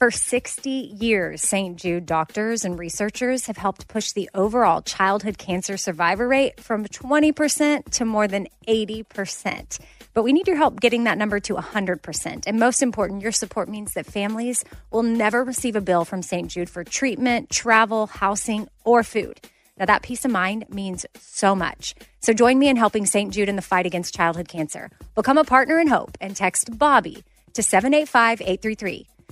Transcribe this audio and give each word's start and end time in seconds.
For 0.00 0.10
60 0.10 0.70
years, 0.70 1.42
St. 1.42 1.76
Jude 1.76 2.06
doctors 2.06 2.64
and 2.64 2.78
researchers 2.78 3.48
have 3.48 3.58
helped 3.58 3.86
push 3.86 4.12
the 4.12 4.30
overall 4.34 4.80
childhood 4.80 5.36
cancer 5.36 5.76
survivor 5.76 6.26
rate 6.26 6.58
from 6.58 6.86
20% 6.86 7.84
to 7.90 8.04
more 8.06 8.26
than 8.26 8.48
80%. 8.66 9.78
But 10.14 10.22
we 10.22 10.32
need 10.32 10.48
your 10.48 10.56
help 10.56 10.80
getting 10.80 11.04
that 11.04 11.18
number 11.18 11.38
to 11.40 11.52
100%. 11.52 12.44
And 12.46 12.58
most 12.58 12.80
important, 12.80 13.20
your 13.20 13.30
support 13.30 13.68
means 13.68 13.92
that 13.92 14.06
families 14.06 14.64
will 14.90 15.02
never 15.02 15.44
receive 15.44 15.76
a 15.76 15.82
bill 15.82 16.06
from 16.06 16.22
St. 16.22 16.48
Jude 16.50 16.70
for 16.70 16.82
treatment, 16.82 17.50
travel, 17.50 18.06
housing, 18.06 18.68
or 18.86 19.02
food. 19.02 19.38
Now, 19.76 19.84
that 19.84 20.00
peace 20.00 20.24
of 20.24 20.30
mind 20.30 20.64
means 20.70 21.04
so 21.18 21.54
much. 21.54 21.94
So 22.20 22.32
join 22.32 22.58
me 22.58 22.70
in 22.70 22.76
helping 22.76 23.04
St. 23.04 23.34
Jude 23.34 23.50
in 23.50 23.56
the 23.56 23.60
fight 23.60 23.84
against 23.84 24.14
childhood 24.14 24.48
cancer. 24.48 24.88
Become 25.14 25.36
a 25.36 25.44
partner 25.44 25.78
in 25.78 25.88
hope 25.88 26.16
and 26.22 26.34
text 26.34 26.78
Bobby 26.78 27.22
to 27.52 27.62
785 27.62 28.40
833. 28.40 29.06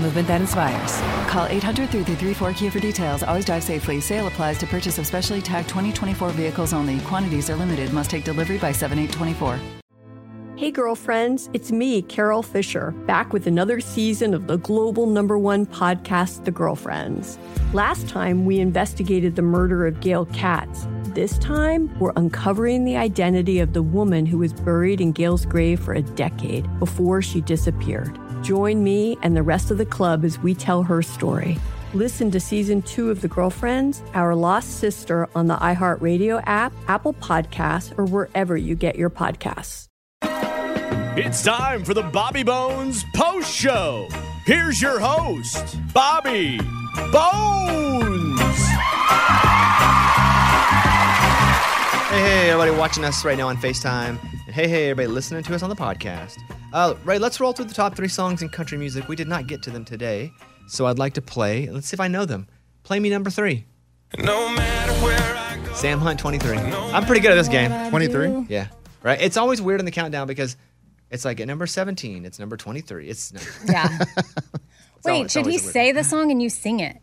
movement 0.00 0.28
that 0.28 0.40
inspires. 0.40 1.00
Call 1.30 1.46
800 1.46 1.90
334 1.90 2.52
Kia 2.52 2.70
for 2.70 2.80
details. 2.80 3.22
Always 3.22 3.44
drive 3.44 3.62
safely. 3.62 4.00
Sale 4.00 4.26
applies 4.26 4.58
to 4.58 4.66
purchase 4.66 4.98
of 4.98 5.06
specially 5.06 5.42
tagged 5.42 5.68
2024 5.68 6.30
vehicles 6.30 6.72
only. 6.72 7.00
Quantities 7.00 7.50
are 7.50 7.56
limited. 7.56 7.92
Must 7.92 8.10
take 8.10 8.24
delivery 8.24 8.58
by 8.58 8.72
7824. 8.72 9.58
Hey, 10.56 10.70
girlfriends, 10.70 11.50
it's 11.52 11.70
me, 11.70 12.00
Carol 12.00 12.42
Fisher, 12.42 12.92
back 13.06 13.34
with 13.34 13.46
another 13.46 13.78
season 13.78 14.32
of 14.32 14.46
the 14.46 14.56
global 14.56 15.04
number 15.04 15.36
one 15.36 15.66
podcast, 15.66 16.46
The 16.46 16.50
Girlfriends. 16.50 17.38
Last 17.74 18.08
time, 18.08 18.46
we 18.46 18.58
investigated 18.58 19.36
the 19.36 19.42
murder 19.42 19.86
of 19.86 20.00
Gail 20.00 20.24
Katz. 20.24 20.86
This 21.08 21.36
time, 21.40 21.94
we're 21.98 22.14
uncovering 22.16 22.86
the 22.86 22.96
identity 22.96 23.58
of 23.58 23.74
the 23.74 23.82
woman 23.82 24.24
who 24.24 24.38
was 24.38 24.54
buried 24.54 25.02
in 25.02 25.12
Gail's 25.12 25.44
grave 25.44 25.78
for 25.78 25.92
a 25.92 26.00
decade 26.00 26.66
before 26.78 27.20
she 27.20 27.42
disappeared. 27.42 28.18
Join 28.46 28.84
me 28.84 29.18
and 29.22 29.36
the 29.36 29.42
rest 29.42 29.72
of 29.72 29.78
the 29.78 29.84
club 29.84 30.24
as 30.24 30.38
we 30.38 30.54
tell 30.54 30.84
her 30.84 31.02
story. 31.02 31.58
Listen 31.94 32.30
to 32.30 32.38
season 32.38 32.80
two 32.80 33.10
of 33.10 33.20
The 33.20 33.26
Girlfriends, 33.26 34.04
Our 34.14 34.36
Lost 34.36 34.78
Sister 34.78 35.28
on 35.34 35.48
the 35.48 35.56
iHeartRadio 35.56 36.44
app, 36.46 36.72
Apple 36.86 37.14
Podcasts, 37.14 37.98
or 37.98 38.04
wherever 38.04 38.56
you 38.56 38.76
get 38.76 38.94
your 38.94 39.10
podcasts. 39.10 39.88
It's 40.22 41.42
time 41.42 41.84
for 41.84 41.92
the 41.92 42.04
Bobby 42.04 42.44
Bones 42.44 43.02
Post 43.16 43.52
Show. 43.52 44.06
Here's 44.44 44.80
your 44.80 45.00
host, 45.00 45.76
Bobby 45.92 46.58
Bones. 47.10 48.40
Hey, 52.10 52.22
hey, 52.22 52.50
everybody 52.50 52.70
watching 52.78 53.04
us 53.04 53.24
right 53.24 53.36
now 53.36 53.48
on 53.48 53.56
FaceTime. 53.56 54.22
And 54.46 54.54
hey, 54.54 54.68
hey, 54.68 54.90
everybody 54.90 55.08
listening 55.08 55.42
to 55.42 55.54
us 55.56 55.64
on 55.64 55.68
the 55.68 55.74
podcast. 55.74 56.36
Uh, 56.76 56.94
right, 57.04 57.22
let's 57.22 57.40
roll 57.40 57.54
through 57.54 57.64
the 57.64 57.72
top 57.72 57.96
three 57.96 58.06
songs 58.08 58.42
in 58.42 58.50
country 58.50 58.76
music. 58.76 59.08
We 59.08 59.16
did 59.16 59.28
not 59.28 59.46
get 59.46 59.62
to 59.62 59.70
them 59.70 59.82
today, 59.82 60.30
so 60.68 60.84
I'd 60.86 60.98
like 60.98 61.14
to 61.14 61.22
play. 61.22 61.70
Let's 61.70 61.88
see 61.88 61.94
if 61.94 62.00
I 62.00 62.08
know 62.08 62.26
them. 62.26 62.48
Play 62.82 63.00
me 63.00 63.08
number 63.08 63.30
three. 63.30 63.64
No 64.18 64.50
matter 64.50 64.92
where 65.02 65.18
I 65.36 65.56
go. 65.64 65.72
Sam 65.72 65.98
Hunt 66.00 66.20
23. 66.20 66.58
I'm 66.58 67.06
pretty 67.06 67.22
good 67.22 67.30
at 67.32 67.36
this 67.36 67.48
game. 67.48 67.70
23? 67.88 68.44
Yeah. 68.50 68.66
Right? 69.02 69.18
It's 69.22 69.38
always 69.38 69.62
weird 69.62 69.80
in 69.80 69.86
the 69.86 69.90
countdown 69.90 70.26
because 70.26 70.58
it's 71.10 71.24
like 71.24 71.40
at 71.40 71.46
number 71.46 71.66
17, 71.66 72.26
it's 72.26 72.38
number 72.38 72.58
23. 72.58 73.08
It's 73.08 73.32
no, 73.32 73.40
Yeah. 73.72 73.88
al- 73.90 74.06
Wait, 75.02 75.20
it's 75.22 75.32
should 75.32 75.46
he 75.46 75.52
always 75.52 75.66
a 75.66 75.70
say 75.72 75.92
the 75.92 76.04
song 76.04 76.30
and 76.30 76.42
you 76.42 76.50
sing 76.50 76.80
it? 76.80 76.98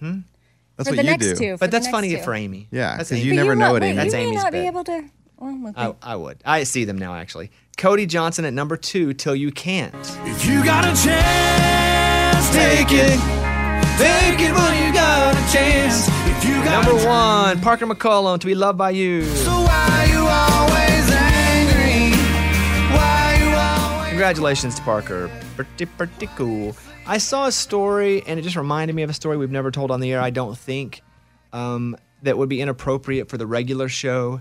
Hmm? 0.00 0.20
That's 0.76 0.88
for 0.88 0.92
what 0.94 0.96
the 0.96 1.04
you 1.04 1.10
next 1.10 1.26
do. 1.26 1.34
two. 1.34 1.56
But 1.58 1.70
that's 1.70 1.88
funny 1.88 2.14
two. 2.16 2.22
for 2.22 2.34
Amy. 2.34 2.68
Yeah, 2.70 2.96
That's 2.96 3.10
'cause 3.10 3.18
Amy. 3.18 3.26
you 3.26 3.32
But 3.32 3.36
never 3.36 3.54
know 3.54 3.72
won't- 3.72 3.84
it, 3.84 3.86
wait, 3.86 3.90
Amy. 3.90 3.96
That's 3.96 4.12
you 4.14 4.18
may 4.20 4.26
Amy's 4.28 4.42
not 4.44 4.52
be 4.52 4.58
able 4.66 4.84
to. 4.84 5.04
Well, 5.38 5.68
okay. 5.68 5.94
I, 6.02 6.12
I 6.12 6.16
would. 6.16 6.42
I 6.44 6.64
see 6.64 6.84
them 6.84 6.98
now, 6.98 7.14
actually. 7.14 7.50
Cody 7.76 8.06
Johnson 8.06 8.44
at 8.44 8.52
number 8.52 8.76
two, 8.76 9.14
Till 9.14 9.36
You 9.36 9.52
Can't. 9.52 9.94
If 10.24 10.44
you 10.44 10.64
got 10.64 10.84
a 10.84 11.00
chance, 11.00 12.50
take 12.50 12.88
it. 12.90 13.18
Take 13.98 14.40
it 14.40 14.52
when 14.52 14.86
you 14.86 14.92
got 14.92 15.34
a 15.34 15.52
chance. 15.52 16.08
If 16.08 16.44
you 16.44 16.54
got 16.64 16.84
Number 16.84 17.06
one, 17.06 17.60
Parker 17.60 17.86
McCollum, 17.86 18.40
To 18.40 18.46
Be 18.46 18.54
Loved 18.54 18.78
by 18.78 18.90
You. 18.90 19.24
So 19.24 19.50
why 19.50 20.08
you 20.10 20.18
always 20.18 21.10
angry? 21.12 22.16
Why 22.96 23.38
you 23.40 23.56
always 23.56 24.08
Congratulations 24.10 24.74
to 24.76 24.82
Parker. 24.82 25.30
Pretty, 25.54 25.86
pretty 25.86 26.26
cool. 26.36 26.76
I 27.06 27.18
saw 27.18 27.46
a 27.46 27.52
story, 27.52 28.22
and 28.26 28.38
it 28.38 28.42
just 28.42 28.56
reminded 28.56 28.94
me 28.94 29.02
of 29.02 29.10
a 29.10 29.14
story 29.14 29.36
we've 29.36 29.50
never 29.50 29.70
told 29.70 29.90
on 29.90 30.00
the 30.00 30.12
air, 30.12 30.20
I 30.20 30.30
don't 30.30 30.58
think, 30.58 31.02
um, 31.52 31.96
that 32.22 32.36
would 32.36 32.48
be 32.48 32.60
inappropriate 32.60 33.28
for 33.28 33.38
the 33.38 33.46
regular 33.46 33.88
show. 33.88 34.40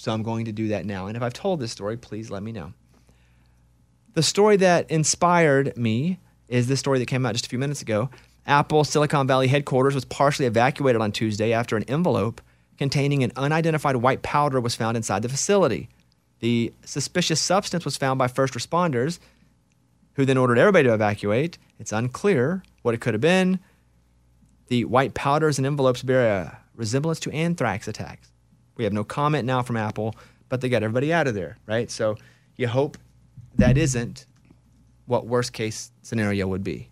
So 0.00 0.14
I'm 0.14 0.22
going 0.22 0.46
to 0.46 0.52
do 0.52 0.68
that 0.68 0.86
now. 0.86 1.08
And 1.08 1.16
if 1.16 1.22
I've 1.22 1.34
told 1.34 1.60
this 1.60 1.72
story, 1.72 1.98
please 1.98 2.30
let 2.30 2.42
me 2.42 2.52
know. 2.52 2.72
The 4.14 4.22
story 4.22 4.56
that 4.56 4.90
inspired 4.90 5.76
me 5.76 6.18
is 6.48 6.68
the 6.68 6.78
story 6.78 6.98
that 7.00 7.06
came 7.06 7.26
out 7.26 7.32
just 7.32 7.44
a 7.44 7.50
few 7.50 7.58
minutes 7.58 7.82
ago. 7.82 8.08
Apple 8.46 8.82
Silicon 8.82 9.26
Valley 9.26 9.46
headquarters 9.46 9.94
was 9.94 10.06
partially 10.06 10.46
evacuated 10.46 11.02
on 11.02 11.12
Tuesday 11.12 11.52
after 11.52 11.76
an 11.76 11.82
envelope 11.82 12.40
containing 12.78 13.22
an 13.22 13.30
unidentified 13.36 13.96
white 13.96 14.22
powder 14.22 14.58
was 14.58 14.74
found 14.74 14.96
inside 14.96 15.20
the 15.20 15.28
facility. 15.28 15.90
The 16.38 16.72
suspicious 16.82 17.38
substance 17.38 17.84
was 17.84 17.98
found 17.98 18.18
by 18.18 18.28
first 18.28 18.54
responders, 18.54 19.18
who 20.14 20.24
then 20.24 20.38
ordered 20.38 20.56
everybody 20.56 20.88
to 20.88 20.94
evacuate. 20.94 21.58
It's 21.78 21.92
unclear 21.92 22.62
what 22.80 22.94
it 22.94 23.02
could 23.02 23.12
have 23.12 23.20
been. 23.20 23.60
The 24.68 24.86
white 24.86 25.12
powders 25.12 25.58
and 25.58 25.66
envelopes 25.66 26.02
bear 26.02 26.26
a 26.26 26.58
resemblance 26.74 27.20
to 27.20 27.30
anthrax 27.32 27.86
attacks. 27.86 28.32
We 28.80 28.84
have 28.84 28.94
no 28.94 29.04
comment 29.04 29.44
now 29.44 29.60
from 29.60 29.76
Apple, 29.76 30.14
but 30.48 30.62
they 30.62 30.70
got 30.70 30.82
everybody 30.82 31.12
out 31.12 31.26
of 31.26 31.34
there, 31.34 31.58
right? 31.66 31.90
So 31.90 32.16
you 32.56 32.66
hope 32.66 32.96
that 33.56 33.76
isn't 33.76 34.24
what 35.04 35.26
worst 35.26 35.52
case 35.52 35.90
scenario 36.00 36.48
would 36.48 36.64
be. 36.64 36.88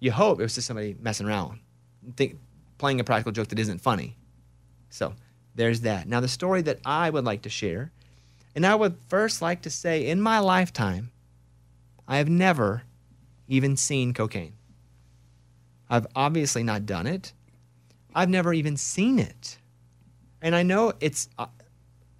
You 0.00 0.10
hope 0.10 0.40
it 0.40 0.42
was 0.42 0.54
just 0.54 0.66
somebody 0.66 0.96
messing 0.98 1.26
around, 1.26 1.58
think, 2.16 2.38
playing 2.78 2.98
a 2.98 3.04
practical 3.04 3.30
joke 3.30 3.48
that 3.48 3.58
isn't 3.58 3.82
funny. 3.82 4.16
So 4.88 5.12
there's 5.54 5.82
that. 5.82 6.08
Now, 6.08 6.20
the 6.20 6.28
story 6.28 6.62
that 6.62 6.78
I 6.82 7.10
would 7.10 7.26
like 7.26 7.42
to 7.42 7.50
share, 7.50 7.92
and 8.56 8.64
I 8.64 8.74
would 8.74 8.96
first 9.08 9.42
like 9.42 9.60
to 9.62 9.70
say 9.70 10.06
in 10.06 10.18
my 10.18 10.38
lifetime, 10.38 11.10
I 12.08 12.16
have 12.16 12.30
never 12.30 12.84
even 13.48 13.76
seen 13.76 14.14
cocaine. 14.14 14.54
I've 15.90 16.06
obviously 16.16 16.62
not 16.62 16.86
done 16.86 17.06
it. 17.06 17.34
I've 18.14 18.30
never 18.30 18.54
even 18.54 18.78
seen 18.78 19.18
it. 19.18 19.58
And 20.42 20.54
I 20.54 20.62
know 20.64 20.92
it's 21.00 21.28
uh, 21.38 21.46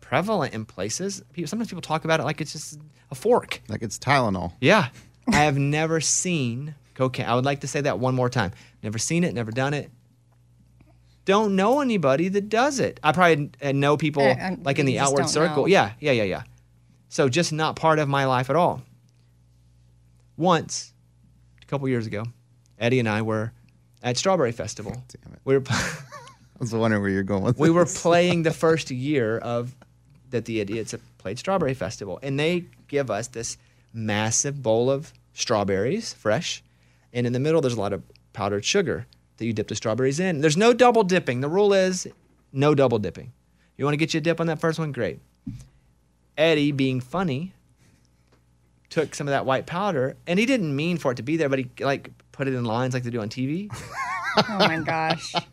prevalent 0.00 0.54
in 0.54 0.64
places. 0.64 1.22
People, 1.32 1.48
sometimes 1.48 1.68
people 1.68 1.82
talk 1.82 2.04
about 2.04 2.20
it 2.20 2.22
like 2.22 2.40
it's 2.40 2.52
just 2.52 2.78
a 3.10 3.14
fork. 3.14 3.60
Like 3.68 3.82
it's 3.82 3.98
Tylenol. 3.98 4.52
Yeah. 4.60 4.88
I 5.28 5.36
have 5.44 5.58
never 5.58 6.00
seen 6.00 6.74
cocaine. 6.94 7.26
I 7.26 7.34
would 7.34 7.44
like 7.44 7.60
to 7.60 7.66
say 7.68 7.80
that 7.82 7.98
one 7.98 8.14
more 8.14 8.28
time. 8.28 8.52
Never 8.82 8.98
seen 8.98 9.24
it, 9.24 9.34
never 9.34 9.50
done 9.52 9.74
it. 9.74 9.90
Don't 11.24 11.54
know 11.54 11.80
anybody 11.80 12.28
that 12.28 12.48
does 12.48 12.80
it. 12.80 12.98
I 13.02 13.12
probably 13.12 13.50
uh, 13.62 13.72
know 13.72 13.96
people 13.96 14.22
Uh, 14.24 14.34
um, 14.40 14.62
like 14.64 14.78
in 14.78 14.86
the 14.86 14.98
outward 14.98 15.28
circle. 15.28 15.62
know. 15.64 15.66
Yeah, 15.68 15.92
yeah, 16.00 16.12
yeah, 16.12 16.24
yeah. 16.24 16.42
So 17.08 17.28
just 17.28 17.52
not 17.52 17.76
part 17.76 17.98
of 17.98 18.08
my 18.08 18.24
life 18.24 18.50
at 18.50 18.56
all. 18.56 18.82
Once, 20.36 20.92
a 21.62 21.66
couple 21.66 21.88
years 21.88 22.06
ago, 22.06 22.24
Eddie 22.78 22.98
and 22.98 23.08
I 23.08 23.22
were 23.22 23.52
at 24.02 24.16
Strawberry 24.16 24.52
Festival. 24.52 24.92
Damn 25.22 25.34
it. 25.34 25.40
We 25.44 25.56
were 25.58 25.64
I 25.70 26.11
was 26.58 26.72
wondering 26.74 27.02
where 27.02 27.10
you're 27.10 27.22
going 27.22 27.42
with 27.42 27.58
we 27.58 27.70
were 27.70 27.86
playing 27.86 28.42
the 28.42 28.50
first 28.64 28.90
year 28.90 29.38
of 29.38 29.74
that 30.30 30.44
the 30.44 30.60
idiots 30.60 30.94
played 31.18 31.38
strawberry 31.38 31.74
festival 31.74 32.18
and 32.22 32.38
they 32.38 32.64
give 32.88 33.10
us 33.10 33.28
this 33.28 33.58
massive 33.92 34.62
bowl 34.62 34.90
of 34.90 35.12
strawberries 35.34 36.12
fresh 36.14 36.62
and 37.12 37.26
in 37.26 37.32
the 37.32 37.40
middle 37.40 37.60
there's 37.60 37.74
a 37.74 37.80
lot 37.80 37.92
of 37.92 38.02
powdered 38.32 38.64
sugar 38.64 39.06
that 39.36 39.46
you 39.46 39.52
dip 39.52 39.68
the 39.68 39.74
strawberries 39.74 40.20
in 40.20 40.40
there's 40.40 40.56
no 40.56 40.72
double 40.72 41.02
dipping 41.02 41.40
the 41.40 41.48
rule 41.48 41.72
is 41.72 42.06
No 42.52 42.74
double 42.74 42.98
dipping. 42.98 43.32
You 43.76 43.84
want 43.86 43.94
to 43.94 43.96
get 43.96 44.12
you 44.12 44.18
a 44.18 44.20
dip 44.20 44.40
on 44.40 44.46
that 44.46 44.60
first 44.60 44.78
one? 44.78 44.92
Great. 44.92 45.20
Eddie, 46.36 46.72
being 46.72 47.00
funny, 47.00 47.54
took 48.90 49.14
some 49.14 49.26
of 49.26 49.32
that 49.32 49.46
white 49.46 49.66
powder, 49.66 50.16
and 50.26 50.38
he 50.38 50.46
didn't 50.46 50.74
mean 50.76 50.98
for 50.98 51.12
it 51.12 51.16
to 51.16 51.22
be 51.22 51.36
there, 51.36 51.48
but 51.48 51.58
he 51.58 51.70
like 51.80 52.10
put 52.30 52.46
it 52.46 52.54
in 52.54 52.64
lines 52.64 52.94
like 52.94 53.02
they 53.02 53.10
do 53.10 53.20
on 53.20 53.28
TV. 53.28 53.70
Oh 54.36 54.58
my 54.58 54.78
gosh. 54.78 55.34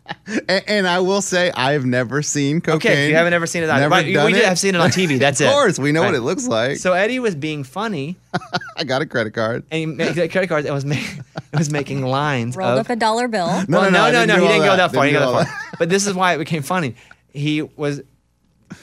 And, 0.48 0.64
and 0.68 0.88
I 0.88 1.00
will 1.00 1.24
say, 1.24 1.50
I've 1.52 1.86
never 1.86 2.22
seen 2.22 2.62
cocaine. 2.62 2.92
Okay, 2.92 3.10
you 3.10 3.16
haven't 3.16 3.34
ever 3.34 3.48
seen 3.48 3.64
it 3.64 3.70
either. 3.70 3.90
Never 3.90 3.96
But 3.96 4.06
we 4.06 4.14
done 4.14 4.32
did 4.32 4.40
it. 4.44 4.46
have 4.46 4.60
seen 4.60 4.76
it 4.76 4.82
on 4.82 4.92
TV. 4.92 5.18
That's 5.20 5.42
it. 5.42 5.48
Of 5.48 5.54
course, 5.54 5.80
we 5.80 5.92
know 5.92 6.04
what 6.04 6.14
it 6.14 6.22
looks 6.22 6.48
like. 6.48 6.78
So 6.78 6.94
Eddie 6.94 7.18
was 7.18 7.34
being 7.34 7.64
funny, 7.64 8.16
I 8.78 8.84
got 8.84 9.02
a 9.02 9.08
credit 9.08 9.34
card. 9.34 9.64
and 9.72 9.80
he 9.80 9.86
made 9.88 10.14
credit 10.32 10.48
cards 10.48 10.68
and 10.68 10.76
was 10.76 10.86
making 10.86 11.24
was 11.52 11.72
making 11.72 12.04
lines 12.04 12.56
Rolled 12.56 12.74
of 12.78 12.86
up 12.86 12.90
a 12.92 12.96
dollar 12.96 13.28
bill. 13.28 13.48
No, 13.68 13.80
well, 13.80 13.92
no, 13.92 13.98
no, 13.98 14.04
I 14.04 14.12
no, 14.12 14.20
didn't 14.20 14.28
no, 14.28 14.36
do 14.36 14.42
he 14.44 14.48
didn't 14.50 14.62
go 14.66 14.76
that. 14.76 14.92
that 14.92 14.94
far. 14.94 15.06
He 15.06 15.12
Didn't 15.14 15.24
didn't 15.28 15.34
go 15.34 15.40
that 15.44 15.48
far. 15.48 15.76
But 15.80 15.90
this 15.90 16.06
is 16.06 16.14
why 16.14 16.36
it 16.36 16.38
became 16.38 16.62
funny. 16.62 16.96
He 17.34 17.64
was 17.64 18.02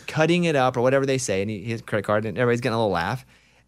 cutting 0.08 0.44
it 0.44 0.56
up 0.56 0.76
or 0.76 0.81
whatever 0.81 1.06
they 1.06 1.19
say, 1.19 1.43
and 1.43 1.50
he, 1.50 1.62
his 1.62 1.81
credit 1.81 2.04
card, 2.04 2.25
and 2.25 2.37
everybody's 2.37 2.60
getting 2.60 2.75
a 2.75 2.78
little 2.78 2.90
laugh, 2.93 3.25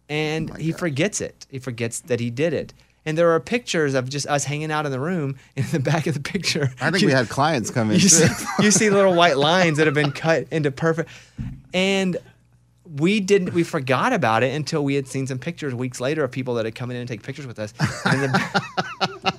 and 0.09 0.51
oh 0.51 0.55
he 0.55 0.73
forgets 0.73 1.21
it. 1.21 1.47
He 1.49 1.59
forgets 1.59 2.01
that 2.01 2.19
he 2.19 2.29
did 2.29 2.53
it. 2.53 2.73
And 3.05 3.17
there 3.17 3.31
are 3.31 3.39
pictures 3.39 3.93
of 3.95 4.09
just 4.09 4.27
us 4.27 4.43
hanging 4.43 4.71
out 4.71 4.85
in 4.85 4.91
the 4.91 4.99
room. 4.99 5.37
In 5.55 5.65
the 5.71 5.79
back 5.79 6.05
of 6.07 6.13
the 6.13 6.19
picture, 6.19 6.71
I 6.81 6.91
think 6.91 7.01
you- 7.01 7.07
we 7.07 7.13
had 7.13 7.29
clients 7.29 7.71
come 7.71 7.89
in. 7.91 7.99
you 7.99 8.09
see, 8.09 8.27
you 8.61 8.71
see 8.71 8.89
little 8.89 9.15
white 9.15 9.37
lines 9.37 9.77
that 9.77 9.87
have 9.87 9.93
been 9.93 10.11
cut 10.11 10.47
into 10.51 10.69
perfect. 10.71 11.09
And 11.73 12.17
we 12.97 13.19
didn't, 13.19 13.53
we 13.53 13.63
forgot 13.63 14.13
about 14.13 14.43
it 14.43 14.53
until 14.53 14.83
we 14.83 14.95
had 14.95 15.07
seen 15.07 15.27
some 15.27 15.37
pictures 15.39 15.73
weeks 15.75 15.99
later 16.01 16.23
of 16.23 16.31
people 16.31 16.55
that 16.55 16.65
had 16.65 16.75
come 16.75 16.89
in 16.91 16.97
and 16.97 17.07
take 17.07 17.23
pictures 17.23 17.45
with 17.47 17.57
us. 17.59 17.73
And 18.05 18.23
in 18.23 18.31
the, 18.31 19.33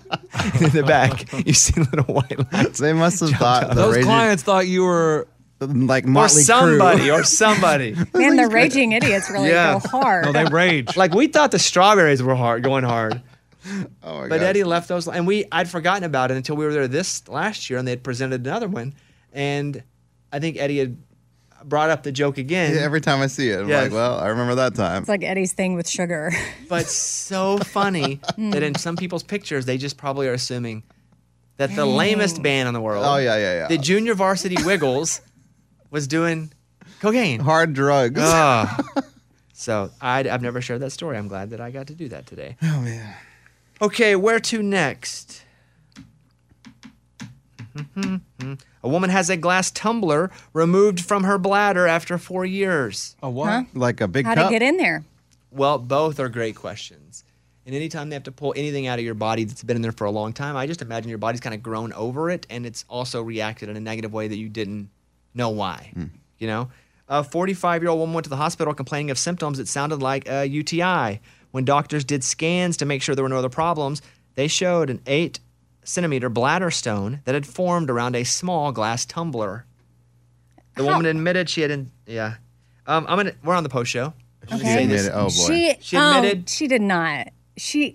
and 0.55 0.63
in 0.63 0.71
the 0.71 0.83
back, 0.83 1.33
you 1.47 1.53
see 1.53 1.81
little 1.81 2.15
white 2.15 2.53
lines. 2.53 2.79
they 2.79 2.93
must 2.93 3.21
have 3.21 3.31
thought 3.31 3.69
the 3.69 3.75
Those 3.75 3.95
Raging- 3.97 4.07
clients 4.07 4.43
thought 4.43 4.67
you 4.69 4.85
were 4.85 5.27
like 5.61 6.07
Motley 6.07 6.41
Or 6.41 6.45
somebody, 6.45 7.03
Crue. 7.03 7.21
or 7.21 7.25
somebody. 7.25 7.93
Man, 8.15 8.37
the 8.37 8.45
uh, 8.45 8.49
raging 8.49 8.93
idiots 8.93 9.29
really 9.31 9.51
Yeah. 9.51 9.75
go 9.75 9.89
hard. 9.89 10.25
no, 10.25 10.33
they 10.33 10.45
rage. 10.47 10.97
Like 10.97 11.13
we 11.15 11.27
thought 11.27 11.51
the 11.51 11.59
strawberries 11.59 12.23
were 12.23 12.35
hard, 12.35 12.63
going 12.63 12.85
hard. 12.85 13.21
oh 14.03 14.21
my 14.21 14.29
But 14.29 14.39
God. 14.41 14.47
Eddie 14.47 14.65
left 14.65 14.89
those, 14.89 15.07
and 15.09 15.27
we 15.27 15.45
I'd 15.53 15.69
forgotten 15.69 16.05
about 16.05 16.31
it 16.31 16.37
until 16.37 16.57
we 16.57 16.65
were 16.65 16.73
there 16.73 16.89
this 16.89 17.27
last 17.29 17.69
year, 17.71 17.79
and 17.79 17.87
they 17.87 17.93
had 17.93 18.03
presented 18.03 18.47
another 18.47 18.69
one, 18.69 18.95
and 19.33 19.83
I 20.33 20.39
think 20.41 20.57
Eddie 20.59 20.79
had 20.79 20.97
brought 21.65 21.91
up 21.91 22.03
the 22.03 22.13
joke 22.13 22.39
again. 22.39 22.75
Yeah, 22.75 22.81
every 22.81 23.01
time 23.03 23.21
I 23.21 23.27
see 23.27 23.51
it, 23.51 23.61
I'm 23.61 23.69
Yes. 23.69 23.85
like, 23.85 23.93
well, 23.93 24.19
I 24.19 24.29
remember 24.29 24.55
that 24.55 24.75
time. 24.75 25.03
It's 25.03 25.09
like 25.11 25.23
Eddie's 25.23 25.53
thing 25.53 25.75
with 25.75 25.87
sugar. 25.89 26.33
but 26.69 26.87
so 26.87 27.59
funny 27.59 28.21
that 28.39 28.63
in 28.63 28.75
some 28.77 28.97
people's 28.97 29.23
pictures 29.23 29.67
they 29.67 29.77
just 29.77 29.97
probably 29.99 30.27
are 30.29 30.33
assuming 30.33 30.83
that 31.59 31.75
the 31.77 31.85
lamest 31.85 32.43
band 32.43 32.67
in 32.69 32.73
the 32.73 32.81
world, 32.81 33.05
Oh, 33.07 33.17
yeah, 33.19 33.37
yeah, 33.37 33.53
yeah. 33.55 33.69
the 33.69 33.77
Junior 33.77 34.15
Varsity 34.15 34.57
Wiggles, 34.65 35.21
was 35.91 36.07
doing 36.07 36.51
cocaine. 37.01 37.41
Hard 37.41 37.75
drugs. 37.75 38.19
Ah. 38.23 38.79
so 39.53 39.91
I'd, 40.01 40.27
I've 40.27 40.41
never 40.41 40.63
shared 40.63 40.81
that 40.81 40.93
story. 40.93 41.19
I'm 41.19 41.29
glad 41.29 41.51
that 41.51 41.61
I 41.61 41.71
got 41.71 41.89
to 41.89 41.95
do 41.95 42.09
that 42.09 42.27
today. 42.27 42.57
oh 42.63 42.81
man. 42.81 43.15
Okay, 43.83 44.15
where 44.15 44.41
to 44.41 44.63
next? 44.63 45.43
A 48.83 48.89
woman 48.89 49.11
has 49.11 49.31
a 49.31 49.37
glass 49.37 49.71
tumbler 49.71 50.31
removed 50.53 51.01
from 51.01 51.25
her 51.25 51.39
bladder 51.39 51.87
after 51.87 52.19
four 52.19 52.45
years. 52.45 53.17
A 53.23 53.31
what? 53.31 53.49
Huh? 53.49 53.63
Like 53.75 54.01
a 54.01 54.09
big 54.09 54.27
How'd 54.27 54.37
cup. 54.37 54.51
it 54.51 54.55
get 54.55 54.63
in 54.63 54.77
there? 54.77 55.05
Well, 55.51 55.79
both 55.79 56.19
are 56.21 56.29
great 56.29 56.57
questions. 56.57 57.25
And 57.67 57.75
anytime 57.75 58.09
they 58.09 58.17
have 58.17 58.25
to 58.25 58.33
pull 58.33 58.55
anything 58.57 58.87
out 58.87 58.99
of 58.99 59.05
your 59.05 59.15
body 59.15 59.45
that's 59.45 59.63
been 59.63 59.77
in 59.77 59.83
there 59.83 59.93
for 59.93 60.07
a 60.07 60.11
long 60.11 60.33
time, 60.33 60.57
I 60.57 60.67
just 60.67 60.83
imagine 60.83 61.09
your 61.09 61.19
body's 61.19 61.41
kind 61.41 61.55
of 61.55 61.63
grown 61.63 61.93
over 61.93 62.31
it 62.31 62.47
and 62.51 62.65
it's 62.65 62.85
also 62.89 63.23
reacted 63.23 63.69
in 63.69 63.77
a 63.77 63.81
negative 63.81 64.13
way 64.13 64.29
that 64.29 64.37
you 64.37 64.49
didn't 64.49 64.89
know 65.35 65.51
why. 65.51 65.91
Hmm. 65.95 66.07
You 66.39 66.47
know? 66.47 66.71
A 67.09 67.23
45 67.23 67.83
year 67.83 67.91
old 67.91 68.01
woman 68.01 68.15
went 68.15 68.25
to 68.25 68.31
the 68.31 68.37
hospital 68.37 68.73
complaining 68.73 69.11
of 69.11 69.19
symptoms 69.19 69.59
that 69.59 69.69
sounded 69.69 70.01
like 70.01 70.29
a 70.29 70.47
UTI. 70.47 71.21
When 71.51 71.65
doctors 71.65 72.05
did 72.05 72.23
scans 72.25 72.77
to 72.79 72.87
make 72.87 73.03
sure 73.03 73.15
there 73.15 73.25
were 73.25 73.29
no 73.29 73.39
other 73.39 73.49
problems, 73.49 74.03
they 74.35 74.47
showed 74.49 74.89
an 74.91 75.01
eight 75.07 75.41
centimeter 75.85 76.29
bladder 76.29 76.71
stone 76.71 77.21
that 77.25 77.35
had 77.35 77.47
formed 77.47 77.91
around 77.91 78.15
a 78.15 78.25
small 78.25 78.71
glass 78.73 79.05
tumbler. 79.05 79.67
The 80.77 80.85
woman 80.85 81.07
admitted 81.07 81.51
she 81.51 81.63
had, 81.63 81.71
in, 81.71 81.91
yeah. 82.07 82.35
Um, 82.87 83.05
I'm 83.09 83.17
gonna. 83.19 83.33
We're 83.45 83.55
on 83.55 83.63
the 83.65 83.69
post 83.69 83.91
show. 83.91 84.15
She 84.49 84.55
Okay. 84.55 84.83
admitted- 84.85 85.13
oh 85.13 85.25
boy. 85.25 85.31
She 85.31 85.75
She 85.81 85.97
oh, 85.97 86.17
admitted- 86.19 86.49
she 86.49 86.67
did 86.69 86.83
not. 86.83 87.29
She 87.57 87.95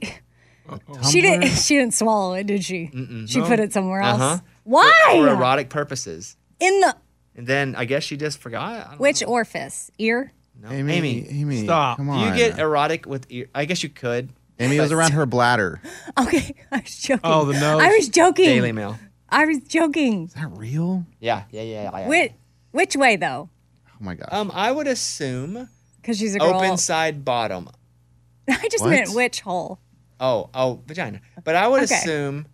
she 1.10 1.22
didn't 1.22 1.48
she 1.50 1.76
didn't 1.78 1.94
swallow 1.94 2.34
it, 2.36 2.46
did 2.48 2.64
she? 2.64 2.92
She 3.28 3.42
put 3.42 3.60
it 3.60 3.74
somewhere 3.74 4.02
else. 4.02 4.22
Uh-huh. 4.22 4.40
Why? 4.64 4.92
for 5.12 5.28
erotic 5.28 5.70
purposes. 5.70 6.38
in 6.60 6.80
the 6.82 6.96
And 7.36 7.48
then 7.48 7.76
I 7.76 7.86
guess 7.86 8.04
she 8.04 8.18
just 8.18 8.38
forgot. 8.40 8.88
I 8.88 8.90
don't 8.92 9.00
which 9.00 9.24
orifice? 9.24 9.90
Ear? 9.98 10.32
Know. 10.62 10.70
Amy, 10.72 10.94
Amy, 10.94 11.28
Amy, 11.30 11.64
Stop. 11.64 11.98
Come 11.98 12.08
do 12.08 12.20
you 12.20 12.36
get 12.36 12.60
erotic 12.60 13.06
with 13.06 13.26
ear? 13.30 13.48
I 13.56 13.66
guess 13.66 13.84
you 13.84 13.90
could. 13.90 14.30
Amy 14.60 14.80
was 14.80 14.92
around 14.92 15.12
her 15.12 15.26
bladder. 15.26 15.82
Okay, 16.18 16.56
I 16.72 16.78
was 16.78 16.96
joking. 16.98 17.20
Oh, 17.26 17.44
the 17.46 17.54
nose. 17.60 17.82
I 17.82 17.88
was 17.90 18.08
joking. 18.10 18.46
Daily 18.46 18.72
Mail. 18.72 18.98
I 19.30 19.46
was 19.46 19.60
joking. 19.60 20.26
Is 20.26 20.34
that 20.36 20.50
real? 20.52 21.06
Yeah, 21.20 21.44
yeah, 21.52 21.62
yeah, 21.62 21.84
yeah. 21.92 22.00
yeah. 22.00 22.08
Which 22.08 22.32
which 22.72 22.96
way 22.96 23.16
though? 23.18 23.50
Oh 23.90 23.98
my 24.00 24.14
gosh. 24.16 24.30
Um, 24.32 24.52
I 24.54 24.72
would 24.72 24.88
assume 24.88 25.68
Because 26.02 26.18
she's 26.18 26.36
a 26.36 26.40
girl. 26.40 26.56
open 26.56 26.78
side 26.78 27.26
bottom. 27.26 27.70
I 28.50 28.68
just 28.72 28.84
What? 28.84 28.92
meant 28.92 29.14
which 29.14 29.42
hole. 29.42 29.80
Oh, 30.20 30.50
oh, 30.54 30.82
vagina. 30.88 31.20
But 31.44 31.56
I 31.56 31.68
would 31.68 31.84
Okay. 31.84 31.96
assume, 31.96 32.48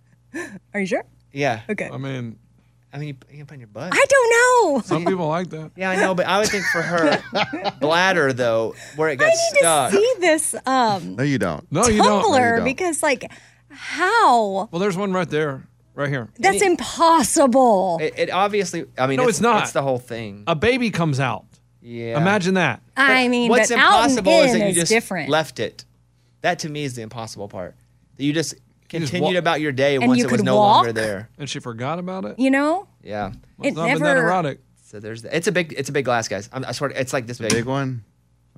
Are 0.73 0.79
you 0.79 0.87
sure? 0.87 1.03
yeah. 1.31 1.61
Okay. 1.69 1.89
I 1.91 1.97
mean, 1.97 2.39
I 2.93 2.97
mean, 2.97 3.07
you, 3.09 3.15
you 3.29 3.37
can 3.37 3.45
put 3.45 3.53
in 3.55 3.59
your 3.61 3.67
butt. 3.67 3.91
I 3.93 4.05
don't 4.09 4.29
know. 4.75 4.81
some 4.81 5.05
people 5.05 5.27
like 5.27 5.49
that. 5.51 5.71
yeah, 5.77 5.91
I 5.91 5.95
know, 5.95 6.13
but 6.13 6.25
I 6.25 6.39
would 6.39 6.49
think 6.49 6.65
for 6.65 6.81
her 6.81 7.21
bladder 7.79 8.33
though, 8.33 8.75
where 8.95 9.09
it 9.09 9.17
gets 9.19 9.39
stuck. 9.49 9.61
I 9.61 9.61
got 9.61 9.91
need 9.91 9.91
stuck. 9.91 9.91
to 9.91 9.97
see 9.97 10.13
this 10.19 10.55
um 10.65 11.15
no, 11.15 11.23
you 11.23 11.37
don't. 11.39 11.71
No, 11.71 11.87
you 11.87 11.97
don't. 12.03 12.21
tumbler 12.21 12.57
don't. 12.57 12.65
because 12.65 13.01
like 13.01 13.31
how? 13.69 14.67
Well, 14.71 14.79
there's 14.79 14.97
one 14.97 15.13
right 15.13 15.29
there, 15.29 15.67
right 15.95 16.09
here. 16.09 16.29
That's 16.37 16.61
impossible. 16.61 17.99
It, 18.01 18.13
it 18.17 18.29
obviously. 18.29 18.85
I 18.97 19.07
mean, 19.07 19.17
No, 19.17 19.27
it's 19.27 19.41
not. 19.41 19.63
It's 19.63 19.71
the 19.71 19.81
whole 19.81 19.99
thing. 19.99 20.43
A 20.47 20.55
baby 20.55 20.89
comes 20.91 21.19
out. 21.19 21.45
Yeah. 21.81 22.17
Imagine 22.17 22.55
that. 22.55 22.81
I 22.95 23.27
mean, 23.27 23.49
What's 23.49 23.69
but 23.69 23.79
out 23.79 24.03
and 24.09 24.17
impossible 24.17 24.31
in 24.31 24.45
is 24.45 24.51
that 24.53 24.59
you 24.59 24.65
is 24.65 24.75
just 24.75 24.91
different. 24.91 25.29
left 25.29 25.59
it. 25.59 25.85
That 26.41 26.59
to 26.59 26.69
me 26.69 26.83
is 26.83 26.95
the 26.95 27.01
impossible 27.01 27.47
part. 27.47 27.75
That 28.17 28.23
you 28.23 28.33
just 28.33 28.51
just 28.51 28.61
continued 28.91 29.33
wa- 29.33 29.39
about 29.39 29.61
your 29.61 29.71
day 29.71 29.95
And 29.95 30.07
once 30.07 30.19
you 30.19 30.25
it 30.25 30.31
was 30.31 30.37
could 30.41 30.45
no 30.45 30.55
longer 30.57 30.89
walk? 30.89 30.95
there. 30.95 31.29
And 31.37 31.49
she 31.49 31.59
forgot 31.59 31.97
about 31.99 32.25
it. 32.25 32.37
you 32.39 32.51
know, 32.51 32.87
Yeah. 33.03 33.31
Must 33.57 33.69
it 33.69 33.73
not 33.75 33.87
have 33.89 33.97
been 33.99 34.03
that 34.07 34.13
never- 34.15 34.27
erotic. 34.27 34.59
So 34.85 34.99
there's 34.99 35.21
the, 35.21 35.35
it's 35.35 35.47
a 35.47 35.51
big 35.51 35.73
it's 35.77 35.87
a 35.89 35.93
big 35.93 36.05
glass, 36.05 36.27
guys. 36.27 36.49
I'm, 36.51 36.65
I 36.65 36.73
swear 36.73 36.89
it's 36.91 37.13
like 37.13 37.25
this 37.25 37.37
big. 37.39 37.51
Big 37.51 37.65
one. 37.65 38.03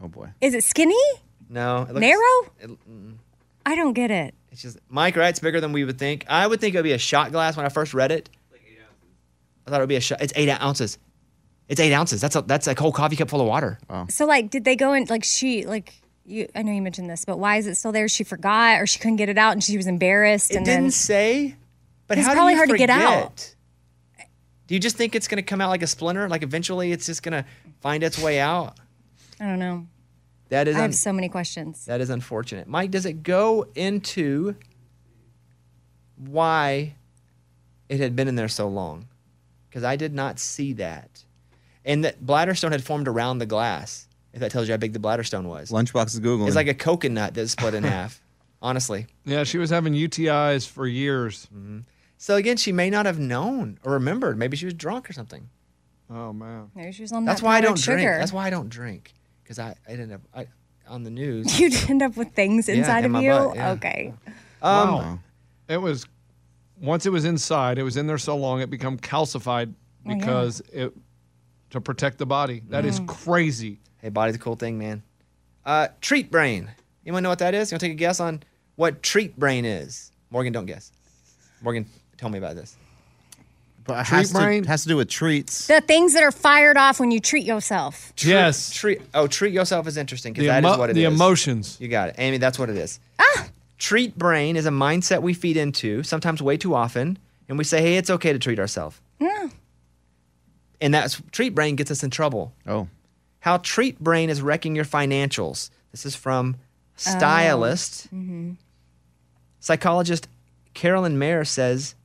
Oh 0.01 0.07
boy. 0.07 0.29
is 0.41 0.53
it 0.55 0.63
skinny? 0.63 0.95
No, 1.49 1.83
it 1.83 1.89
looks, 1.89 1.99
Narrow? 1.99 2.41
It, 2.59 2.69
mm, 2.89 3.15
I 3.65 3.75
don't 3.75 3.93
get 3.93 4.09
it. 4.09 4.33
it's 4.51 4.63
just 4.63 4.79
Mike. 4.89 5.15
Right? 5.15 5.29
It's 5.29 5.39
bigger 5.39 5.61
than 5.61 5.71
we 5.73 5.83
would 5.85 5.99
think. 5.99 6.25
I 6.27 6.47
would 6.47 6.59
think 6.59 6.73
it 6.73 6.79
would 6.79 6.83
be 6.83 6.91
a 6.93 6.97
shot 6.97 7.31
glass 7.31 7.55
when 7.55 7.65
I 7.65 7.69
first 7.69 7.93
read 7.93 8.11
it. 8.11 8.29
I 9.65 9.69
thought 9.69 9.77
it 9.77 9.83
would 9.83 9.89
be 9.89 9.95
a 9.95 10.01
shot. 10.01 10.21
It's 10.21 10.33
eight 10.35 10.49
ounces. 10.49 10.97
It's 11.69 11.79
eight 11.79 11.93
ounces. 11.93 12.19
That's 12.19 12.35
a 12.35 12.41
that's 12.41 12.67
a 12.67 12.73
whole 12.73 12.91
coffee 12.91 13.15
cup 13.15 13.29
full 13.29 13.39
of 13.41 13.47
water. 13.47 13.77
So 14.09 14.25
like, 14.25 14.49
did 14.49 14.65
they 14.65 14.75
go 14.75 14.93
in 14.93 15.05
like 15.05 15.23
she 15.23 15.65
like 15.65 15.93
you? 16.25 16.47
I 16.55 16.61
know 16.61 16.71
you 16.71 16.81
mentioned 16.81 17.09
this, 17.09 17.25
but 17.25 17.37
why 17.39 17.57
is 17.57 17.67
it 17.67 17.75
still 17.75 17.91
there? 17.91 18.07
She 18.07 18.23
forgot 18.23 18.79
or 18.81 18.87
she 18.87 18.99
couldn't 18.99 19.17
get 19.17 19.29
it 19.29 19.37
out 19.37 19.53
and 19.53 19.63
she 19.63 19.77
was 19.77 19.87
embarrassed. 19.87 20.51
It 20.51 20.57
and 20.57 20.65
didn't 20.65 20.83
then 20.83 20.91
say. 20.91 21.55
But 22.07 22.17
It's 22.17 22.27
how 22.27 22.33
probably 22.33 22.53
do 22.53 22.55
you 22.55 22.57
hard 22.57 22.69
to 22.69 22.77
get 22.77 22.89
out. 22.89 23.55
Do 24.67 24.73
you 24.75 24.79
just 24.79 24.95
think 24.95 25.15
it's 25.15 25.27
going 25.27 25.37
to 25.37 25.43
come 25.43 25.61
out 25.61 25.69
like 25.69 25.83
a 25.83 25.87
splinter? 25.87 26.27
Like 26.29 26.43
eventually 26.43 26.91
it's 26.91 27.05
just 27.05 27.23
going 27.23 27.33
to 27.33 27.45
find 27.81 28.03
its 28.03 28.17
way 28.19 28.39
out? 28.39 28.77
I 29.39 29.45
don't 29.45 29.59
know. 29.59 29.87
That 30.49 30.67
is 30.67 30.75
I 30.75 30.79
un- 30.79 30.83
have 30.85 30.95
so 30.95 31.11
many 31.11 31.29
questions. 31.29 31.85
that 31.85 31.99
is 32.01 32.09
unfortunate. 32.09 32.67
Mike, 32.67 32.91
does 32.91 33.05
it 33.05 33.23
go 33.23 33.67
into 33.75 34.55
why 36.17 36.95
it 37.89 37.99
had 37.99 38.15
been 38.15 38.27
in 38.27 38.35
there 38.35 38.47
so 38.47 38.67
long? 38.67 39.07
Because 39.69 39.83
I 39.83 39.95
did 39.95 40.13
not 40.13 40.39
see 40.39 40.73
that. 40.73 41.23
And 41.85 42.05
that 42.05 42.25
bladder 42.25 42.55
stone 42.55 42.71
had 42.71 42.83
formed 42.83 43.07
around 43.07 43.39
the 43.39 43.45
glass. 43.45 44.07
If 44.33 44.39
that 44.39 44.51
tells 44.51 44.67
you 44.67 44.73
how 44.73 44.77
big 44.77 44.93
the 44.93 44.99
bladder 44.99 45.23
stone 45.23 45.47
was. 45.47 45.71
Lunchbox 45.71 46.07
is 46.07 46.19
googling. 46.19 46.47
It's 46.47 46.55
like 46.55 46.67
a 46.67 46.73
coconut 46.73 47.35
that's 47.35 47.51
split 47.51 47.75
in 47.75 47.83
half. 47.83 48.19
Honestly. 48.61 49.07
Yeah, 49.25 49.43
she 49.43 49.57
was 49.57 49.69
having 49.69 49.93
UTIs 49.93 50.67
for 50.67 50.87
years. 50.87 51.47
So 52.17 52.35
again, 52.35 52.57
she 52.57 52.71
may 52.71 52.89
not 52.89 53.05
have 53.05 53.19
known 53.19 53.77
or 53.83 53.93
remembered. 53.93 54.37
Maybe 54.37 54.55
she 54.57 54.65
was 54.65 54.73
drunk 54.73 55.09
or 55.09 55.13
something. 55.13 55.49
Oh 56.09 56.31
man. 56.33 56.71
Maybe 56.73 56.91
she 56.91 57.01
was 57.01 57.11
on 57.11 57.25
That's 57.25 57.41
that 57.41 57.45
why 57.45 57.57
I 57.57 57.61
don't 57.61 57.77
sugar. 57.77 57.97
drink. 57.97 58.11
That's 58.11 58.33
why 58.33 58.47
I 58.47 58.49
don't 58.49 58.69
drink. 58.69 59.13
Because 59.43 59.59
I, 59.59 59.75
I 59.87 59.91
didn't 59.91 60.11
have 60.11 60.21
I, 60.33 60.47
on 60.87 61.03
the 61.03 61.09
news. 61.09 61.59
You'd 61.59 61.75
end 61.89 62.01
up 62.01 62.15
with 62.15 62.31
things 62.33 62.67
Yeah, 62.69 62.75
inside 62.75 62.99
in 62.99 63.05
of 63.05 63.11
my 63.11 63.21
you. 63.21 63.31
butt, 63.31 63.55
yeah. 63.55 63.71
Okay. 63.71 64.13
Um, 64.61 64.89
wow. 64.89 65.19
It 65.67 65.77
was 65.77 66.05
once 66.79 67.05
it 67.05 67.11
was 67.11 67.25
inside, 67.25 67.77
it 67.77 67.83
was 67.83 67.97
in 67.97 68.07
there 68.07 68.17
so 68.17 68.35
long 68.37 68.61
it 68.61 68.69
became 68.69 68.97
calcified 68.97 69.73
yeah. 70.05 70.15
because 70.15 70.61
it 70.71 70.93
to 71.71 71.81
protect 71.81 72.19
the 72.19 72.25
body. 72.25 72.61
That 72.69 72.85
is 72.85 73.01
crazy. 73.07 73.79
Hey, 74.03 74.09
body's 74.09 74.35
a 74.35 74.39
cool 74.39 74.55
thing, 74.57 74.77
man. 74.77 75.01
Uh, 75.65 75.87
treat 76.01 76.29
brain. 76.29 76.69
Anyone 77.05 77.23
know 77.23 77.29
what 77.29 77.39
that 77.39 77.55
is? 77.55 77.71
You 77.71 77.75
want 77.75 77.79
to 77.79 77.85
take 77.87 77.93
a 77.93 77.95
guess 77.95 78.19
on 78.19 78.43
what 78.75 79.01
treat 79.01 79.39
brain 79.39 79.63
is? 79.65 80.11
Morgan, 80.29 80.51
don't 80.51 80.65
guess. 80.65 80.91
Morgan, 81.61 81.85
tell 82.17 82.27
me 82.29 82.37
about 82.37 82.55
this. 82.55 82.75
But 83.85 83.93
it 84.01 84.05
Treat 84.07 84.17
has 84.17 84.31
to, 84.31 84.37
brain? 84.39 84.63
has 84.65 84.83
to 84.83 84.89
do 84.89 84.97
with 84.97 85.09
treats. 85.09 85.67
The 85.67 85.79
things 85.81 86.13
that 86.13 86.23
are 86.23 86.31
fired 86.33 86.75
off 86.77 86.99
when 86.99 87.11
you 87.11 87.19
treat 87.21 87.45
yourself. 87.45 88.11
yes. 88.17 88.71
Treat 88.73 89.01
oh, 89.13 89.27
treat 89.27 89.53
yourself 89.53 89.87
is 89.87 89.95
interesting 89.97 90.33
because 90.33 90.43
The, 90.43 90.47
that 90.49 90.63
is 90.63 90.69
emo- 90.69 90.77
what 90.77 90.89
it 90.89 90.97
is. 90.97 91.01
the 91.01 91.03
emotions. 91.05 91.77
You 91.81 91.87
got 91.87 92.09
it, 92.09 92.15
Amy. 92.17 92.37
That's 92.37 92.59
what 92.59 92.69
it 92.69 92.77
is. 92.77 92.99
Ah. 93.19 93.47
Treat 93.77 94.17
brain 94.17 94.55
is 94.57 94.65
a 94.65 94.69
mindset 94.69 95.21
we 95.21 95.33
feed 95.33 95.57
into 95.57 96.01
sometimes 96.03 96.41
way 96.41 96.55
too 96.57 96.73
often, 96.75 97.17
and 97.49 97.57
we 97.57 97.63
say, 97.65 97.81
"Hey, 97.81 97.97
it's 97.97 98.09
okay 98.09 98.31
to 98.33 98.39
treat 98.39 98.57
ourselves." 98.59 98.99
Yeah. 99.19 99.47
And 100.79 100.93
that's 100.93 101.21
treat 101.31 101.53
brain 101.53 101.75
gets 101.75 101.91
us 101.91 102.03
in 102.03 102.09
trouble. 102.09 102.53
Oh, 102.65 102.87
How 103.43 103.57
treat 103.57 103.99
brain 103.99 104.29
is 104.29 104.41
wrecking 104.41 104.73
your 104.73 104.85
financials. 104.85 105.69
This 105.91 106.05
is 106.05 106.15
from 106.15 106.55
stylist. 106.95 108.07
Psychologist 109.59 110.29
Carolyn 110.73 111.19
Mayer 111.19 111.43
says 111.43 111.95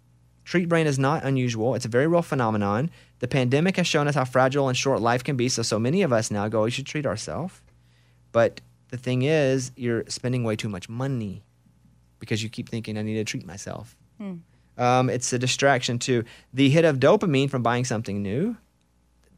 treat 0.44 0.68
brain 0.68 0.88
is 0.88 0.98
not 0.98 1.22
unusual. 1.22 1.76
It's 1.76 1.84
a 1.84 1.88
very 1.88 2.08
real 2.08 2.22
phenomenon. 2.22 2.90
The 3.20 3.28
pandemic 3.28 3.76
has 3.76 3.86
shown 3.86 4.08
us 4.08 4.16
how 4.16 4.24
fragile 4.24 4.66
and 4.68 4.76
short 4.76 5.00
life 5.00 5.22
can 5.22 5.36
be. 5.36 5.48
So, 5.48 5.62
so 5.62 5.78
many 5.78 6.02
of 6.02 6.12
us 6.12 6.32
now 6.32 6.48
go, 6.48 6.64
we 6.64 6.72
should 6.72 6.86
treat 6.86 7.06
ourselves. 7.06 7.60
But 8.32 8.60
the 8.88 8.96
thing 8.96 9.22
is, 9.22 9.70
you're 9.76 10.02
spending 10.08 10.42
way 10.42 10.56
too 10.56 10.68
much 10.68 10.88
money 10.88 11.44
because 12.18 12.42
you 12.42 12.48
keep 12.48 12.68
thinking, 12.68 12.98
I 12.98 13.02
need 13.02 13.14
to 13.14 13.22
treat 13.22 13.46
myself. 13.46 13.96
Um, 14.76 15.08
it's 15.08 15.32
a 15.32 15.38
distraction 15.38 16.00
too. 16.00 16.24
The 16.52 16.68
hit 16.68 16.84
of 16.84 16.98
dopamine 16.98 17.48
from 17.48 17.62
buying 17.62 17.84
something 17.84 18.22
new, 18.24 18.56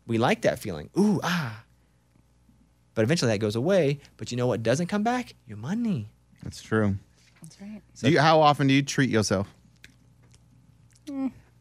we 0.06 0.16
like 0.16 0.40
that 0.42 0.58
feeling. 0.58 0.88
Ooh, 0.98 1.20
ah. 1.22 1.62
But 2.94 3.02
eventually 3.02 3.30
that 3.32 3.38
goes 3.38 3.56
away. 3.56 4.00
But 4.16 4.30
you 4.30 4.36
know 4.36 4.46
what 4.46 4.62
doesn't 4.62 4.86
come 4.88 5.02
back? 5.02 5.34
Your 5.46 5.56
money. 5.58 6.08
that's 6.42 6.62
true. 6.62 6.96
That's 7.42 7.60
right. 7.60 7.80
Do 8.02 8.10
you, 8.10 8.20
how 8.20 8.40
often 8.40 8.66
do 8.66 8.74
you 8.74 8.82
treat 8.82 9.10
yourself? 9.10 9.48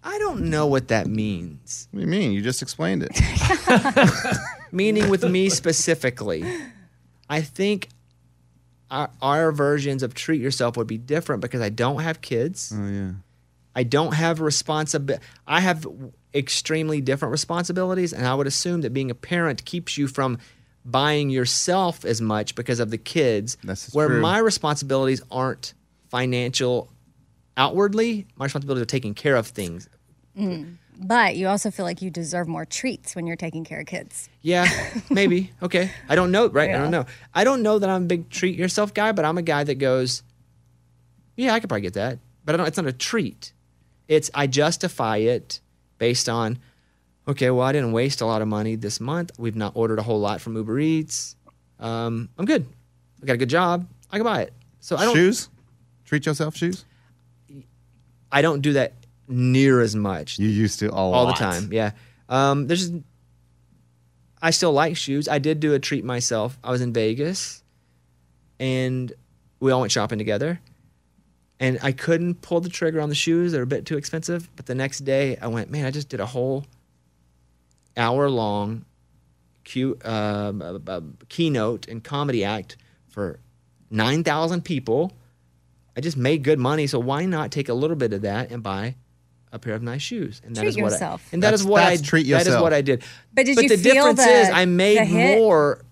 I 0.03 0.17
don't 0.19 0.43
know 0.49 0.67
what 0.67 0.89
that 0.89 1.07
means. 1.07 1.87
What 1.91 1.99
do 1.99 2.05
you 2.05 2.11
mean? 2.11 2.31
You 2.31 2.41
just 2.41 2.61
explained 2.61 3.07
it. 3.09 4.37
Meaning 4.71 5.09
with 5.09 5.23
me 5.23 5.49
specifically, 5.49 6.45
I 7.29 7.41
think 7.41 7.89
our, 8.91 9.09
our 9.21 9.51
versions 9.51 10.03
of 10.03 10.13
treat 10.13 10.41
yourself 10.41 10.77
would 10.77 10.87
be 10.87 10.97
different 10.97 11.41
because 11.41 11.61
I 11.61 11.69
don't 11.69 12.01
have 12.01 12.21
kids. 12.21 12.73
oh 12.75 12.87
yeah. 12.87 13.11
I 13.75 13.83
don't 13.83 14.13
have 14.13 14.41
responsibility. 14.41 15.23
I 15.47 15.61
have 15.61 15.85
extremely 16.33 17.01
different 17.01 17.31
responsibilities, 17.31 18.13
and 18.13 18.25
I 18.27 18.35
would 18.35 18.47
assume 18.47 18.81
that 18.81 18.93
being 18.93 19.11
a 19.11 19.15
parent 19.15 19.63
keeps 19.63 19.97
you 19.97 20.07
from 20.07 20.37
buying 20.85 21.29
yourself 21.29 22.05
as 22.05 22.21
much 22.21 22.55
because 22.55 22.79
of 22.79 22.89
the 22.89 22.97
kids. 22.97 23.57
That's 23.63 23.93
where 23.93 24.07
true. 24.07 24.21
my 24.21 24.39
responsibilities 24.39 25.21
aren't 25.31 25.73
financial 26.09 26.89
outwardly. 27.57 28.27
My 28.35 28.45
responsibility 28.45 28.81
is 28.81 28.87
taking 28.87 29.13
care 29.13 29.35
of 29.35 29.47
things. 29.47 29.89
Mm. 30.37 30.77
But 31.01 31.37
you 31.37 31.47
also 31.47 31.71
feel 31.71 31.85
like 31.85 32.01
you 32.01 32.09
deserve 32.09 32.47
more 32.47 32.65
treats 32.65 33.15
when 33.15 33.25
you're 33.25 33.37
taking 33.37 33.63
care 33.63 33.79
of 33.79 33.85
kids. 33.85 34.29
Yeah, 34.41 34.67
maybe. 35.09 35.51
Okay. 35.63 35.91
I 36.09 36.15
don't 36.15 36.31
know, 36.31 36.47
right? 36.47 36.69
I 36.71 36.77
don't 36.77 36.91
know. 36.91 37.05
I 37.33 37.45
don't 37.45 37.63
know 37.63 37.79
that 37.79 37.89
I'm 37.89 38.03
a 38.03 38.05
big 38.05 38.29
treat 38.29 38.57
yourself 38.57 38.93
guy, 38.93 39.13
but 39.13 39.23
I'm 39.23 39.37
a 39.37 39.41
guy 39.41 39.63
that 39.63 39.75
goes, 39.75 40.23
yeah, 41.37 41.53
I 41.53 41.59
could 41.61 41.69
probably 41.69 41.83
get 41.83 41.93
that. 41.93 42.19
But 42.43 42.55
I 42.55 42.57
don't, 42.57 42.67
it's 42.67 42.77
not 42.77 42.85
a 42.85 42.91
treat. 42.91 43.53
It's, 44.09 44.29
I 44.33 44.47
justify 44.47 45.17
it 45.17 45.61
based 45.99 46.27
on, 46.27 46.59
okay, 47.29 47.51
well, 47.51 47.65
I 47.65 47.71
didn't 47.71 47.91
waste 47.91 48.21
a 48.21 48.25
lot 48.25 48.41
of 48.41 48.47
money 48.47 48.75
this 48.75 48.99
month. 48.99 49.31
We've 49.37 49.55
not 49.55 49.73
ordered 49.75 49.99
a 49.99 50.03
whole 50.03 50.19
lot 50.19 50.41
from 50.41 50.55
Uber 50.55 50.79
Eats. 50.79 51.35
Um, 51.79 52.29
I'm 52.37 52.45
good. 52.45 52.65
I 53.21 53.25
got 53.25 53.33
a 53.33 53.37
good 53.37 53.49
job. 53.49 53.87
I 54.11 54.17
can 54.17 54.23
buy 54.23 54.41
it. 54.41 54.53
So 54.79 54.97
I 54.97 55.05
don't, 55.05 55.15
shoes. 55.15 55.49
Treat 56.05 56.25
yourself. 56.25 56.55
Shoes. 56.55 56.85
I 58.31 58.41
don't 58.41 58.61
do 58.61 58.73
that 58.73 58.93
near 59.27 59.81
as 59.81 59.95
much. 59.95 60.39
You 60.39 60.47
used 60.47 60.79
to 60.79 60.91
all 60.91 61.11
lot. 61.11 61.27
the 61.27 61.33
time. 61.33 61.71
Yeah. 61.71 61.91
Um, 62.27 62.67
there's. 62.67 62.91
I 64.41 64.51
still 64.51 64.71
like 64.71 64.95
shoes. 64.95 65.27
I 65.27 65.39
did 65.39 65.59
do 65.59 65.73
a 65.73 65.79
treat 65.79 66.05
myself. 66.05 66.57
I 66.63 66.71
was 66.71 66.81
in 66.81 66.93
Vegas, 66.93 67.61
and 68.59 69.11
we 69.59 69.71
all 69.71 69.81
went 69.81 69.91
shopping 69.91 70.17
together. 70.17 70.59
And 71.59 71.77
I 71.83 71.91
couldn't 71.91 72.35
pull 72.35 72.61
the 72.61 72.69
trigger 72.69 73.01
on 73.01 73.09
the 73.09 73.15
shoes; 73.15 73.51
they're 73.51 73.63
a 73.63 73.67
bit 73.67 73.85
too 73.85 73.97
expensive. 73.97 74.49
But 74.55 74.65
the 74.65 74.75
next 74.75 74.99
day, 74.99 75.37
I 75.37 75.47
went, 75.47 75.69
man, 75.69 75.85
I 75.85 75.91
just 75.91 76.07
did 76.07 76.21
a 76.21 76.25
whole 76.25 76.65
hour 77.99 78.29
long 78.29 78.85
cute 79.63 80.03
um, 80.05 80.61
uh, 80.61 80.79
uh, 80.87 81.01
keynote 81.29 81.87
and 81.87 82.03
comedy 82.03 82.43
act 82.43 82.77
for 83.07 83.39
nine 83.91 84.23
thousand 84.23 84.63
people. 84.65 85.11
I 85.97 86.01
just 86.01 86.17
made 86.17 86.43
good 86.43 86.59
money, 86.59 86.87
so 86.87 86.97
why 86.99 87.25
not 87.25 87.51
take 87.51 87.67
a 87.69 87.73
little 87.73 87.95
bit 87.97 88.13
of 88.13 88.21
that 88.21 88.51
and 88.51 88.63
buy 88.63 88.95
a 89.51 89.59
pair 89.59 89.73
of 89.73 89.81
nice 89.83 90.01
shoes? 90.01 90.41
And 90.45 90.55
that 90.55 90.61
Treat 90.61 90.69
is 90.69 90.77
what 90.77 90.91
yourself. 90.93 91.27
I, 91.27 91.29
and 91.33 91.43
that 91.43 91.53
is 91.53 91.61
That's- 91.61 91.71
what 91.71 91.83
I 91.83 91.89
that's 91.97 92.07
treat 92.07 92.27
that 92.29 92.47
is 92.47 92.55
what 92.55 92.73
I 92.73 92.81
did. 92.81 93.03
But 93.33 93.45
did 93.45 93.55
but 93.55 93.63
you 93.63 93.69
the 93.69 93.77
feel 93.77 93.93
difference 93.93 94.23
the- 94.25 94.31
is 94.31 94.49
I 94.49 94.65
made 94.65 95.09
more. 95.09 95.83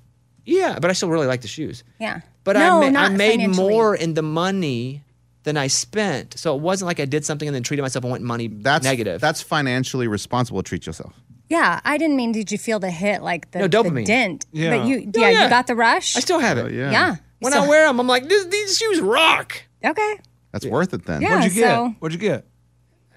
Yeah, 0.45 0.79
but 0.79 0.89
I 0.89 0.93
still 0.93 1.09
really 1.09 1.27
like 1.27 1.41
the 1.41 1.47
shoes. 1.49 1.83
Yeah. 1.99 2.21
But 2.45 2.53
no, 2.55 2.81
I, 2.81 2.89
ma- 2.89 2.99
I 3.01 3.09
made 3.09 3.45
more 3.49 3.93
in 3.93 4.13
the 4.13 4.21
money 4.21 5.03
than 5.43 5.57
I 5.57 5.67
spent. 5.67 6.37
So 6.39 6.55
it 6.55 6.61
wasn't 6.61 6.87
like 6.87 7.01
I 7.01 7.05
did 7.05 7.25
something 7.25 7.45
and 7.45 7.53
then 7.53 7.63
treated 7.63 7.81
myself 7.81 8.05
and 8.05 8.11
went 8.13 8.23
money 8.23 8.47
That's 8.47 8.85
negative. 8.85 9.19
That's 9.19 9.41
financially 9.41 10.07
responsible. 10.07 10.63
to 10.63 10.67
Treat 10.69 10.85
yourself. 10.85 11.13
Yeah, 11.49 11.79
I 11.85 11.97
didn't 11.97 12.15
mean. 12.17 12.31
Did 12.33 12.51
you 12.51 12.57
feel 12.57 12.79
the 12.79 12.91
hit 12.91 13.21
like 13.23 13.51
the, 13.51 13.59
No, 13.59 13.67
the 13.67 13.77
dopamine. 13.77 14.05
dent? 14.05 14.45
Yeah. 14.51 14.77
But 14.77 14.87
you, 14.87 14.97
Oh, 15.15 15.19
yeah, 15.19 15.29
yeah. 15.29 15.43
you 15.43 15.49
got 15.49 15.67
the 15.67 15.75
rush. 15.75 16.15
I 16.17 16.19
still 16.19 16.39
have 16.39 16.57
it. 16.57 16.65
Oh, 16.65 16.67
yeah. 16.67 16.91
yeah. 16.91 17.15
When 17.39 17.53
So- 17.53 17.63
I 17.63 17.67
wear 17.67 17.87
them, 17.87 17.99
I'm 17.99 18.07
like, 18.07 18.27
this, 18.27 18.45
these 18.45 18.77
shoes 18.77 18.99
rock. 18.99 19.61
okay. 19.83 20.19
That's 20.51 20.65
worth 20.65 20.93
it 20.93 21.05
then. 21.05 21.21
Yeah. 21.21 21.35
What'd 21.35 21.55
you 21.55 21.61
get? 21.61 21.69
so- 21.69 21.95
What'd 21.99 22.21
you 22.21 22.29
get? 22.29 22.45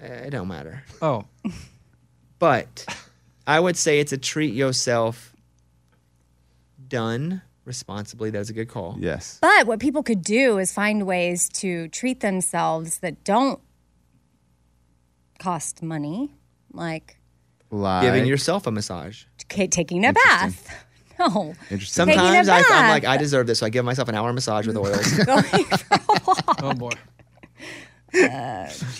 Eh, 0.01 0.27
It 0.27 0.29
don't 0.31 0.47
matter. 0.47 0.83
Oh, 1.01 1.25
But 2.39 2.85
I 3.45 3.59
would 3.59 3.77
say 3.77 3.99
it's 3.99 4.11
a 4.11 4.17
treat 4.17 4.53
yourself 4.53 5.33
done 6.87 7.41
responsibly. 7.65 8.29
That's 8.31 8.49
a 8.49 8.53
good 8.53 8.67
call. 8.67 8.95
Yes. 8.99 9.37
But 9.41 9.67
what 9.67 9.79
people 9.79 10.03
could 10.03 10.21
do 10.23 10.57
is 10.57 10.71
find 10.73 11.05
ways 11.05 11.47
to 11.49 11.87
treat 11.89 12.21
themselves 12.21 12.99
that 12.99 13.23
don't 13.23 13.59
cost 15.39 15.81
money, 15.83 16.33
like 16.71 17.17
Like, 17.71 18.03
Giving 18.03 18.25
yourself 18.25 18.67
a 18.67 18.71
massage. 18.71 19.23
ca- 19.49 19.67
taking 19.67 20.05
a 20.05 20.13
bath. 20.13 20.85
No. 21.19 21.53
Interesting. 21.69 22.07
Sometimes 22.07 22.49
I, 22.49 22.63
I'm 22.67 22.89
like, 22.89 23.05
I 23.05 23.15
deserve 23.17 23.45
this. 23.45 23.59
So 23.59 23.67
I 23.67 23.69
give 23.69 23.85
myself 23.85 24.09
an 24.09 24.15
hour 24.15 24.33
massage 24.33 24.65
with 24.65 24.75
oils. 24.75 25.19
oh 26.63 26.73
boy. 26.73 26.89
you, 28.11 28.21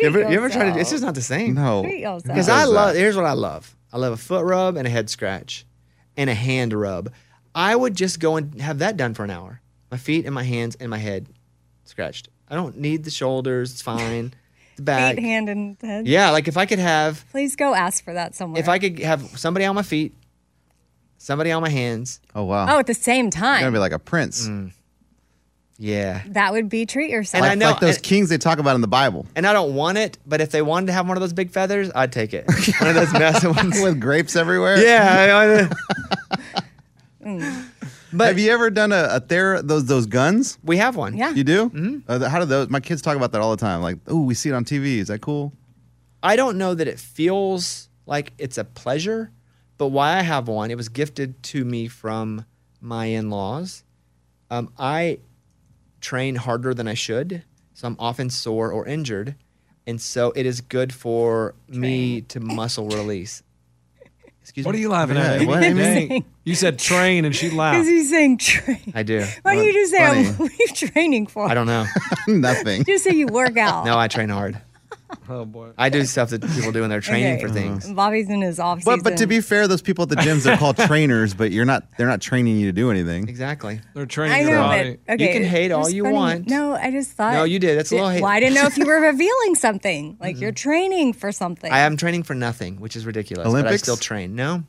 ever, 0.03 0.19
you 0.31 0.37
ever 0.37 0.49
try 0.49 0.65
to 0.65 0.71
do 0.71 0.77
It's 0.77 0.91
just 0.91 1.03
not 1.03 1.15
the 1.15 1.21
same. 1.21 1.55
No. 1.55 1.81
Because 1.81 2.47
I 2.47 2.65
love, 2.65 2.95
here's 2.95 3.15
what 3.15 3.25
I 3.25 3.33
love 3.33 3.75
I 3.91 3.97
love 3.97 4.13
a 4.13 4.17
foot 4.17 4.45
rub 4.45 4.77
and 4.77 4.85
a 4.85 4.89
head 4.89 5.09
scratch 5.09 5.65
and 6.15 6.29
a 6.29 6.35
hand 6.35 6.73
rub. 6.73 7.11
I 7.55 7.75
would 7.75 7.95
just 7.95 8.19
go 8.19 8.37
and 8.37 8.61
have 8.61 8.79
that 8.79 8.97
done 8.97 9.15
for 9.15 9.23
an 9.23 9.31
hour. 9.31 9.61
My 9.89 9.97
feet 9.97 10.25
and 10.25 10.35
my 10.35 10.43
hands 10.43 10.75
and 10.75 10.91
my 10.91 10.99
head 10.99 11.27
scratched. 11.85 12.29
I 12.49 12.55
don't 12.55 12.77
need 12.77 13.03
the 13.03 13.11
shoulders. 13.11 13.71
It's 13.71 13.81
fine. 13.81 14.33
The 14.81 14.85
back. 14.85 15.15
Feet, 15.15 15.23
hand, 15.23 15.49
and 15.49 15.77
head. 15.81 16.07
Yeah, 16.07 16.31
like 16.31 16.47
if 16.47 16.57
I 16.57 16.65
could 16.65 16.79
have, 16.79 17.23
Please 17.31 17.55
go 17.55 17.73
ask 17.75 18.03
for 18.03 18.13
that 18.13 18.33
somewhere. 18.35 18.59
if 18.59 18.67
I 18.67 18.79
could 18.79 18.99
have 18.99 19.21
somebody 19.37 19.65
on 19.65 19.75
my 19.75 19.83
feet, 19.83 20.13
somebody 21.17 21.51
on 21.51 21.61
my 21.61 21.69
hands. 21.69 22.19
Oh 22.33 22.43
wow. 22.45 22.65
oh, 22.75 22.79
at 22.79 22.87
the 22.87 22.93
same 22.93 23.25
You're 23.25 23.31
time, 23.31 23.61
gonna 23.61 23.71
be 23.71 23.77
like 23.79 23.91
a 23.91 23.99
prince. 23.99 24.47
Mm. 24.47 24.71
Yeah. 25.77 26.21
that 26.27 26.51
would 26.53 26.69
be 26.69 26.85
treat 26.85 27.09
yourself. 27.09 27.43
And 27.43 27.51
I 27.51 27.55
know- 27.55 27.71
like 27.71 27.79
those 27.79 27.95
and- 27.95 28.03
kings 28.03 28.29
they 28.29 28.37
talk 28.37 28.59
about 28.59 28.75
in 28.75 28.81
the 28.81 28.87
Bible 28.87 29.25
And 29.35 29.47
I 29.47 29.53
don't 29.53 29.73
want 29.73 29.97
it, 29.97 30.17
but 30.27 30.39
if 30.39 30.51
they 30.51 30.61
wanted 30.61 30.87
to 30.87 30.93
have 30.93 31.07
one 31.07 31.17
of 31.17 31.21
those 31.21 31.33
big 31.33 31.49
feathers, 31.51 31.89
I'd 31.95 32.11
take 32.11 32.33
it. 32.35 32.45
one 32.79 32.89
of 32.89 32.95
those 32.95 33.11
massive 33.13 33.55
ones. 33.55 33.79
with 33.83 33.99
grapes 33.99 34.35
everywhere. 34.35 34.77
Yeah. 34.77 35.69
I- 36.31 36.35
I- 36.35 36.45
mm. 37.25 37.65
But 38.13 38.27
Have 38.27 38.39
you 38.39 38.51
ever 38.51 38.69
done 38.69 38.91
a, 38.91 39.07
a 39.11 39.19
ther- 39.19 39.61
those 39.61 39.85
those 39.85 40.05
guns? 40.05 40.57
we 40.63 40.77
have 40.77 40.95
one. 40.95 41.15
yeah. 41.15 41.31
You 41.31 41.43
do? 41.43 41.69
Mm-hmm. 41.69 41.97
Uh, 42.07 42.27
how 42.29 42.39
do 42.39 42.45
those? 42.45 42.69
My 42.69 42.79
kids 42.79 43.01
talk 43.01 43.15
about 43.15 43.31
that 43.31 43.41
all 43.41 43.51
the 43.51 43.61
time. 43.61 43.81
Like, 43.81 43.97
oh, 44.07 44.21
we 44.21 44.33
see 44.33 44.49
it 44.49 44.53
on 44.53 44.65
TV. 44.65 44.97
Is 44.97 45.07
that 45.07 45.21
cool? 45.21 45.53
I 46.23 46.35
don't 46.35 46.57
know 46.57 46.73
that 46.75 46.87
it 46.87 46.99
feels 46.99 47.89
like 48.05 48.33
it's 48.37 48.57
a 48.57 48.63
pleasure, 48.63 49.31
but 49.77 49.87
why 49.87 50.17
I 50.17 50.21
have 50.21 50.47
one, 50.47 50.69
it 50.71 50.75
was 50.77 50.89
gifted 50.89 51.41
to 51.43 51.63
me 51.65 51.87
from 51.87 52.45
my 52.79 53.05
in 53.05 53.29
laws. 53.29 53.83
Um, 54.49 54.71
I 54.77 55.19
train 56.01 56.35
harder 56.35 56.73
than 56.73 56.87
I 56.87 56.93
should, 56.93 57.43
so 57.73 57.87
I'm 57.87 57.95
often 57.97 58.29
sore 58.29 58.71
or 58.71 58.85
injured. 58.85 59.35
And 59.87 59.99
so 59.99 60.31
it 60.35 60.45
is 60.45 60.61
good 60.61 60.93
for 60.93 61.55
me 61.67 62.21
to 62.21 62.39
muscle 62.39 62.87
release. 62.89 63.41
Excuse 64.51 64.65
What 64.65 64.75
are 64.75 64.79
you 64.79 64.89
laughing 64.89 65.15
Yeah, 65.15 65.31
at? 65.33 65.47
what? 65.47 65.61
Dang. 65.61 65.77
You 65.77 66.09
mean? 66.09 66.25
You 66.43 66.55
said 66.55 66.77
train 66.77 67.23
and 67.23 67.33
she 67.33 67.49
laughed. 67.49 67.75
Because 67.77 67.87
laughed. 67.87 67.89
he's 67.89 68.09
saying 68.09 68.37
train. 68.37 68.91
I 68.93 69.03
do. 69.03 69.25
Why 69.43 69.55
don't 69.55 69.65
you 69.65 69.71
just 69.71 69.91
say, 69.93 70.05
funny. 70.25 70.27
What 70.27 70.51
are 70.51 70.55
you 70.59 70.67
training 70.73 71.27
for? 71.27 71.45
I 71.47 71.53
don't 71.53 71.67
know. 71.67 71.85
Nothing. 72.27 72.83
Just 72.83 73.05
say 73.05 73.11
you 73.15 73.27
work 73.27 73.55
out. 73.57 73.85
No, 73.85 73.97
I 73.97 74.09
train 74.09 74.27
hard. 74.27 74.61
Oh 75.29 75.45
boy. 75.45 75.71
I 75.77 75.89
do 75.89 76.03
stuff 76.05 76.31
that 76.31 76.41
people 76.41 76.71
do 76.71 76.81
when 76.81 76.89
they're 76.89 76.99
training 76.99 77.35
Okay. 77.35 77.41
for 77.47 77.49
things. 77.49 77.85
Uh-huh. 77.85 77.93
Bobby's 77.93 78.29
in 78.29 78.41
his 78.41 78.59
off. 78.59 78.83
But 78.83 79.03
but 79.03 79.17
to 79.17 79.27
be 79.27 79.39
fair, 79.39 79.67
those 79.67 79.81
people 79.81 80.03
at 80.03 80.09
the 80.09 80.15
gyms 80.15 80.43
they're 80.43 80.57
called 80.57 80.77
trainers, 80.87 81.33
but 81.33 81.51
you're 81.51 81.65
not. 81.65 81.83
They're 81.97 82.07
not 82.07 82.21
training 82.21 82.57
you 82.57 82.65
to 82.67 82.71
do 82.73 82.91
anything. 82.91 83.29
Exactly. 83.29 83.79
They're 83.93 84.05
training 84.05 84.35
I 84.37 84.41
your 84.41 84.51
know, 84.59 84.61
body. 84.63 84.97
but 85.05 85.13
okay. 85.13 85.27
You 85.27 85.33
can 85.39 85.43
hate 85.47 85.71
all 85.71 85.83
just 85.83 85.93
you 85.95 86.03
funny. 86.03 86.15
want. 86.15 86.47
No, 86.49 86.73
I 86.73 86.91
just 86.91 87.11
thought. 87.11 87.33
No, 87.33 87.43
you 87.43 87.59
did. 87.59 87.77
That's 87.77 87.91
a 87.91 87.95
little 87.95 88.09
hate. 88.09 88.21
Well, 88.21 88.31
I 88.31 88.39
didn't 88.39 88.55
know 88.55 88.65
if 88.65 88.77
you 88.77 88.85
were 88.85 88.99
revealing 89.11 89.55
something. 89.55 90.17
Like 90.19 90.39
you're 90.39 90.51
mm-hmm. 90.51 90.69
training 90.69 91.13
for 91.13 91.31
something. 91.31 91.71
I 91.71 91.79
am 91.79 91.97
training 91.97 92.23
for 92.23 92.33
nothing, 92.33 92.79
which 92.81 92.95
is 92.95 93.05
ridiculous. 93.05 93.45
But 93.45 93.49
I 93.49 93.51
Olympics? 93.59 93.83
still 93.83 93.97
train. 93.97 94.35
No, 94.35 94.63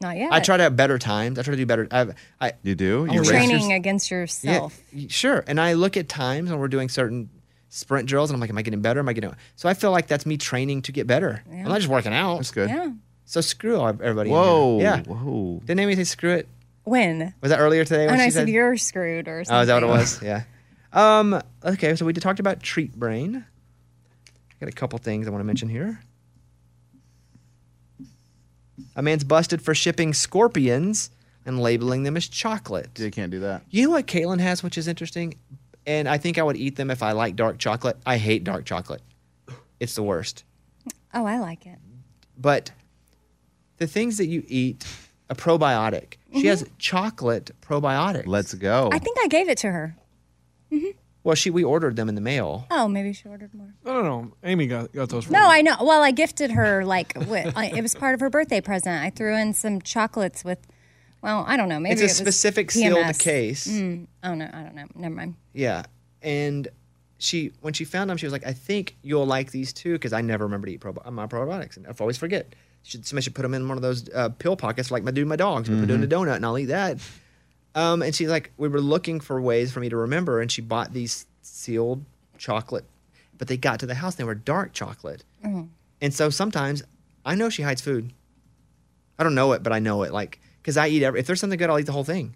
Not 0.00 0.16
yet. 0.16 0.32
I 0.32 0.40
try 0.40 0.56
to 0.56 0.62
have 0.62 0.76
better 0.76 0.98
times. 0.98 1.38
I 1.38 1.42
try 1.42 1.52
to 1.52 1.56
do 1.58 1.66
better. 1.66 1.88
I, 1.90 2.06
I 2.40 2.52
You 2.62 2.74
do. 2.74 3.06
Oh, 3.08 3.12
You 3.12 3.20
race 3.20 3.28
training 3.28 3.70
yours- 3.70 3.76
against 3.78 4.10
yourself. 4.10 4.80
Yeah, 4.92 5.02
y- 5.02 5.06
sure. 5.10 5.44
And 5.46 5.60
I 5.60 5.72
look 5.74 5.96
at 5.96 6.08
times 6.08 6.50
when 6.50 6.58
we're 6.58 6.68
doing 6.68 6.88
certain 6.88 7.28
sprint 7.70 8.06
drills, 8.06 8.30
and 8.30 8.36
I'm 8.36 8.40
like, 8.40 8.50
am 8.50 8.58
I 8.58 8.62
getting 8.62 8.82
better? 8.82 9.00
Am 9.00 9.08
I 9.08 9.14
getting? 9.14 9.34
So 9.56 9.68
I 9.68 9.74
feel 9.74 9.90
like 9.90 10.06
that's 10.06 10.26
me 10.26 10.36
training 10.36 10.82
to 10.82 10.92
get 10.92 11.06
better. 11.06 11.42
I'm 11.50 11.62
not 11.62 11.78
just 11.78 11.88
working 11.88 12.12
out. 12.12 12.36
That's 12.36 12.50
good. 12.50 12.68
Yeah. 12.68 12.92
So 13.24 13.40
screw 13.40 13.80
everybody. 13.86 14.28
Whoa. 14.28 14.80
Yeah. 14.80 15.02
Whoa. 15.04 15.60
Didn't 15.64 15.80
Amy 15.80 15.96
say 15.96 16.04
screw 16.04 16.32
it? 16.32 16.48
When? 16.84 17.32
Was 17.40 17.50
that 17.50 17.60
earlier 17.60 17.84
today? 17.84 18.06
When 18.06 18.14
And 18.14 18.20
she 18.20 18.26
I 18.26 18.30
said 18.30 18.48
you're 18.48 18.76
screwed 18.76 19.28
or 19.28 19.44
something. 19.44 19.56
Oh, 19.56 19.60
is 19.60 19.68
that 19.68 19.74
what 19.74 19.82
it 19.84 19.86
was? 19.86 20.22
Yeah. 20.22 20.42
Um. 20.92 21.40
Okay. 21.64 21.94
So 21.94 22.04
we 22.04 22.12
talked 22.12 22.40
about 22.40 22.62
treat 22.62 22.94
brain. 22.94 23.44
I 24.26 24.64
Got 24.64 24.68
a 24.68 24.72
couple 24.72 24.98
things 24.98 25.26
I 25.26 25.30
want 25.30 25.40
to 25.40 25.46
mention 25.46 25.68
here. 25.68 26.00
A 28.96 29.02
man's 29.02 29.24
busted 29.24 29.62
for 29.62 29.74
shipping 29.74 30.12
scorpions 30.12 31.10
and 31.46 31.60
labeling 31.60 32.02
them 32.02 32.16
as 32.16 32.28
chocolate. 32.28 32.90
You 32.98 33.10
can't 33.10 33.30
do 33.30 33.40
that. 33.40 33.62
You 33.70 33.84
know 33.84 33.90
what 33.90 34.06
Caitlin 34.06 34.40
has, 34.40 34.62
which 34.62 34.76
is 34.76 34.88
interesting, 34.88 35.36
and 35.86 36.08
I 36.08 36.18
think 36.18 36.38
I 36.38 36.42
would 36.42 36.56
eat 36.56 36.76
them 36.76 36.90
if 36.90 37.02
I 37.02 37.12
like 37.12 37.36
dark 37.36 37.58
chocolate. 37.58 37.96
I 38.04 38.18
hate 38.18 38.44
dark 38.44 38.64
chocolate. 38.64 39.02
It's 39.78 39.94
the 39.94 40.02
worst. 40.02 40.44
Oh, 41.12 41.24
I 41.24 41.38
like 41.38 41.66
it. 41.66 41.78
But 42.36 42.70
the 43.78 43.86
things 43.86 44.18
that 44.18 44.26
you 44.26 44.44
eat, 44.46 44.86
a 45.28 45.34
probiotic. 45.34 46.14
She 46.32 46.46
has 46.46 46.62
mm-hmm. 46.62 46.74
chocolate 46.78 47.50
probiotics. 47.60 48.26
Let's 48.26 48.54
go. 48.54 48.90
I 48.92 48.98
think 48.98 49.16
I 49.22 49.26
gave 49.26 49.48
it 49.48 49.58
to 49.58 49.70
her. 49.70 49.96
Mm-hmm. 50.70 50.98
Well, 51.22 51.34
she 51.34 51.50
we 51.50 51.64
ordered 51.64 51.96
them 51.96 52.08
in 52.08 52.14
the 52.14 52.20
mail. 52.20 52.66
Oh, 52.70 52.88
maybe 52.88 53.12
she 53.12 53.28
ordered 53.28 53.52
more. 53.52 53.74
I 53.84 53.90
don't 53.90 54.04
know. 54.04 54.32
Amy 54.42 54.66
got, 54.66 54.92
got 54.92 55.10
those. 55.10 55.24
from 55.24 55.34
No, 55.34 55.48
me. 55.48 55.56
I 55.56 55.62
know. 55.62 55.76
Well, 55.82 56.02
I 56.02 56.12
gifted 56.12 56.52
her 56.52 56.84
like 56.84 57.14
what, 57.14 57.52
I, 57.56 57.66
it 57.76 57.82
was 57.82 57.94
part 57.94 58.14
of 58.14 58.20
her 58.20 58.30
birthday 58.30 58.60
present. 58.60 59.02
I 59.02 59.10
threw 59.10 59.36
in 59.36 59.52
some 59.52 59.82
chocolates 59.82 60.44
with, 60.44 60.66
well, 61.22 61.44
I 61.46 61.56
don't 61.56 61.68
know. 61.68 61.78
Maybe 61.80 61.92
It's 61.92 62.00
a 62.00 62.04
it 62.04 62.08
was 62.08 62.16
specific 62.16 62.70
sealed 62.70 63.18
case. 63.18 63.66
Mm, 63.68 64.06
oh 64.24 64.34
no, 64.34 64.48
I 64.52 64.62
don't 64.62 64.74
know. 64.74 64.86
Never 64.94 65.14
mind. 65.14 65.34
Yeah. 65.52 65.84
And 66.22 66.68
she, 67.18 67.52
when 67.60 67.72
she 67.72 67.84
found 67.84 68.08
them, 68.10 68.16
she 68.16 68.26
was 68.26 68.32
like, 68.32 68.46
I 68.46 68.52
think 68.52 68.96
you'll 69.02 69.26
like 69.26 69.50
these 69.50 69.72
too, 69.72 69.92
because 69.94 70.12
I 70.12 70.20
never 70.22 70.44
remember 70.44 70.66
to 70.68 70.72
eat 70.72 70.80
probi- 70.80 71.10
my 71.12 71.26
probiotics. 71.26 71.76
And 71.76 71.86
I 71.86 71.92
always 71.98 72.16
forget. 72.16 72.54
Should, 72.82 73.04
somebody 73.06 73.24
should 73.24 73.34
put 73.34 73.42
them 73.42 73.52
in 73.52 73.68
one 73.68 73.76
of 73.76 73.82
those 73.82 74.08
uh, 74.14 74.30
pill 74.30 74.56
pockets 74.56 74.90
like 74.90 75.06
I 75.06 75.10
do 75.10 75.26
my 75.26 75.36
dogs. 75.36 75.68
We 75.68 75.78
put 75.78 75.90
it 75.90 75.94
in 75.94 76.02
a 76.02 76.06
donut 76.06 76.36
and 76.36 76.46
I'll 76.46 76.56
eat 76.58 76.66
that. 76.66 76.96
Um, 77.74 78.00
and 78.02 78.14
she's 78.14 78.30
like, 78.30 78.52
we 78.56 78.68
were 78.68 78.80
looking 78.80 79.20
for 79.20 79.38
ways 79.40 79.70
for 79.70 79.80
me 79.80 79.90
to 79.90 79.96
remember. 79.96 80.40
And 80.40 80.50
she 80.50 80.62
bought 80.62 80.94
these 80.94 81.26
sealed 81.42 82.02
chocolate, 82.38 82.86
but 83.36 83.48
they 83.48 83.58
got 83.58 83.80
to 83.80 83.86
the 83.86 83.94
house, 83.94 84.14
and 84.14 84.20
they 84.20 84.24
were 84.24 84.34
dark 84.34 84.72
chocolate. 84.72 85.24
And 85.44 86.14
so 86.14 86.30
sometimes 86.30 86.82
I 87.24 87.34
know 87.34 87.50
she 87.50 87.62
hides 87.62 87.82
food. 87.82 88.12
I 89.18 89.22
don't 89.24 89.34
know 89.34 89.52
it, 89.52 89.62
but 89.62 89.72
I 89.74 89.78
know 89.78 90.02
it. 90.02 90.12
Like, 90.12 90.40
because 90.62 90.76
I 90.76 90.88
eat 90.88 91.02
every, 91.02 91.20
if 91.20 91.26
there's 91.26 91.40
something 91.40 91.58
good, 91.58 91.70
I'll 91.70 91.78
eat 91.78 91.86
the 91.86 91.92
whole 91.92 92.04
thing. 92.04 92.34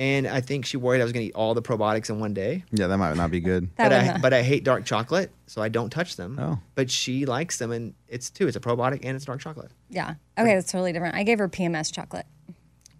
And 0.00 0.28
I 0.28 0.40
think 0.40 0.64
she 0.64 0.76
worried 0.76 1.00
I 1.00 1.04
was 1.04 1.12
going 1.12 1.24
to 1.24 1.28
eat 1.30 1.34
all 1.34 1.54
the 1.54 1.62
probiotics 1.62 2.08
in 2.08 2.20
one 2.20 2.32
day. 2.32 2.62
yeah, 2.70 2.86
that 2.86 2.98
might 2.98 3.16
not 3.16 3.32
be 3.32 3.40
good. 3.40 3.68
But 3.76 3.92
I 3.92 4.06
not- 4.06 4.22
but 4.22 4.32
I 4.32 4.42
hate 4.42 4.62
dark 4.62 4.84
chocolate, 4.84 5.32
so 5.48 5.60
I 5.60 5.68
don't 5.68 5.90
touch 5.90 6.14
them. 6.14 6.38
Oh. 6.40 6.58
But 6.76 6.88
she 6.88 7.26
likes 7.26 7.58
them, 7.58 7.72
and 7.72 7.94
it's 8.06 8.30
too. 8.30 8.46
It's 8.46 8.56
a 8.56 8.60
probiotic 8.60 9.00
and 9.02 9.16
it's 9.16 9.24
dark 9.24 9.40
chocolate. 9.40 9.72
Yeah. 9.90 10.14
Okay, 10.38 10.54
that's 10.54 10.70
totally 10.70 10.92
different. 10.92 11.16
I 11.16 11.24
gave 11.24 11.40
her 11.40 11.48
PMS 11.48 11.92
chocolate. 11.92 12.26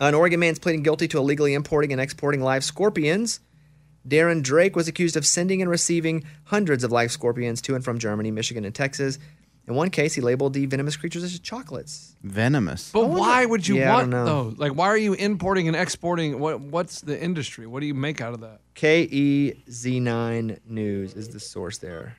An 0.00 0.14
Oregon 0.14 0.40
man's 0.40 0.58
pleading 0.58 0.82
guilty 0.82 1.06
to 1.08 1.18
illegally 1.18 1.54
importing 1.54 1.92
and 1.92 2.00
exporting 2.00 2.40
live 2.42 2.64
scorpions. 2.64 3.40
Darren 4.06 4.42
Drake 4.42 4.74
was 4.74 4.88
accused 4.88 5.16
of 5.16 5.26
sending 5.26 5.60
and 5.60 5.70
receiving 5.70 6.24
hundreds 6.44 6.82
of 6.82 6.90
live 6.90 7.12
scorpions 7.12 7.60
to 7.62 7.74
and 7.76 7.84
from 7.84 7.98
Germany, 7.98 8.30
Michigan, 8.30 8.64
and 8.64 8.74
Texas. 8.74 9.18
In 9.68 9.74
one 9.74 9.90
case, 9.90 10.14
he 10.14 10.20
labeled 10.22 10.54
the 10.54 10.64
venomous 10.66 10.96
creatures 10.96 11.22
as 11.22 11.38
chocolates. 11.40 12.16
Venomous. 12.22 12.90
But 12.90 13.08
why 13.10 13.44
would 13.44 13.68
you 13.68 13.76
Yeah, 13.76 13.90
I 13.92 13.94
want 13.96 14.10
don't 14.10 14.24
know. 14.24 14.44
those? 14.50 14.58
Like, 14.58 14.72
why 14.72 14.86
are 14.86 14.96
you 14.96 15.12
importing 15.12 15.68
and 15.68 15.76
exporting? 15.76 16.38
What 16.38 16.60
What's 16.60 17.02
the 17.02 17.22
industry? 17.22 17.66
What 17.66 17.80
do 17.80 17.86
you 17.86 17.94
make 17.94 18.20
out 18.22 18.32
of 18.34 18.40
that? 18.40 18.60
KEZI 18.74 20.00
9 20.02 20.58
News 20.66 21.14
is 21.14 21.28
the 21.28 21.40
source 21.40 21.78
there. 21.78 22.16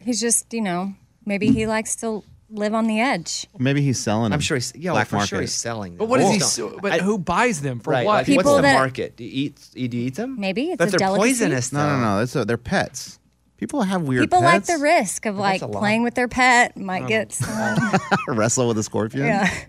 He's 0.00 0.20
just, 0.20 0.52
you 0.52 0.60
know, 0.60 0.94
maybe 1.24 1.50
he 1.52 1.66
likes 1.66 1.96
to 1.96 2.22
live 2.50 2.74
on 2.74 2.86
the 2.86 3.00
edge. 3.00 3.46
Maybe 3.58 3.80
he's 3.80 3.98
selling. 3.98 4.26
I'm 4.26 4.30
them. 4.32 4.40
sure 4.40 4.56
he's 4.56 4.72
yeah, 4.76 4.90
Black 4.92 5.06
for 5.06 5.20
sure 5.20 5.38
market. 5.38 5.40
he's 5.42 5.54
selling. 5.54 5.96
But 5.96 6.04
them. 6.04 6.10
what 6.10 6.20
is 6.20 6.26
I 6.28 6.32
he? 6.32 6.38
just 6.38 6.56
don't- 6.58 6.82
But 6.82 6.92
I- 6.92 6.98
who 6.98 7.18
buys 7.18 7.60
them 7.62 7.80
for 7.80 7.92
right? 7.92 8.04
what? 8.06 8.12
Like, 8.18 8.26
People 8.26 8.44
what's 8.52 8.56
the 8.58 8.62
that- 8.62 8.74
market? 8.78 9.16
Do 9.16 9.24
you 9.24 9.30
eat? 9.32 9.60
Do 9.74 9.80
you 9.80 10.06
eat 10.06 10.16
them? 10.16 10.38
Maybe 10.38 10.70
it's 10.70 10.78
but 10.78 10.88
a 10.88 10.90
they're 10.90 10.98
delicacy. 10.98 11.28
poisonous. 11.30 11.72
No, 11.72 11.78
no, 11.86 11.86
though. 11.96 12.00
no. 12.04 12.18
That's 12.18 12.36
a, 12.36 12.44
they're 12.44 12.56
pets. 12.58 13.18
People 13.64 13.82
have 13.82 14.02
weird 14.02 14.24
People 14.24 14.42
like 14.42 14.64
the 14.66 14.76
risk 14.78 15.24
of 15.24 15.36
like 15.38 15.60
that's 15.60 15.70
a 15.70 15.72
lot. 15.72 15.80
playing 15.80 16.02
with 16.02 16.14
their 16.14 16.28
pet. 16.28 16.76
Might 16.76 17.06
get 17.08 17.32
some. 17.32 17.78
Wrestle 18.28 18.68
with 18.68 18.76
a 18.78 18.82
scorpion. 18.82 19.26
yeah. 19.26 19.50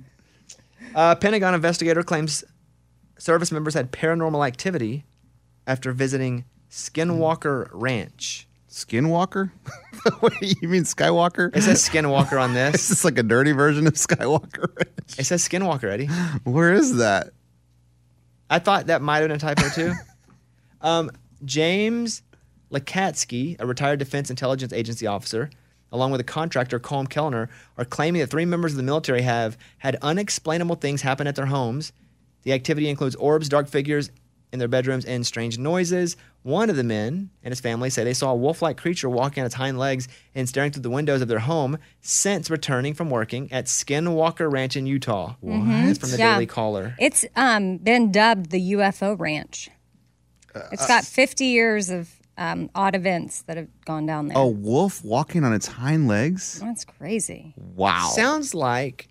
Uh, 0.93 1.13
Pentagon 1.13 1.53
investigator 1.53 2.03
claims 2.03 2.41
service 3.17 3.51
members 3.51 3.73
had 3.73 3.91
paranormal 3.91 4.47
activity 4.47 5.03
after 5.67 5.91
visiting 5.91 6.45
Skinwalker 6.71 7.67
Ranch. 7.73 8.47
Skinwalker? 8.69 9.51
Wait, 10.21 10.55
you 10.61 10.69
mean 10.69 10.83
Skywalker? 10.83 11.53
It 11.53 11.63
says 11.63 11.87
Skinwalker 11.87 12.41
on 12.41 12.51
Is 12.55 12.71
this. 12.73 12.87
this 12.89 13.03
like 13.05 13.17
a 13.17 13.23
dirty 13.23 13.51
version 13.51 13.87
of 13.87 13.93
Skywalker 13.95 14.73
Ranch? 14.77 15.19
It 15.19 15.25
says 15.25 15.45
Skinwalker, 15.47 15.91
Eddie. 15.91 16.07
Where 16.45 16.73
is 16.73 16.95
that? 16.97 17.31
I 18.49 18.59
thought 18.59 18.87
that 18.87 19.01
might 19.01 19.17
have 19.19 19.27
been 19.27 19.35
a 19.35 19.39
typo 19.39 19.67
too. 19.69 19.93
Um, 20.79 21.11
James 21.43 22.21
Lacatski, 22.75 23.55
a 23.59 23.65
retired 23.65 23.99
Defense 23.99 24.29
Intelligence 24.29 24.73
Agency 24.73 25.07
officer, 25.07 25.49
along 25.91 26.11
with 26.11 26.19
a 26.21 26.25
contractor, 26.25 26.79
Colm 26.79 27.09
Kelleher, 27.09 27.49
are 27.77 27.85
claiming 27.85 28.19
that 28.21 28.27
three 28.27 28.45
members 28.45 28.73
of 28.73 28.77
the 28.77 28.83
military 28.83 29.21
have 29.21 29.57
had 29.77 29.95
unexplainable 30.01 30.75
things 30.75 31.01
happen 31.01 31.25
at 31.27 31.35
their 31.35 31.45
homes. 31.45 31.93
The 32.43 32.53
activity 32.53 32.89
includes 32.89 33.15
orbs, 33.15 33.47
dark 33.49 33.67
figures 33.67 34.11
in 34.51 34.59
their 34.59 34.67
bedrooms, 34.67 35.05
and 35.05 35.25
strange 35.25 35.57
noises. 35.57 36.15
One 36.43 36.69
of 36.69 36.75
the 36.75 36.83
men 36.83 37.29
and 37.43 37.51
his 37.51 37.59
family 37.59 37.89
say 37.89 38.03
they 38.03 38.13
saw 38.13 38.31
a 38.31 38.35
wolf 38.35 38.61
like 38.61 38.77
creature 38.77 39.09
walking 39.09 39.41
on 39.41 39.45
its 39.45 39.55
hind 39.55 39.79
legs 39.79 40.07
and 40.35 40.47
staring 40.47 40.71
through 40.71 40.83
the 40.83 40.89
windows 40.89 41.21
of 41.21 41.27
their 41.27 41.39
home 41.39 41.77
since 42.01 42.49
returning 42.49 42.93
from 42.93 43.09
working 43.09 43.51
at 43.51 43.65
Skinwalker 43.65 44.51
Ranch 44.51 44.75
in 44.75 44.85
Utah. 44.85 45.35
What? 45.39 45.55
It's 45.89 45.99
from 45.99 46.11
the 46.11 46.17
Yeah. 46.17 46.33
Daily 46.33 46.45
Caller. 46.45 46.95
It's 46.99 47.25
um, 47.35 47.77
been 47.77 48.11
dubbed 48.11 48.51
the 48.51 48.73
UFO 48.73 49.19
Ranch. 49.19 49.69
It's 50.71 50.87
got 50.87 51.03
50 51.03 51.45
years 51.45 51.89
of 51.89 52.09
um, 52.37 52.69
odd 52.75 52.95
events 52.95 53.43
that 53.43 53.57
have 53.57 53.67
gone 53.85 54.05
down 54.05 54.27
there. 54.27 54.37
A 54.37 54.45
wolf 54.45 55.03
walking 55.03 55.43
on 55.43 55.53
its 55.53 55.67
hind 55.67 56.07
legs? 56.07 56.59
That's 56.59 56.85
crazy. 56.85 57.53
Wow. 57.55 58.11
Sounds 58.13 58.53
like 58.53 59.07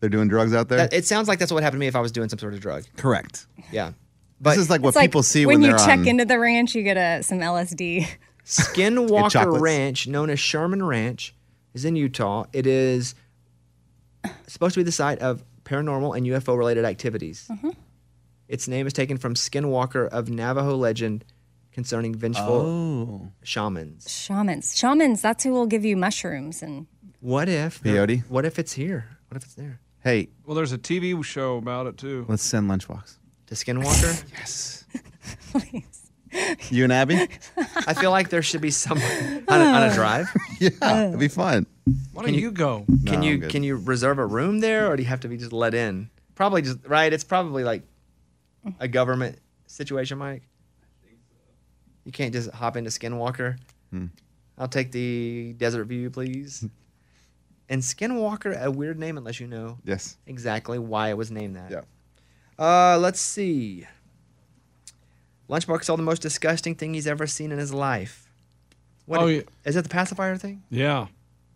They're 0.00 0.10
doing 0.10 0.28
drugs 0.28 0.54
out 0.54 0.68
there? 0.68 0.78
That, 0.78 0.92
it 0.92 1.04
sounds 1.04 1.28
like 1.28 1.38
that's 1.38 1.52
what 1.52 1.62
happened 1.62 1.78
to 1.78 1.80
me 1.80 1.86
if 1.88 1.96
I 1.96 2.00
was 2.00 2.12
doing 2.12 2.28
some 2.28 2.38
sort 2.38 2.54
of 2.54 2.60
drug. 2.60 2.84
Correct. 2.96 3.46
Yeah. 3.72 3.92
But 4.40 4.50
this 4.50 4.60
is 4.60 4.70
like 4.70 4.82
what 4.82 4.90
It's 4.90 4.96
like 4.96 5.10
people 5.10 5.22
see 5.22 5.46
when, 5.46 5.60
when, 5.60 5.62
you 5.62 5.76
they're 5.76 5.86
check 5.86 5.98
on. 6.00 6.08
into 6.08 6.24
the 6.24 6.38
ranch, 6.38 6.74
you 6.74 6.82
get 6.82 6.96
a, 6.96 7.22
some 7.22 7.38
LSD. 7.38 8.06
Skinwalker 8.44 9.30
chocolates. 9.30 9.62
Ranch, 9.62 10.06
known 10.06 10.30
as 10.30 10.40
Sherman 10.40 10.82
Ranch, 10.84 11.34
is 11.74 11.84
in 11.84 11.96
Utah. 11.96 12.44
It 12.52 12.66
is 12.66 13.14
supposed 14.46 14.74
to 14.74 14.80
be 14.80 14.84
the 14.84 14.92
site 14.92 15.18
of 15.18 15.44
paranormal 15.64 16.16
and 16.16 16.26
UFO 16.26 16.56
related 16.56 16.84
activities. 16.84 17.46
Mm-hmm. 17.50 17.70
Its 18.48 18.66
name 18.66 18.86
is 18.86 18.94
taken 18.94 19.18
from 19.18 19.34
Skinwalker 19.34 20.08
of 20.08 20.30
Navajo 20.30 20.74
legend 20.76 21.24
concerning 21.72 22.14
vengeful 22.14 22.44
oh. 22.46 23.28
shamans. 23.42 24.10
Shamans. 24.10 24.76
Shamans, 24.76 25.22
that's 25.22 25.44
who 25.44 25.52
will 25.52 25.66
give 25.66 25.84
you 25.84 25.96
mushrooms. 25.96 26.62
And 26.62 26.86
What 27.20 27.48
if 27.48 27.82
Peyote? 27.82 28.24
What 28.28 28.44
if 28.44 28.58
it's 28.58 28.72
here? 28.72 29.18
What 29.28 29.36
if 29.36 29.44
it's 29.44 29.54
there? 29.54 29.80
Hey, 30.00 30.28
Well, 30.46 30.54
there's 30.54 30.72
a 30.72 30.78
TV 30.78 31.22
show 31.24 31.56
about 31.56 31.86
it 31.86 31.98
too. 31.98 32.24
let's 32.28 32.42
send 32.42 32.70
Lunchbox. 32.70 33.18
To 33.46 33.54
Skinwalker? 33.54 34.24
Yes. 34.38 34.84
Please. 35.50 35.98
You 36.70 36.84
and 36.84 36.92
Abby? 36.92 37.28
I 37.56 37.94
feel 37.94 38.10
like 38.10 38.28
there 38.28 38.42
should 38.42 38.60
be 38.60 38.70
someone 38.70 39.44
on 39.48 39.60
a, 39.60 39.64
on 39.64 39.82
a 39.82 39.86
uh. 39.86 39.94
drive. 39.94 40.28
yeah, 40.60 41.08
it'd 41.08 41.18
be 41.18 41.28
fun. 41.28 41.66
Why 42.12 42.24
don't 42.24 42.34
you, 42.34 42.50
go? 42.50 42.84
Can 43.06 43.20
No, 43.20 43.26
you 43.26 43.38
can 43.40 43.62
you 43.62 43.76
reserve 43.76 44.18
a 44.18 44.26
room 44.26 44.60
there, 44.60 44.90
or 44.90 44.96
do 44.96 45.02
you 45.02 45.08
have 45.08 45.20
to 45.20 45.28
be 45.28 45.36
just 45.38 45.52
let 45.52 45.74
in? 45.74 46.10
Probably 46.34 46.62
just 46.62 46.78
right. 46.86 47.12
It's 47.12 47.24
probably 47.24 47.64
like 47.64 47.82
a 48.78 48.88
government 48.88 49.38
situation, 49.66 50.18
Mike. 50.18 50.42
You 52.08 52.12
can't 52.12 52.32
just 52.32 52.50
hop 52.52 52.74
into 52.78 52.88
Skinwalker. 52.88 53.58
Hmm. 53.90 54.06
I'll 54.56 54.66
take 54.66 54.92
the 54.92 55.52
Desert 55.58 55.84
View, 55.84 56.08
please. 56.08 56.64
and 57.68 57.82
Skinwalker, 57.82 58.58
a 58.58 58.70
weird 58.70 58.98
name 58.98 59.18
unless 59.18 59.40
you 59.40 59.46
know 59.46 59.76
Yes. 59.84 60.16
exactly 60.26 60.78
why 60.78 61.10
it 61.10 61.18
was 61.18 61.30
named 61.30 61.56
that. 61.56 61.70
Yeah. 61.70 61.82
Uh, 62.58 62.96
let's 62.98 63.20
see. 63.20 63.86
Lunchbox 65.50 65.84
saw 65.84 65.96
the 65.96 66.02
most 66.02 66.22
disgusting 66.22 66.74
thing 66.74 66.94
he's 66.94 67.06
ever 67.06 67.26
seen 67.26 67.52
in 67.52 67.58
his 67.58 67.74
life. 67.74 68.26
What 69.04 69.20
Oh, 69.20 69.26
is 69.26 69.44
yeah. 69.66 69.72
that 69.72 69.82
the 69.82 69.90
pacifier 69.90 70.38
thing? 70.38 70.62
Yeah. 70.70 71.08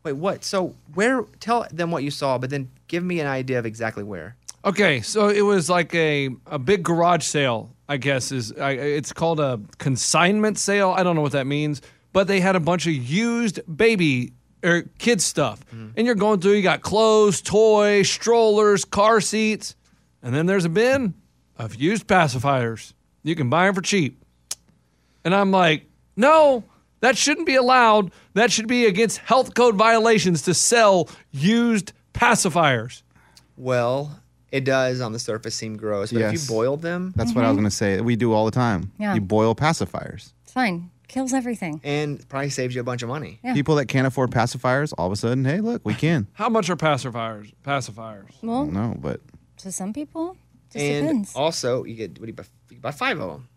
Wait, 0.04 0.12
what? 0.16 0.44
So 0.44 0.74
where? 0.92 1.22
Tell 1.40 1.66
them 1.72 1.90
what 1.90 2.02
you 2.04 2.10
saw, 2.10 2.36
but 2.36 2.50
then 2.50 2.68
give 2.88 3.02
me 3.02 3.20
an 3.20 3.26
idea 3.26 3.58
of 3.58 3.64
exactly 3.64 4.04
where. 4.04 4.36
Okay, 4.64 5.00
so 5.00 5.28
it 5.28 5.42
was 5.42 5.68
like 5.68 5.92
a, 5.94 6.28
a 6.46 6.58
big 6.58 6.84
garage 6.84 7.24
sale, 7.24 7.74
I 7.88 7.96
guess 7.96 8.30
is 8.30 8.52
I, 8.52 8.72
it's 8.72 9.12
called 9.12 9.40
a 9.40 9.60
consignment 9.78 10.56
sale. 10.56 10.94
I 10.96 11.02
don't 11.02 11.16
know 11.16 11.22
what 11.22 11.32
that 11.32 11.46
means, 11.46 11.82
but 12.12 12.28
they 12.28 12.40
had 12.40 12.54
a 12.54 12.60
bunch 12.60 12.86
of 12.86 12.92
used 12.92 13.60
baby 13.74 14.32
or 14.62 14.82
kid 14.98 15.20
stuff. 15.20 15.64
Mm-hmm. 15.66 15.88
And 15.96 16.06
you're 16.06 16.14
going 16.14 16.40
through, 16.40 16.52
you 16.52 16.62
got 16.62 16.80
clothes, 16.80 17.42
toys, 17.42 18.08
strollers, 18.08 18.84
car 18.84 19.20
seats, 19.20 19.74
and 20.22 20.32
then 20.32 20.46
there's 20.46 20.64
a 20.64 20.68
bin 20.68 21.14
of 21.58 21.74
used 21.74 22.06
pacifiers. 22.06 22.94
You 23.24 23.34
can 23.34 23.50
buy 23.50 23.66
them 23.66 23.74
for 23.74 23.82
cheap. 23.82 24.22
And 25.24 25.34
I'm 25.34 25.50
like, 25.50 25.86
"No, 26.16 26.64
that 27.00 27.16
shouldn't 27.16 27.46
be 27.46 27.54
allowed. 27.54 28.12
That 28.34 28.50
should 28.50 28.66
be 28.66 28.86
against 28.86 29.18
health 29.18 29.54
code 29.54 29.76
violations 29.76 30.42
to 30.42 30.54
sell 30.54 31.08
used 31.30 31.92
pacifiers." 32.12 33.02
Well, 33.56 34.21
it 34.52 34.64
does 34.64 35.00
on 35.00 35.12
the 35.12 35.18
surface 35.18 35.54
seem 35.56 35.76
gross, 35.76 36.12
but 36.12 36.22
if 36.22 36.32
Yes. 36.32 36.42
you 36.48 36.54
boil 36.54 36.76
them, 36.76 37.12
That's 37.16 37.34
what 37.34 37.44
I 37.44 37.48
was 37.48 37.54
mm-hmm. 37.56 37.62
going 37.62 37.70
to 37.70 37.76
say. 37.76 38.00
We 38.00 38.14
do 38.16 38.32
all 38.32 38.44
the 38.44 38.50
time. 38.52 38.92
Yeah. 38.98 39.14
You 39.14 39.20
boil 39.20 39.54
pacifiers. 39.56 40.32
It's 40.44 40.52
fine. 40.52 40.90
Kills 41.08 41.32
everything. 41.34 41.80
and 41.84 42.26
probably 42.28 42.48
saves 42.50 42.74
you 42.74 42.80
a 42.80 42.84
bunch 42.84 43.02
of 43.02 43.08
money. 43.08 43.38
Yeah. 43.44 43.52
People 43.54 43.74
that 43.76 43.86
can't 43.86 44.06
afford 44.06 44.30
pacifiers, 44.30 44.92
all 44.96 45.06
of 45.08 45.12
a 45.12 45.16
sudden, 45.16 45.44
hey, 45.44 45.60
look, 45.60 45.82
we 45.84 45.92
can. 45.94 46.26
How 46.34 46.48
much 46.48 46.70
are 46.70 46.76
pacifiers? 46.76 47.52
Pacifiers. 47.64 48.30
Well, 48.42 48.64
No, 48.66 48.94
but 48.98 49.20
to 49.58 49.70
some 49.72 49.92
people, 49.92 50.36
it 50.70 50.72
just 50.74 50.84
and 50.84 51.06
depends. 51.06 51.34
also, 51.36 51.84
you 51.84 51.94
get 51.96 52.18
what 52.18 52.26
do 52.26 52.28
you 52.28 52.32
buy? 52.34 52.44
You 52.70 52.78
buy 52.78 52.92
five 52.92 53.20
of 53.20 53.30
them. 53.30 53.48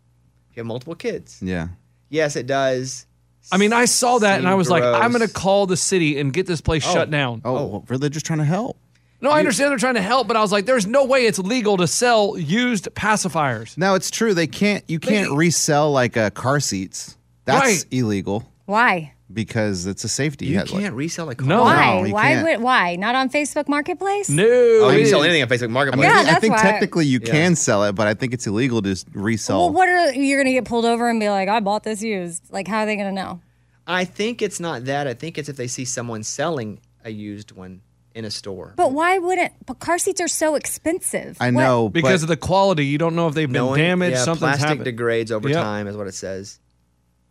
You 0.53 0.59
have 0.61 0.65
multiple 0.65 0.95
kids. 0.95 1.39
yeah. 1.41 1.67
Yes, 2.09 2.35
it 2.35 2.45
does. 2.47 3.05
I 3.51 3.57
mean, 3.57 3.73
I 3.73 3.85
saw 3.85 4.19
that 4.19 4.35
and 4.35 4.43
seem 4.43 4.49
I 4.51 4.55
was 4.55 4.69
like, 4.69 4.83
I'm 4.83 5.11
gross. 5.11 5.17
going 5.17 5.27
to 5.27 5.33
call 5.33 5.65
the 5.65 5.77
city 5.77 6.19
and 6.19 6.33
get 6.33 6.45
this 6.47 6.61
place 6.61 6.85
Oh. 6.87 6.93
shut 6.93 7.09
down. 7.11 7.41
Oh, 7.45 7.55
oh. 7.57 7.85
well, 7.89 7.99
they're 7.99 8.09
just 8.09 8.25
trying 8.25 8.39
to 8.39 8.45
help. 8.45 8.77
No, 9.25 9.31
I 9.31 9.39
understand 9.39 9.71
they're 9.71 9.77
trying 9.77 9.95
to 9.95 10.01
help, 10.01 10.27
but 10.27 10.37
I 10.37 10.41
was 10.41 10.51
like, 10.51 10.65
there's 10.65 10.87
no 10.87 11.03
way 11.05 11.25
it's 11.25 11.39
legal 11.39 11.77
to 11.77 11.87
sell 11.87 12.37
used 12.37 12.85
pacifiers. 12.95 13.77
Now 13.77 13.95
it's 13.95 14.09
true 14.11 14.33
they 14.33 14.47
can't. 14.47 14.83
You 14.87 14.99
can't 14.99 15.31
resell 15.33 15.91
like 15.91 16.15
uh, 16.17 16.29
car 16.29 16.59
seats. 16.59 17.17
That's 17.45 17.61
Right. 17.65 17.85
illegal 17.91 18.49
Why? 18.65 19.11
because 19.33 19.85
it's 19.87 20.03
a 20.03 20.07
safety. 20.07 20.45
You 20.45 20.59
hazard. 20.59 20.79
can't 20.79 20.95
resell 20.95 21.29
a 21.29 21.35
car. 21.35 21.47
No. 21.47 21.63
Why? 21.63 22.05
you 22.05 22.13
why 22.13 22.23
can't. 22.33 22.47
would? 22.47 22.61
Why 22.63 22.95
not 22.95 23.15
on 23.15 23.29
Facebook 23.29 23.67
Marketplace? 23.67 24.29
No. 24.29 24.43
Oh, 24.45 24.89
you 24.89 24.97
it 24.97 25.01
can 25.01 25.05
sell 25.07 25.21
is- 25.21 25.25
anything 25.27 25.41
on 25.43 25.49
Facebook 25.49 25.63
I 25.63 25.67
mean, 25.67 25.73
Marketplace. 25.73 26.07
Yeah, 26.07 26.13
I 26.13 26.15
think, 26.15 26.27
I 26.27 26.31
that's 26.31 26.41
think 26.41 26.53
why- 26.55 26.61
technically 26.61 27.05
you 27.07 27.19
Yeah. 27.23 27.31
can 27.31 27.55
sell 27.55 27.83
it, 27.83 27.93
but 27.93 28.07
I 28.07 28.13
think 28.13 28.33
it's 28.33 28.45
illegal 28.47 28.81
to 28.81 28.89
just 28.89 29.07
resell. 29.13 29.57
Well, 29.59 29.69
what 29.73 29.89
are 29.89 30.13
you're 30.13 30.39
gonna 30.41 30.53
get 30.53 30.65
pulled 30.65 30.85
over 30.85 31.09
and 31.09 31.19
be 31.19 31.29
like, 31.29 31.49
I 31.49 31.59
bought 31.59 31.83
this 31.83 32.01
used? 32.01 32.43
Like, 32.51 32.67
how 32.67 32.79
are 32.79 32.85
they 32.85 32.95
gonna 32.95 33.11
know? 33.11 33.41
I 33.87 34.05
think 34.05 34.41
it's 34.41 34.59
not 34.59 34.85
that. 34.85 35.07
I 35.07 35.13
think 35.13 35.37
it's 35.37 35.49
if 35.49 35.57
they 35.57 35.67
see 35.67 35.85
someone 35.85 36.23
selling 36.23 36.79
a 37.03 37.09
used 37.11 37.51
one 37.51 37.81
in 38.15 38.25
a 38.25 38.31
store. 38.31 38.73
But 38.77 38.93
why 38.93 39.17
wouldn't? 39.19 39.53
But 39.67 39.79
car 39.79 39.99
seats 39.99 40.19
are 40.21 40.27
so 40.27 40.55
expensive. 40.55 41.37
I 41.39 41.51
What- 41.51 41.61
know 41.61 41.89
Because 41.89 42.21
but 42.21 42.23
of 42.23 42.29
the 42.29 42.37
quality, 42.37 42.85
you 42.85 42.97
don't 42.97 43.15
know 43.15 43.27
if 43.27 43.35
they've 43.35 43.47
been 43.47 43.53
Knowing- 43.61 43.81
damaged, 43.81 44.15
yeah, 44.17 44.23
something's 44.23 44.39
plastic 44.39 44.67
happened. 44.69 44.85
degrades 44.85 45.31
over 45.31 45.49
Yep. 45.49 45.61
time, 45.61 45.87
is 45.87 45.95
what 45.97 46.07
it 46.07 46.13
says. 46.15 46.59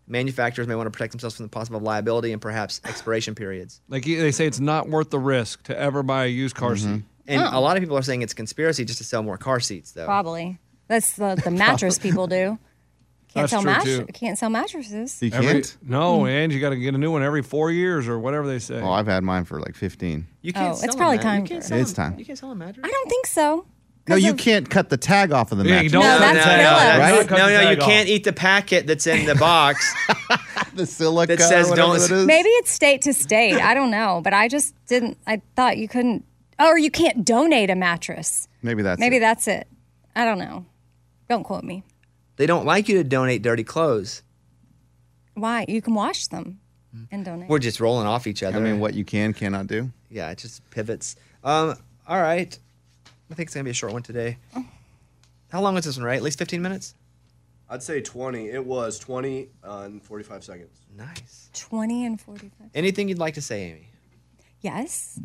Manufacturers 0.06 0.68
may 0.68 0.74
want 0.74 0.86
to 0.86 0.90
protect 0.90 1.12
themselves 1.12 1.36
from 1.36 1.46
the 1.46 1.50
possible 1.50 1.80
liability 1.80 2.32
and 2.32 2.42
perhaps 2.42 2.80
expiration 2.84 3.34
periods. 3.34 3.80
Like 3.88 4.04
they 4.04 4.30
say, 4.32 4.46
it's 4.46 4.60
not 4.60 4.88
worth 4.90 5.08
the 5.08 5.18
risk 5.18 5.62
to 5.64 5.78
ever 5.78 6.02
buy 6.02 6.26
a 6.26 6.28
used 6.28 6.54
car 6.54 6.72
Mm-hmm. 6.74 6.94
seat. 6.96 7.02
And 7.26 7.40
Oh. 7.42 7.58
a 7.58 7.60
lot 7.60 7.78
of 7.78 7.82
people 7.82 7.96
are 7.96 8.02
saying 8.02 8.20
it's 8.20 8.34
conspiracy 8.34 8.84
just 8.84 8.98
to 8.98 9.04
sell 9.04 9.22
more 9.22 9.38
car 9.38 9.60
seats, 9.60 9.92
though. 9.92 10.04
Probably. 10.04 10.58
That's 10.88 11.12
the 11.14 11.40
the 11.42 11.50
mattress 11.50 11.98
people 12.06 12.26
do. 12.26 12.58
Can't 13.34 13.42
That's 13.42 13.50
sell 13.50 13.62
true, 13.62 13.70
matt- 13.72 13.82
too. 13.84 14.06
Can't 14.14 14.38
sell 14.38 14.48
mattresses. 14.48 15.18
you 15.20 15.30
Every- 15.32 15.46
can't. 15.54 15.76
no, 15.82 16.20
Hmm. 16.20 16.26
and 16.26 16.52
you 16.52 16.60
got 16.60 16.70
to 16.70 16.76
get 16.76 16.94
a 16.94 16.98
new 16.98 17.10
one 17.10 17.22
every 17.24 17.42
four 17.42 17.72
years 17.72 18.06
or 18.06 18.18
whatever 18.20 18.46
they 18.46 18.60
say. 18.60 18.80
Oh, 18.80 18.92
I've 18.92 19.08
had 19.08 19.24
mine 19.24 19.44
for 19.44 19.58
like 19.60 19.74
15. 19.74 20.26
You 20.40 20.52
can't 20.52 20.72
Oh, 20.72 20.74
sell 20.76 20.84
it's 20.84 20.94
a 20.94 20.98
probably 20.98 21.16
mat- 21.16 21.24
time 21.24 21.42
You 21.42 21.48
can't 21.48 21.62
for- 21.62 21.68
sell 21.68 21.78
It's 21.80 21.90
a- 21.90 21.94
time. 21.96 22.14
You 22.16 22.24
can't 22.24 22.38
sell 22.38 22.52
a 22.52 22.54
mattress. 22.54 22.86
I 22.86 22.90
don't 22.92 23.08
think 23.08 23.26
so. 23.26 23.66
No, 24.06 24.14
'Cause 24.16 24.22
you 24.22 24.30
of- 24.32 24.36
can't 24.36 24.68
cut 24.70 24.88
the 24.90 24.96
tag 24.98 25.32
off 25.32 25.50
of 25.50 25.58
the 25.58 25.64
Yeah, 25.64 25.80
you 25.80 25.90
mattress. 25.90 25.92
don't 25.92 26.02
No, 26.02 26.08
cut 26.10 26.18
that's 26.20 26.36
the 26.36 26.44
tag 26.44 26.60
Philip. 26.60 26.72
off. 26.76 26.98
Right? 26.98 27.28
Cut 27.28 27.38
No, 27.38 27.46
the 27.46 27.52
no, 27.54 27.60
you 27.60 27.66
tag 27.68 27.80
off. 27.80 27.88
can't 27.88 28.08
eat 28.08 28.24
the 28.24 28.32
packet 28.34 28.86
that's 28.86 29.06
in 29.08 29.24
the 29.26 29.34
box. 29.34 29.94
the 30.74 30.86
silica 30.86 31.36
That 31.36 31.42
says 31.48 31.66
or 31.66 31.70
whatever 31.70 31.88
don't- 31.88 31.96
it 31.96 32.10
is. 32.10 32.26
Maybe 32.26 32.48
it's 32.50 32.70
state 32.70 33.02
to 33.02 33.12
state. 33.14 33.54
I 33.60 33.74
don't 33.74 33.90
know, 33.90 34.20
but 34.22 34.32
I 34.32 34.46
just 34.46 34.74
didn't. 34.86 35.16
I 35.26 35.40
thought 35.56 35.78
you 35.78 35.88
couldn't, 35.88 36.24
or 36.60 36.78
you 36.78 36.90
can't 36.90 37.24
donate 37.24 37.70
a 37.70 37.74
mattress. 37.74 38.46
Maybe 38.62 38.82
that's 38.82 39.00
Maybe 39.00 39.16
it. 39.16 39.20
that's 39.20 39.48
it. 39.48 39.66
I 40.14 40.24
don't 40.24 40.38
know. 40.38 40.66
Don't 41.28 41.42
quote 41.42 41.64
me. 41.64 41.82
They 42.36 42.46
don't 42.46 42.64
like 42.66 42.88
you 42.88 42.96
to 42.98 43.04
donate 43.04 43.42
dirty 43.42 43.64
clothes. 43.64 44.22
Why? 45.34 45.64
You 45.68 45.82
can 45.82 45.94
wash 45.94 46.26
them 46.28 46.60
and 47.10 47.24
donate. 47.24 47.48
We're 47.48 47.58
just 47.58 47.80
rolling 47.80 48.06
off 48.06 48.26
each 48.26 48.42
other. 48.42 48.58
I 48.58 48.60
mean, 48.60 48.78
what 48.80 48.94
you 48.94 49.04
can 49.04 49.32
cannot 49.32 49.66
do. 49.66 49.90
Yeah, 50.10 50.30
it 50.30 50.38
just 50.38 50.68
pivots. 50.70 51.16
Um, 51.42 51.74
all 52.06 52.20
right. 52.20 52.56
I 53.30 53.34
think 53.34 53.48
it's 53.48 53.54
gonna 53.54 53.64
be 53.64 53.70
a 53.70 53.74
short 53.74 53.92
one 53.92 54.02
today. 54.02 54.38
How 55.50 55.60
long 55.60 55.74
was 55.74 55.84
this 55.84 55.96
one, 55.96 56.04
right? 56.06 56.16
At 56.16 56.22
least 56.22 56.38
15 56.38 56.62
minutes? 56.62 56.94
I'd 57.68 57.82
say 57.82 58.00
20. 58.00 58.50
It 58.50 58.64
was 58.64 58.98
20 58.98 59.48
and 59.64 60.02
45 60.02 60.44
seconds. 60.44 60.80
Nice. 60.96 61.48
20 61.54 62.04
and 62.06 62.20
45. 62.20 62.68
Anything 62.74 63.08
you'd 63.08 63.18
like 63.18 63.34
to 63.34 63.40
say, 63.42 63.62
Amy? 63.70 63.88
Yes. 64.60 65.18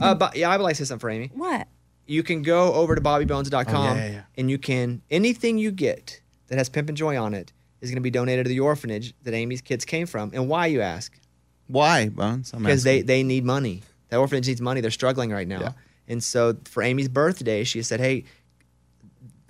Uh, 0.00 0.14
but 0.14 0.36
yeah, 0.36 0.50
I 0.50 0.56
would 0.56 0.62
like 0.64 0.76
to 0.76 0.84
say 0.84 0.88
something 0.88 1.00
for 1.00 1.10
Amy. 1.10 1.30
What? 1.34 1.68
You 2.06 2.22
can 2.22 2.42
go 2.42 2.72
over 2.74 2.94
to 2.94 3.00
bobbybones.com 3.00 3.74
Oh, 3.76 3.94
yeah, 3.94 3.94
yeah, 3.94 4.10
yeah. 4.12 4.22
and 4.38 4.50
you 4.50 4.58
can 4.58 5.02
anything 5.10 5.58
you 5.58 5.70
get 5.70 6.20
that 6.48 6.58
has 6.58 6.68
Pimpin' 6.68 6.94
Joy 6.94 7.16
on 7.20 7.34
it 7.34 7.52
is 7.80 7.90
going 7.90 7.96
to 7.96 8.02
be 8.02 8.10
donated 8.10 8.44
to 8.46 8.48
the 8.48 8.60
orphanage 8.60 9.14
that 9.22 9.34
Amy's 9.34 9.60
kids 9.60 9.84
came 9.84 10.06
from. 10.06 10.30
And 10.32 10.48
why 10.48 10.66
you 10.66 10.80
ask? 10.80 11.18
Why, 11.66 12.08
Bones? 12.08 12.52
Because 12.52 12.84
they 12.84 13.02
they 13.02 13.22
need 13.22 13.44
money. 13.44 13.82
That 14.08 14.18
orphanage 14.18 14.46
needs 14.46 14.60
money. 14.60 14.80
They're 14.80 14.90
struggling 14.90 15.30
right 15.30 15.48
now. 15.48 15.60
Yeah. 15.60 15.72
And 16.08 16.22
so 16.22 16.56
for 16.64 16.82
Amy's 16.82 17.08
birthday, 17.08 17.64
she 17.64 17.82
said, 17.82 18.00
"Hey." 18.00 18.24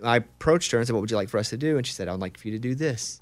I 0.04 0.16
approached 0.16 0.72
her 0.72 0.78
and 0.78 0.86
said, 0.86 0.92
"What 0.92 1.00
would 1.00 1.10
you 1.10 1.16
like 1.16 1.30
for 1.30 1.38
us 1.38 1.48
to 1.50 1.56
do?" 1.56 1.78
And 1.78 1.86
she 1.86 1.94
said, 1.94 2.06
"I'd 2.06 2.20
like 2.20 2.36
for 2.36 2.48
you 2.48 2.52
to 2.52 2.58
do 2.58 2.74
this." 2.74 3.18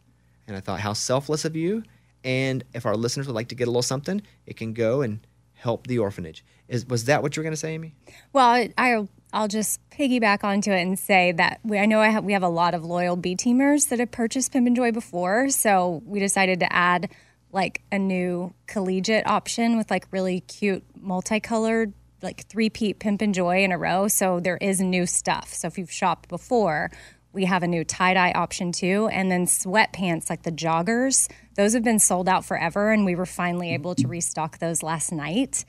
And 0.48 0.56
I 0.56 0.60
thought, 0.60 0.80
"How 0.80 0.92
selfless 0.92 1.44
of 1.44 1.54
you!" 1.54 1.84
And 2.24 2.64
if 2.74 2.84
our 2.84 2.96
listeners 2.96 3.28
would 3.28 3.34
like 3.34 3.48
to 3.48 3.54
get 3.54 3.68
a 3.68 3.70
little 3.70 3.82
something, 3.82 4.22
it 4.44 4.56
can 4.56 4.72
go 4.72 5.00
and 5.00 5.20
help 5.52 5.86
the 5.86 5.98
orphanage. 5.98 6.44
Is 6.68 6.84
was 6.86 7.04
that 7.04 7.22
what 7.22 7.36
you 7.36 7.40
were 7.40 7.44
going 7.44 7.52
to 7.52 7.56
say, 7.56 7.74
Amy? 7.74 7.94
Well, 8.32 8.46
I, 8.46 8.72
I'll, 8.76 9.08
I'll 9.34 9.48
just 9.48 9.80
piggyback 9.90 10.44
onto 10.44 10.70
it 10.70 10.80
and 10.80 10.96
say 10.96 11.32
that 11.32 11.58
we, 11.64 11.76
I 11.76 11.86
know 11.86 12.00
I 12.00 12.08
have, 12.08 12.24
we 12.24 12.34
have 12.34 12.44
a 12.44 12.48
lot 12.48 12.72
of 12.72 12.84
loyal 12.84 13.16
B 13.16 13.34
teamers 13.34 13.88
that 13.88 13.98
have 13.98 14.12
purchased 14.12 14.52
Pimpin' 14.52 14.76
Joy 14.76 14.92
before. 14.92 15.50
So 15.50 16.02
we 16.06 16.20
decided 16.20 16.60
to 16.60 16.72
add 16.72 17.10
like 17.52 17.82
a 17.90 17.98
new 17.98 18.54
collegiate 18.68 19.26
option 19.26 19.76
with 19.76 19.90
like 19.90 20.06
really 20.12 20.40
cute 20.40 20.84
multicolored 21.00 21.92
like 22.22 22.46
three 22.46 22.70
peat 22.70 23.00
Pimpin' 23.00 23.34
Joy 23.34 23.64
in 23.64 23.72
a 23.72 23.78
row. 23.78 24.06
So 24.06 24.38
there 24.38 24.56
is 24.58 24.80
new 24.80 25.04
stuff. 25.04 25.52
So 25.52 25.66
if 25.66 25.78
you've 25.78 25.92
shopped 25.92 26.28
before, 26.28 26.92
we 27.32 27.44
have 27.46 27.64
a 27.64 27.68
new 27.68 27.84
tie 27.84 28.14
dye 28.14 28.32
option 28.32 28.70
too. 28.70 29.08
And 29.12 29.32
then 29.32 29.46
sweatpants, 29.46 30.30
like 30.30 30.44
the 30.44 30.52
joggers, 30.52 31.28
those 31.56 31.74
have 31.74 31.82
been 31.82 31.98
sold 31.98 32.28
out 32.28 32.44
forever. 32.44 32.92
And 32.92 33.04
we 33.04 33.16
were 33.16 33.26
finally 33.26 33.74
able 33.74 33.96
to 33.96 34.06
restock 34.06 34.58
those 34.58 34.82
last 34.82 35.10
night 35.10 35.64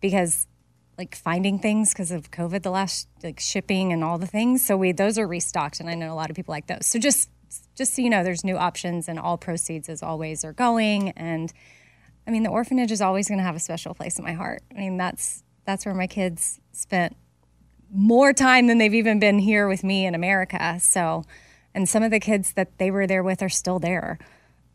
because 0.00 0.46
like 0.98 1.14
finding 1.14 1.58
things 1.58 1.92
because 1.92 2.10
of 2.10 2.30
COVID, 2.30 2.62
the 2.62 2.70
last 2.70 3.08
like 3.22 3.40
shipping 3.40 3.92
and 3.92 4.02
all 4.02 4.18
the 4.18 4.26
things. 4.26 4.64
So 4.64 4.76
we 4.76 4.92
those 4.92 5.18
are 5.18 5.26
restocked, 5.26 5.80
and 5.80 5.90
I 5.90 5.94
know 5.94 6.12
a 6.12 6.14
lot 6.16 6.30
of 6.30 6.36
people 6.36 6.52
like 6.52 6.66
those. 6.66 6.86
So 6.86 6.98
just 6.98 7.30
just 7.76 7.94
so 7.94 8.02
you 8.02 8.10
know, 8.10 8.24
there's 8.24 8.44
new 8.44 8.56
options, 8.56 9.08
and 9.08 9.18
all 9.18 9.36
proceeds 9.36 9.88
as 9.88 10.02
always 10.02 10.44
are 10.44 10.52
going. 10.52 11.10
And 11.10 11.52
I 12.26 12.30
mean, 12.30 12.42
the 12.42 12.50
orphanage 12.50 12.90
is 12.90 13.00
always 13.00 13.28
going 13.28 13.38
to 13.38 13.44
have 13.44 13.56
a 13.56 13.60
special 13.60 13.94
place 13.94 14.18
in 14.18 14.24
my 14.24 14.32
heart. 14.32 14.62
I 14.74 14.78
mean, 14.78 14.96
that's 14.96 15.42
that's 15.64 15.84
where 15.84 15.94
my 15.94 16.06
kids 16.06 16.60
spent 16.72 17.16
more 17.90 18.32
time 18.32 18.66
than 18.66 18.78
they've 18.78 18.94
even 18.94 19.20
been 19.20 19.38
here 19.38 19.68
with 19.68 19.84
me 19.84 20.06
in 20.06 20.14
America. 20.14 20.78
So, 20.80 21.24
and 21.74 21.88
some 21.88 22.02
of 22.02 22.10
the 22.10 22.20
kids 22.20 22.54
that 22.54 22.78
they 22.78 22.90
were 22.90 23.06
there 23.06 23.22
with 23.22 23.42
are 23.42 23.48
still 23.48 23.78
there, 23.78 24.18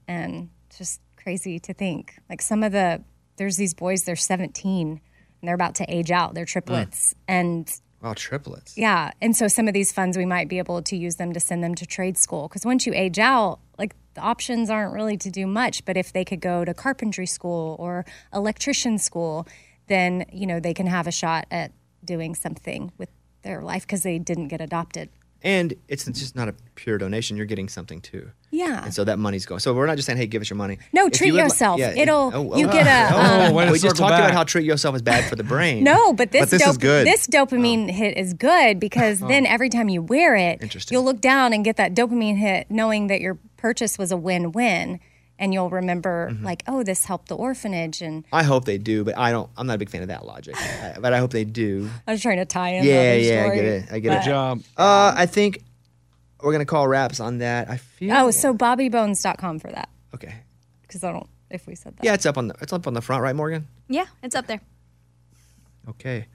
and 0.07 0.49
just 0.77 1.01
crazy 1.15 1.59
to 1.59 1.73
think. 1.73 2.19
Like 2.29 2.41
some 2.41 2.63
of 2.63 2.71
the 2.71 3.03
there's 3.37 3.57
these 3.57 3.73
boys, 3.73 4.03
they're 4.03 4.15
17 4.15 5.01
and 5.41 5.47
they're 5.47 5.55
about 5.55 5.75
to 5.75 5.85
age 5.93 6.11
out. 6.11 6.33
They're 6.33 6.45
triplets, 6.45 7.13
mm. 7.13 7.17
and 7.27 7.81
Wow, 8.01 8.13
triplets. 8.15 8.77
yeah, 8.77 9.11
and 9.21 9.35
so 9.35 9.47
some 9.47 9.67
of 9.67 9.73
these 9.73 9.91
funds 9.91 10.17
we 10.17 10.25
might 10.25 10.47
be 10.47 10.57
able 10.57 10.81
to 10.81 10.95
use 10.95 11.17
them 11.17 11.33
to 11.33 11.39
send 11.39 11.63
them 11.63 11.75
to 11.75 11.85
trade 11.85 12.17
school 12.17 12.47
because 12.47 12.65
once 12.65 12.85
you 12.85 12.93
age 12.93 13.19
out, 13.19 13.59
like 13.77 13.95
the 14.13 14.21
options 14.21 14.69
aren't 14.69 14.93
really 14.93 15.17
to 15.17 15.29
do 15.29 15.45
much. 15.47 15.85
But 15.85 15.97
if 15.97 16.13
they 16.13 16.25
could 16.25 16.41
go 16.41 16.65
to 16.65 16.73
carpentry 16.73 17.25
school 17.25 17.75
or 17.79 18.05
electrician 18.33 18.97
school, 18.97 19.47
then 19.87 20.25
you 20.31 20.47
know 20.47 20.59
they 20.59 20.73
can 20.73 20.87
have 20.87 21.07
a 21.07 21.11
shot 21.11 21.45
at 21.51 21.71
doing 22.03 22.33
something 22.35 22.91
with 22.97 23.09
their 23.43 23.61
life 23.61 23.83
because 23.83 24.03
they 24.03 24.19
didn't 24.19 24.47
get 24.47 24.61
adopted. 24.61 25.09
And 25.43 25.73
it's 25.87 26.05
just 26.05 26.35
not 26.35 26.49
a 26.49 26.55
pure 26.75 26.97
donation. 26.99 27.35
You're 27.35 27.47
getting 27.47 27.67
something 27.67 27.99
too. 27.99 28.29
Yeah. 28.51 28.83
And 28.83 28.93
so 28.93 29.03
that 29.05 29.17
money's 29.17 29.45
going. 29.45 29.59
So 29.59 29.73
we're 29.73 29.87
not 29.87 29.95
just 29.95 30.05
saying, 30.05 30.17
hey, 30.17 30.27
give 30.27 30.41
us 30.41 30.49
your 30.49 30.57
money. 30.57 30.77
No, 30.93 31.07
If 31.07 31.13
treat 31.13 31.27
you 31.27 31.33
would 31.33 31.37
li- 31.39 31.43
yourself. 31.45 31.79
yeah, 31.79 31.95
It'll- 31.95 32.31
oh, 32.33 32.55
you 32.57 32.67
oh, 32.67 32.71
get 32.71 32.85
a, 32.85 33.15
oh, 33.15 33.47
um, 33.47 33.53
way 33.55 33.65
we 33.65 33.79
just 33.79 33.81
circle 33.95 34.07
talked 34.09 34.19
about 34.19 34.31
how 34.31 34.43
treat 34.43 34.65
yourself 34.65 34.95
is 34.95 35.01
bad 35.01 35.27
for 35.27 35.35
the 35.35 35.43
brain. 35.43 35.83
No, 35.83 36.13
but 36.13 36.31
this, 36.31 36.41
But 36.41 36.49
this 36.51 36.67
is 36.67 36.77
good. 36.77 37.07
This 37.07 37.25
dopamine 37.27 37.89
hit 37.89 38.17
is 38.17 38.33
good 38.33 38.79
because 38.79 39.19
then 39.31 39.45
every 39.47 39.69
time 39.69 39.89
you 39.89 40.03
wear 40.03 40.35
it, 40.35 40.61
Interesting. 40.61 40.95
you'll 40.95 41.05
look 41.05 41.21
down 41.21 41.53
and 41.53 41.65
get 41.65 41.77
that 41.77 41.95
dopamine 41.95 42.37
hit, 42.37 42.69
knowing 42.69 43.07
that 43.07 43.19
your 43.21 43.39
purchase 43.57 43.97
was 43.97 44.11
a 44.11 44.17
win-win. 44.17 44.99
And 45.41 45.53
you'll 45.53 45.69
remember 45.69 46.29
Mm-hmm. 46.31 46.45
like, 46.45 46.63
oh, 46.67 46.83
this 46.83 47.03
helped 47.03 47.27
the 47.27 47.35
orphanage. 47.35 48.01
And 48.01 48.23
I 48.31 48.43
hope 48.43 48.63
they 48.65 48.77
do, 48.77 49.03
but 49.03 49.17
I 49.17 49.31
don't. 49.31 49.49
I'm 49.57 49.67
not 49.67 49.73
a 49.75 49.77
big 49.79 49.89
fan 49.89 50.01
of 50.03 50.07
that 50.07 50.25
logic. 50.25 50.55
I- 50.55 50.95
but 51.01 51.11
I 51.13 51.17
hope 51.19 51.31
they 51.31 51.43
do. 51.43 51.89
I 52.07 52.11
was 52.11 52.21
trying 52.21 52.37
to 52.37 52.45
tie 52.45 52.69
in. 52.75 52.83
the 52.85 52.89
Yeah, 52.89 52.95
other 52.99 53.17
yeah, 53.19 53.51
I 53.51 53.55
get 53.55 53.65
it. 53.65 53.85
I 53.91 53.99
get 53.99 54.09
but- 54.09 54.21
it. 54.21 54.25
Job. 54.29 54.61
Uh, 54.77 55.13
I 55.17 55.25
think 55.25 55.63
we're 56.41 56.51
gonna 56.53 56.65
call 56.65 56.87
wraps 56.87 57.19
on 57.19 57.39
that. 57.39 57.69
I 57.69 57.77
feel. 57.77 58.13
Oh, 58.15 58.31
so 58.31 58.53
bobbybones.com 58.53 59.59
for 59.59 59.71
that 59.71 59.89
okay. 60.15 60.33
because 60.83 61.03
I 61.03 61.11
don't 61.11 61.27
if 61.49 61.67
we 61.67 61.75
said 61.75 61.97
that. 61.97 62.05
Yeah, 62.05 62.13
it's 62.13 62.25
up 62.25 62.37
on 62.37 62.47
the 62.47 62.55
it's 62.61 62.71
up 62.73 62.87
on 62.87 62.93
the 62.93 63.01
front, 63.01 63.21
right, 63.23 63.35
Morgan? 63.35 63.67
Yeah, 63.89 64.05
it's 64.23 64.35
up 64.35 64.47
there. 64.47 64.61
Okay. 65.89 66.25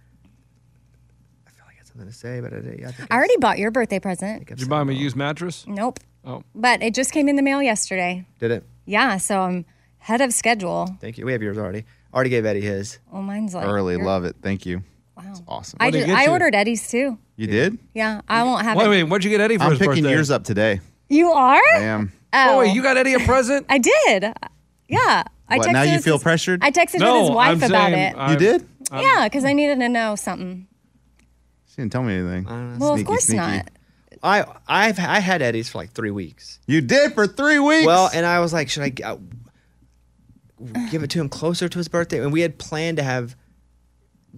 I 1.46 1.50
feel 1.50 1.64
like 1.66 1.74
I 1.74 1.78
had 1.78 1.86
something 1.86 2.06
to 2.06 2.12
say, 2.12 2.40
but 2.40 2.52
I, 2.52 2.60
did- 2.60 2.84
I 2.84 2.90
think 2.92 3.12
I 3.12 3.16
already 3.16 3.36
bought 3.38 3.58
your 3.58 3.70
birthday 3.70 3.98
present. 4.00 4.46
Did 4.46 4.60
you 4.60 4.66
buy 4.66 4.82
me 4.84 4.94
a 4.94 4.98
used 4.98 5.16
mattress? 5.16 5.64
Nope. 5.66 6.00
Oh. 6.24 6.42
But 6.54 6.82
it 6.82 6.92
just 6.94 7.12
came 7.12 7.28
in 7.28 7.36
the 7.36 7.42
mail 7.42 7.62
yesterday. 7.62 8.26
did 8.40 8.50
it. 8.50 8.64
Yeah, 8.86 9.16
so 9.18 9.40
I'm 9.40 9.64
head 9.98 10.20
of 10.20 10.32
schedule. 10.32 10.96
Thank 11.00 11.18
you. 11.18 11.26
We 11.26 11.32
have 11.32 11.42
yours 11.42 11.58
already. 11.58 11.84
Already 12.14 12.30
gave 12.30 12.46
Eddie 12.46 12.60
his. 12.62 12.98
Oh, 13.12 13.20
mine's 13.20 13.54
like 13.54 13.66
Early, 13.66 13.94
you're- 13.94 14.04
love 14.06 14.24
it. 14.24 14.36
Thank 14.42 14.64
you. 14.64 14.82
Wow, 15.16 15.22
That's 15.26 15.42
awesome. 15.48 15.76
I 15.80 15.86
What'd 15.86 15.94
he 15.94 16.00
did, 16.00 16.06
get 16.08 16.18
I 16.18 16.24
you? 16.24 16.30
ordered 16.30 16.54
Eddie's 16.54 16.88
too. 16.88 17.18
you 17.36 17.46
did? 17.46 17.78
Yeah, 17.94 18.20
I 18.28 18.42
won't 18.44 18.62
have 18.64 18.76
Wait, 18.76 18.86
it. 18.86 18.88
wait, 18.88 19.02
what'd 19.04 19.24
you 19.24 19.30
get 19.30 19.40
Eddie 19.40 19.56
for 19.58 19.64
I'm 19.64 19.70
his 19.70 19.78
picking 19.78 20.02
birthday? 20.04 20.12
yours 20.14 20.30
up 20.30 20.44
today. 20.44 20.80
You 21.08 21.30
are? 21.32 21.60
I 21.74 21.80
am. 21.82 22.12
Oh, 22.32 22.54
Oh, 22.54 22.58
wait, 22.58 22.74
you 22.74 22.82
got 22.82 22.96
Eddie 22.96 23.14
a 23.14 23.20
present? 23.20 23.66
I 23.70 23.78
did. 23.78 24.24
Uh, 24.24 24.32
yeah. 24.88 25.22
I 25.48 25.56
What, 25.58 25.70
now 25.72 25.82
you 25.82 25.94
with 25.94 26.04
feel 26.04 26.18
pressured? 26.18 26.62
I 26.62 26.70
texted 26.70 26.98
no, 26.98 27.14
with 27.14 27.22
his 27.22 27.30
wife 27.30 27.48
I'm 27.50 27.56
about 27.70 27.90
saying, 27.90 27.94
it. 27.94 28.16
I- 28.18 28.32
You 28.32 28.38
did? 28.38 28.68
yeah, 28.92 29.24
because 29.28 29.44
I 29.44 29.52
needed 29.52 29.78
to 29.80 29.88
know 29.88 30.16
something. 30.16 30.66
She 31.66 31.76
didn't 31.76 31.92
tell 31.92 32.02
me 32.02 32.14
anything. 32.14 32.44
Well, 32.78 32.92
of 32.92 32.96
Sneaky, 32.98 33.04
course 33.04 33.24
sneaky. 33.24 33.36
not. 33.38 33.70
I 34.22 34.44
I've 34.66 34.98
I 34.98 35.20
had 35.20 35.42
Eddie's 35.42 35.68
for 35.68 35.78
like 35.78 35.92
three 35.92 36.10
weeks. 36.10 36.58
You 36.66 36.80
did 36.80 37.14
for 37.14 37.26
three 37.26 37.58
weeks. 37.58 37.86
Well, 37.86 38.10
and 38.12 38.24
I 38.26 38.40
was 38.40 38.52
like, 38.52 38.68
should 38.70 38.82
I 38.82 38.92
uh, 39.04 39.16
give 40.90 41.02
it 41.02 41.10
to 41.10 41.20
him 41.20 41.28
closer 41.28 41.68
to 41.68 41.78
his 41.78 41.88
birthday? 41.88 42.20
And 42.22 42.32
we 42.32 42.40
had 42.40 42.58
planned 42.58 42.96
to 42.96 43.02
have 43.02 43.36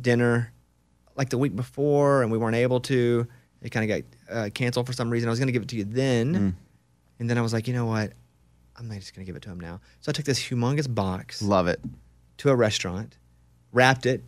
dinner 0.01 0.53
like 1.17 1.31
the 1.31 1.39
week 1.39 1.55
before, 1.57 2.23
and 2.23 2.31
we 2.33 2.39
weren't 2.39 2.57
able 2.57 2.81
to. 2.81 3.27
It 3.63 3.71
kind 3.71 3.91
of 3.91 4.03
got 4.29 4.35
uh, 4.37 4.51
canceled 4.55 4.87
for 4.87 4.93
some 4.93 5.11
reason. 5.11 5.29
I 5.29 5.31
was 5.31 5.39
going 5.39 5.49
to 5.49 5.53
give 5.53 5.63
it 5.63 5.69
to 5.71 5.77
you 5.77 5.85
then, 5.85 6.35
Mm. 6.35 6.55
and 7.19 7.31
then 7.31 7.39
I 7.39 7.41
was 7.41 7.53
like, 7.53 7.67
you 7.67 7.75
know 7.75 7.87
what? 7.87 8.13
I'm 8.77 8.87
not 8.89 8.99
just 9.01 9.15
going 9.15 9.25
to 9.25 9.29
give 9.29 9.35
it 9.35 9.43
to 9.43 9.49
him 9.51 9.59
now. 9.59 9.81
So 10.01 10.11
I 10.11 10.13
took 10.13 10.25
this 10.25 10.39
humongous 10.41 10.93
box 10.93 11.43
love 11.43 11.67
it. 11.67 11.81
to 12.39 12.51
a 12.51 12.55
restaurant, 12.55 13.17
wrapped 13.73 14.07
it 14.07 14.23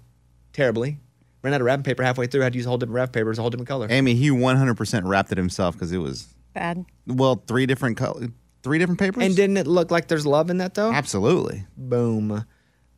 terribly, 0.53 0.99
ran 1.43 1.55
out 1.55 1.61
of 1.61 1.65
wrapping 1.65 1.85
paper 1.85 2.03
halfway 2.03 2.27
through. 2.27 2.43
I 2.43 2.45
had 2.45 2.53
to 2.53 2.59
use 2.59 2.67
a 2.67 2.69
whole 2.69 2.79
different 2.79 2.95
wrapping 2.97 3.13
paper. 3.13 3.29
It 3.29 3.31
was 3.31 3.39
a 3.39 3.43
whole 3.43 3.51
different 3.51 3.69
color. 3.69 3.87
Amy, 3.91 4.15
he 4.15 4.31
100% 4.31 5.03
wrapped 5.05 5.33
it 5.33 5.39
himself 5.39 5.75
because 5.75 5.93
it 5.93 5.99
was 5.99 6.29
Bad. 6.55 6.85
well 7.07 7.43
three 7.47 7.67
different 7.67 7.97
color, 7.97 8.29
three 8.63 8.79
different 8.79 9.01
papers. 9.01 9.25
And 9.25 9.37
didn't 9.37 9.57
it 9.57 9.67
look 9.67 9.91
like 9.91 10.09
there's 10.09 10.27
love 10.27 10.51
in 10.51 10.59
that 10.59 10.75
though? 10.75 10.93
Absolutely. 10.93 11.67
Boom. 11.77 12.45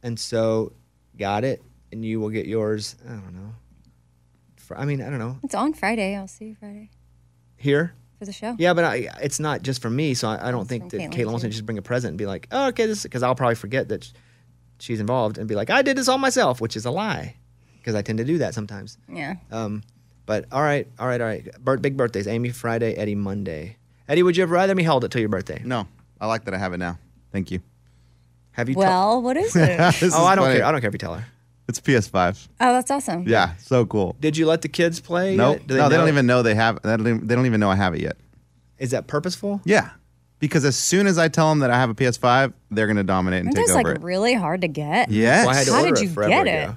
And 0.02 0.18
so 0.18 0.72
got 1.16 1.44
it, 1.44 1.62
and 1.92 2.04
you 2.04 2.18
will 2.20 2.30
get 2.30 2.46
yours. 2.46 2.96
I 3.06 3.10
don't 3.12 3.34
know. 3.34 3.54
For, 4.56 4.76
I 4.78 4.84
mean, 4.84 5.00
I 5.02 5.10
don't 5.10 5.18
know. 5.18 5.38
It's 5.42 5.54
on 5.54 5.72
Friday. 5.74 6.16
I'll 6.16 6.28
see 6.28 6.46
you 6.46 6.54
Friday 6.54 6.90
Here? 7.56 7.94
for 8.18 8.24
the 8.26 8.32
show. 8.32 8.54
Yeah, 8.58 8.74
but 8.74 8.84
I, 8.84 9.08
it's 9.20 9.40
not 9.40 9.62
just 9.62 9.82
for 9.82 9.90
me, 9.90 10.14
so 10.14 10.28
I, 10.28 10.48
I 10.48 10.50
don't 10.52 10.68
think 10.68 10.90
that 10.90 11.00
Caitlin, 11.00 11.12
Caitlin 11.12 11.26
wants 11.26 11.42
too. 11.42 11.48
to 11.48 11.52
just 11.52 11.66
bring 11.66 11.78
a 11.78 11.82
present 11.82 12.10
and 12.10 12.18
be 12.18 12.26
like, 12.26 12.46
oh, 12.52 12.68
okay, 12.68 12.86
this 12.86 13.02
because 13.02 13.22
I'll 13.24 13.34
probably 13.34 13.56
forget 13.56 13.88
that 13.88 14.04
sh- 14.04 14.12
she's 14.78 15.00
involved 15.00 15.38
and 15.38 15.48
be 15.48 15.54
like, 15.56 15.70
I 15.70 15.82
did 15.82 15.96
this 15.96 16.06
all 16.08 16.18
myself, 16.18 16.60
which 16.60 16.76
is 16.76 16.84
a 16.84 16.90
lie, 16.92 17.34
because 17.82 17.94
I 17.94 18.02
tend 18.02 18.18
to 18.18 18.24
do 18.24 18.38
that 18.38 18.54
sometimes. 18.54 18.96
Yeah. 19.12 19.34
Um, 19.50 19.82
but 20.24 20.46
all 20.52 20.62
right, 20.62 20.86
all 20.98 21.06
right, 21.08 21.20
all 21.20 21.26
right. 21.26 21.46
Bir- 21.62 21.78
big 21.78 21.96
birthdays: 21.96 22.26
Amy 22.28 22.50
Friday, 22.50 22.94
Eddie 22.94 23.16
Monday. 23.16 23.76
Eddie, 24.08 24.22
would 24.22 24.36
you 24.36 24.42
have 24.42 24.50
rather 24.50 24.74
me 24.74 24.82
held 24.82 25.04
it 25.04 25.10
till 25.10 25.20
your 25.20 25.28
birthday? 25.28 25.60
No, 25.64 25.86
I 26.20 26.26
like 26.26 26.44
that 26.44 26.54
I 26.54 26.58
have 26.58 26.72
it 26.72 26.78
now. 26.78 26.98
Thank 27.32 27.50
you. 27.50 27.60
Have 28.52 28.68
you? 28.68 28.76
Well, 28.76 29.20
what 29.22 29.36
is 29.36 29.56
it? 29.56 29.80
oh, 29.80 29.88
is 29.88 30.14
I 30.14 30.34
don't 30.34 30.44
funny. 30.44 30.56
care. 30.58 30.64
I 30.66 30.70
don't 30.72 30.80
care 30.80 30.88
if 30.88 30.94
you 30.94 30.98
tell 30.98 31.14
her. 31.14 31.24
It's 31.68 31.80
PS5. 31.80 32.48
Oh, 32.60 32.72
that's 32.72 32.90
awesome. 32.90 33.26
Yeah, 33.26 33.54
so 33.56 33.86
cool. 33.86 34.16
Did 34.20 34.36
you 34.36 34.46
let 34.46 34.62
the 34.62 34.68
kids 34.68 35.00
play? 35.00 35.36
Nope. 35.36 35.58
yet? 35.60 35.66
Do 35.68 35.76
no, 35.76 35.88
they 35.88 35.96
don't 35.96 36.08
even 36.08 36.26
know 36.26 36.42
they 36.42 36.54
have. 36.54 36.80
They 36.82 36.90
don't 36.96 37.00
even- 37.06 37.26
they 37.26 37.34
don't 37.34 37.46
even 37.46 37.60
know 37.60 37.70
I 37.70 37.76
have 37.76 37.94
it 37.94 38.00
yet. 38.00 38.16
Is 38.78 38.90
that 38.90 39.06
purposeful? 39.06 39.60
Yeah, 39.64 39.90
because 40.40 40.64
as 40.64 40.76
soon 40.76 41.06
as 41.06 41.18
I 41.18 41.28
tell 41.28 41.48
them 41.48 41.60
that 41.60 41.70
I 41.70 41.76
have 41.76 41.88
a 41.88 41.94
PS5, 41.94 42.52
they're 42.72 42.86
going 42.88 42.96
to 42.96 43.04
dominate 43.04 43.40
and 43.40 43.48
Aren't 43.48 43.56
take 43.56 43.66
those 43.68 43.76
over 43.76 43.88
like 43.90 43.96
it. 43.98 44.02
really 44.02 44.34
hard 44.34 44.60
to 44.62 44.68
get? 44.68 45.10
Yeah. 45.10 45.46
Well, 45.46 45.54
I 45.56 45.64
How 45.64 45.76
order 45.78 45.88
did 45.94 45.98
it 45.98 46.02
you 46.02 46.08
forever 46.10 46.44
get 46.44 46.64
ago. 46.64 46.76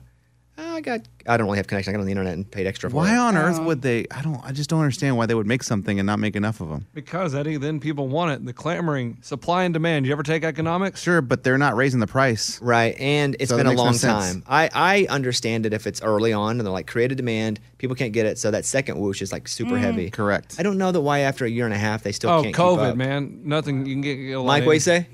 Oh, 0.57 0.75
I 0.75 0.79
got. 0.79 1.01
I 1.27 1.35
don't 1.35 1.47
really 1.47 1.57
have 1.57 1.67
connection. 1.67 1.91
I 1.91 1.93
got 1.95 1.99
on 1.99 2.05
the 2.05 2.11
internet 2.13 2.33
and 2.33 2.49
paid 2.49 2.65
extra 2.65 2.89
for 2.89 2.95
Why 2.95 3.13
it. 3.13 3.17
on 3.17 3.35
Oh. 3.35 3.41
earth 3.41 3.59
would 3.61 3.81
they? 3.81 4.05
I 4.09 4.21
don't. 4.21 4.39
I 4.41 4.53
just 4.53 4.69
don't 4.69 4.79
understand 4.79 5.17
why 5.17 5.25
they 5.25 5.35
would 5.35 5.47
make 5.47 5.63
something 5.63 5.99
and 5.99 6.07
not 6.07 6.17
make 6.17 6.33
enough 6.37 6.61
of 6.61 6.69
them. 6.69 6.85
Because 6.93 7.35
Eddie, 7.35 7.57
then 7.57 7.81
people 7.81 8.07
want 8.07 8.31
it. 8.31 8.45
The 8.45 8.53
clamoring, 8.53 9.17
supply 9.21 9.65
and 9.65 9.73
demand. 9.73 10.05
You 10.05 10.13
ever 10.13 10.23
take 10.23 10.45
economics? 10.45 11.01
Sure, 11.01 11.21
but 11.21 11.43
they're 11.43 11.57
not 11.57 11.75
raising 11.75 11.99
the 11.99 12.07
price. 12.07 12.61
Right, 12.61 12.95
and 12.97 13.35
it's 13.41 13.49
So 13.49 13.57
been 13.57 13.65
it 13.65 13.69
a 13.69 13.73
makes 13.73 13.77
no 13.79 13.83
long 13.83 13.93
sense. 13.95 14.33
time. 14.33 14.43
I 14.47 14.69
I 14.73 15.07
understand 15.09 15.65
it 15.65 15.73
if 15.73 15.85
it's 15.87 16.01
early 16.01 16.31
on 16.31 16.51
and 16.51 16.61
they're 16.61 16.71
like 16.71 16.87
created 16.87 17.15
demand, 17.17 17.59
people 17.77 17.95
can't 17.97 18.13
get 18.13 18.25
it, 18.25 18.37
so 18.37 18.49
that 18.51 18.63
second 18.63 18.97
whoosh 18.97 19.21
is 19.21 19.33
like 19.33 19.49
super 19.49 19.75
mm. 19.75 19.79
heavy. 19.79 20.09
Correct. 20.09 20.55
I 20.57 20.63
don't 20.63 20.77
know 20.77 20.93
that 20.93 21.01
why 21.01 21.19
after 21.19 21.43
a 21.43 21.49
year 21.49 21.65
and 21.65 21.73
a 21.73 21.77
half 21.77 22.03
they 22.03 22.13
still 22.13 22.29
Oh, 22.29 22.43
can't. 22.43 22.55
keep 22.55 22.63
COVID, 22.63 22.91
up. 22.91 22.95
man. 22.95 23.41
Nothing 23.43 23.85
you 23.85 23.93
can 23.95 24.01
get. 24.01 24.15
get 24.15 24.31
a 24.33 24.39
lot 24.39 24.47
Mike, 24.47 24.61
of- 24.61 24.67
what 24.67 24.71
do 24.71 24.75
you 24.75 24.79
say? 24.79 25.07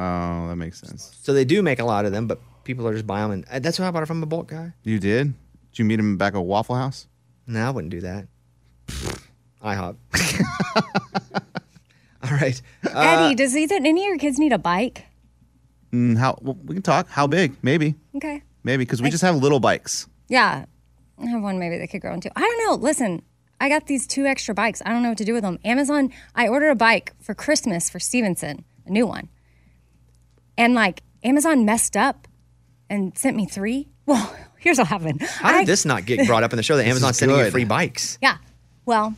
Oh, 0.00 0.46
that 0.48 0.54
makes 0.56 0.78
sense. 0.80 1.10
So 1.22 1.32
they 1.32 1.44
do 1.44 1.60
make 1.60 1.80
a 1.80 1.84
lot 1.84 2.04
of 2.04 2.12
them, 2.12 2.28
but 2.28 2.40
people 2.68 2.86
are 2.86 2.92
just 2.92 3.06
buying 3.06 3.30
them, 3.30 3.30
and 3.32 3.44
uh, 3.50 3.58
that's 3.60 3.78
why 3.78 3.88
I 3.88 3.90
bought 3.90 4.02
it 4.02 4.06
from 4.06 4.22
a 4.22 4.26
bulk 4.26 4.48
guy. 4.48 4.74
You 4.84 4.98
did? 4.98 5.32
Did 5.72 5.78
you 5.78 5.84
meet 5.86 5.98
him 5.98 6.18
back 6.18 6.34
at 6.34 6.44
Waffle 6.44 6.76
House? 6.76 7.08
No, 7.46 7.66
I 7.66 7.70
wouldn't 7.70 7.90
do 7.90 8.02
that. 8.02 8.28
IHOP. 9.64 9.96
All 12.22 12.36
right. 12.36 12.60
Uh, 12.86 13.00
Eddie, 13.00 13.34
does 13.34 13.56
either 13.56 13.76
any 13.76 14.02
of 14.02 14.08
your 14.08 14.18
kids 14.18 14.38
need 14.38 14.52
a 14.52 14.58
bike? 14.58 15.06
Mm, 15.94 16.18
how? 16.18 16.38
Well, 16.42 16.58
we 16.62 16.74
can 16.74 16.82
talk. 16.82 17.08
How 17.08 17.26
big? 17.26 17.56
Maybe. 17.62 17.94
Okay. 18.14 18.42
Maybe 18.62 18.84
because 18.84 19.00
we 19.00 19.08
just 19.08 19.22
have 19.22 19.36
little 19.36 19.60
bikes. 19.60 20.06
Yeah. 20.28 20.66
I 21.18 21.26
have 21.26 21.42
one 21.42 21.58
maybe 21.58 21.78
they 21.78 21.86
could 21.86 22.02
grow 22.02 22.12
into. 22.12 22.30
I 22.36 22.40
don't 22.42 22.66
know. 22.66 22.74
Listen, 22.74 23.22
I 23.62 23.70
got 23.70 23.86
these 23.86 24.06
two 24.06 24.26
extra 24.26 24.54
bikes. 24.54 24.82
I 24.84 24.90
don't 24.90 25.02
know 25.02 25.08
what 25.08 25.18
to 25.18 25.24
do 25.24 25.32
with 25.32 25.42
them. 25.42 25.58
Amazon, 25.64 26.12
I 26.34 26.48
ordered 26.48 26.68
a 26.68 26.74
bike 26.76 27.14
for 27.18 27.34
Christmas 27.34 27.88
for 27.88 27.98
Stevenson, 27.98 28.66
a 28.84 28.90
new 28.90 29.06
one. 29.06 29.30
And 30.58 30.74
like 30.74 31.02
Amazon 31.24 31.64
messed 31.64 31.96
up 31.96 32.27
and 32.90 33.16
sent 33.16 33.36
me 33.36 33.46
three. 33.46 33.88
Well, 34.06 34.34
here's 34.58 34.78
what 34.78 34.86
happened. 34.88 35.22
how 35.22 35.52
did 35.52 35.60
I- 35.60 35.64
this 35.64 35.84
not 35.84 36.04
get 36.06 36.26
brought 36.26 36.42
up 36.42 36.52
in 36.52 36.56
the 36.56 36.62
show 36.62 36.76
that 36.76 36.86
Amazon's 36.86 37.18
sending 37.18 37.38
you 37.38 37.50
free 37.50 37.64
bikes? 37.64 38.18
Yeah. 38.22 38.38
Well, 38.86 39.14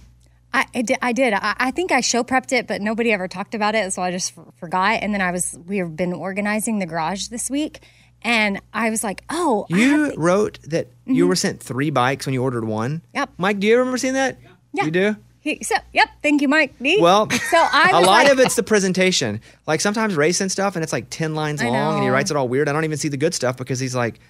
I, 0.53 0.67
I 0.75 0.83
did. 0.83 0.99
I, 1.01 1.13
did. 1.13 1.33
I, 1.33 1.55
I 1.59 1.71
think 1.71 1.93
I 1.93 2.01
show 2.01 2.25
prepped 2.25 2.53
it, 2.53 2.67
but 2.67 2.81
nobody 2.81 3.13
ever 3.13 3.29
talked 3.29 3.55
about 3.55 3.75
it, 3.77 3.93
so 3.93 4.03
I 4.03 4.11
just 4.11 4.37
f- 4.37 4.45
forgot. 4.57 4.99
And 5.03 5.15
then 5.15 5.21
I 5.21 5.31
was 5.31 5.57
we 5.67 5.79
have 5.79 5.95
been 5.97 6.13
organizing 6.13 6.81
the 6.81 6.87
garage 6.87 7.29
this 7.29 7.49
week, 7.49 7.79
and 8.23 8.61
I 8.73 8.91
was 8.91 9.05
like, 9.05 9.23
oh, 9.31 9.67
I 9.73 9.77
You 9.77 9.91
have 10.07 10.13
the- 10.15 10.19
wrote 10.21 10.59
that 10.65 10.89
you 11.07 11.29
were 11.29 11.37
sent 11.37 11.63
three 11.63 11.91
bikes 11.91 12.27
when 12.27 12.33
you 12.35 12.43
ordered 12.43 12.65
one. 12.65 12.97
Mm-hmm. 12.97 13.17
Yep. 13.19 13.31
Mike, 13.39 13.61
do 13.61 13.69
you 13.69 13.79
remember 13.79 13.97
seeing 13.99 14.15
that? 14.15 14.39
Yeah. 14.73 14.85
You 14.87 14.91
do? 14.91 15.17
He, 15.41 15.63
so, 15.63 15.75
yep. 15.93 16.09
Thank 16.23 16.43
you, 16.43 16.49
Mike. 16.49 16.75
D. 16.81 16.99
Well, 17.01 17.31
so 17.31 17.57
I 17.57 17.91
a 17.95 18.01
lot 18.01 18.25
like, 18.25 18.33
of 18.33 18.39
it's 18.41 18.57
the 18.57 18.63
presentation. 18.63 19.41
Like 19.67 19.81
sometimes 19.81 20.15
Ray 20.15 20.33
sends 20.33 20.53
stuff 20.53 20.77
and 20.77 20.83
it's 20.83 20.93
like 20.93 21.07
10 21.09 21.35
lines 21.35 21.63
I 21.63 21.69
long 21.69 21.95
and 21.95 22.05
he 22.05 22.11
writes 22.11 22.31
it 22.31 22.37
all 22.37 22.49
weird. 22.49 22.69
I 22.69 22.73
don't 22.73 22.85
even 22.85 22.99
see 22.99 23.09
the 23.09 23.17
good 23.17 23.35
stuff 23.35 23.57
because 23.57 23.81
he's 23.81 23.95
like, 23.95 24.21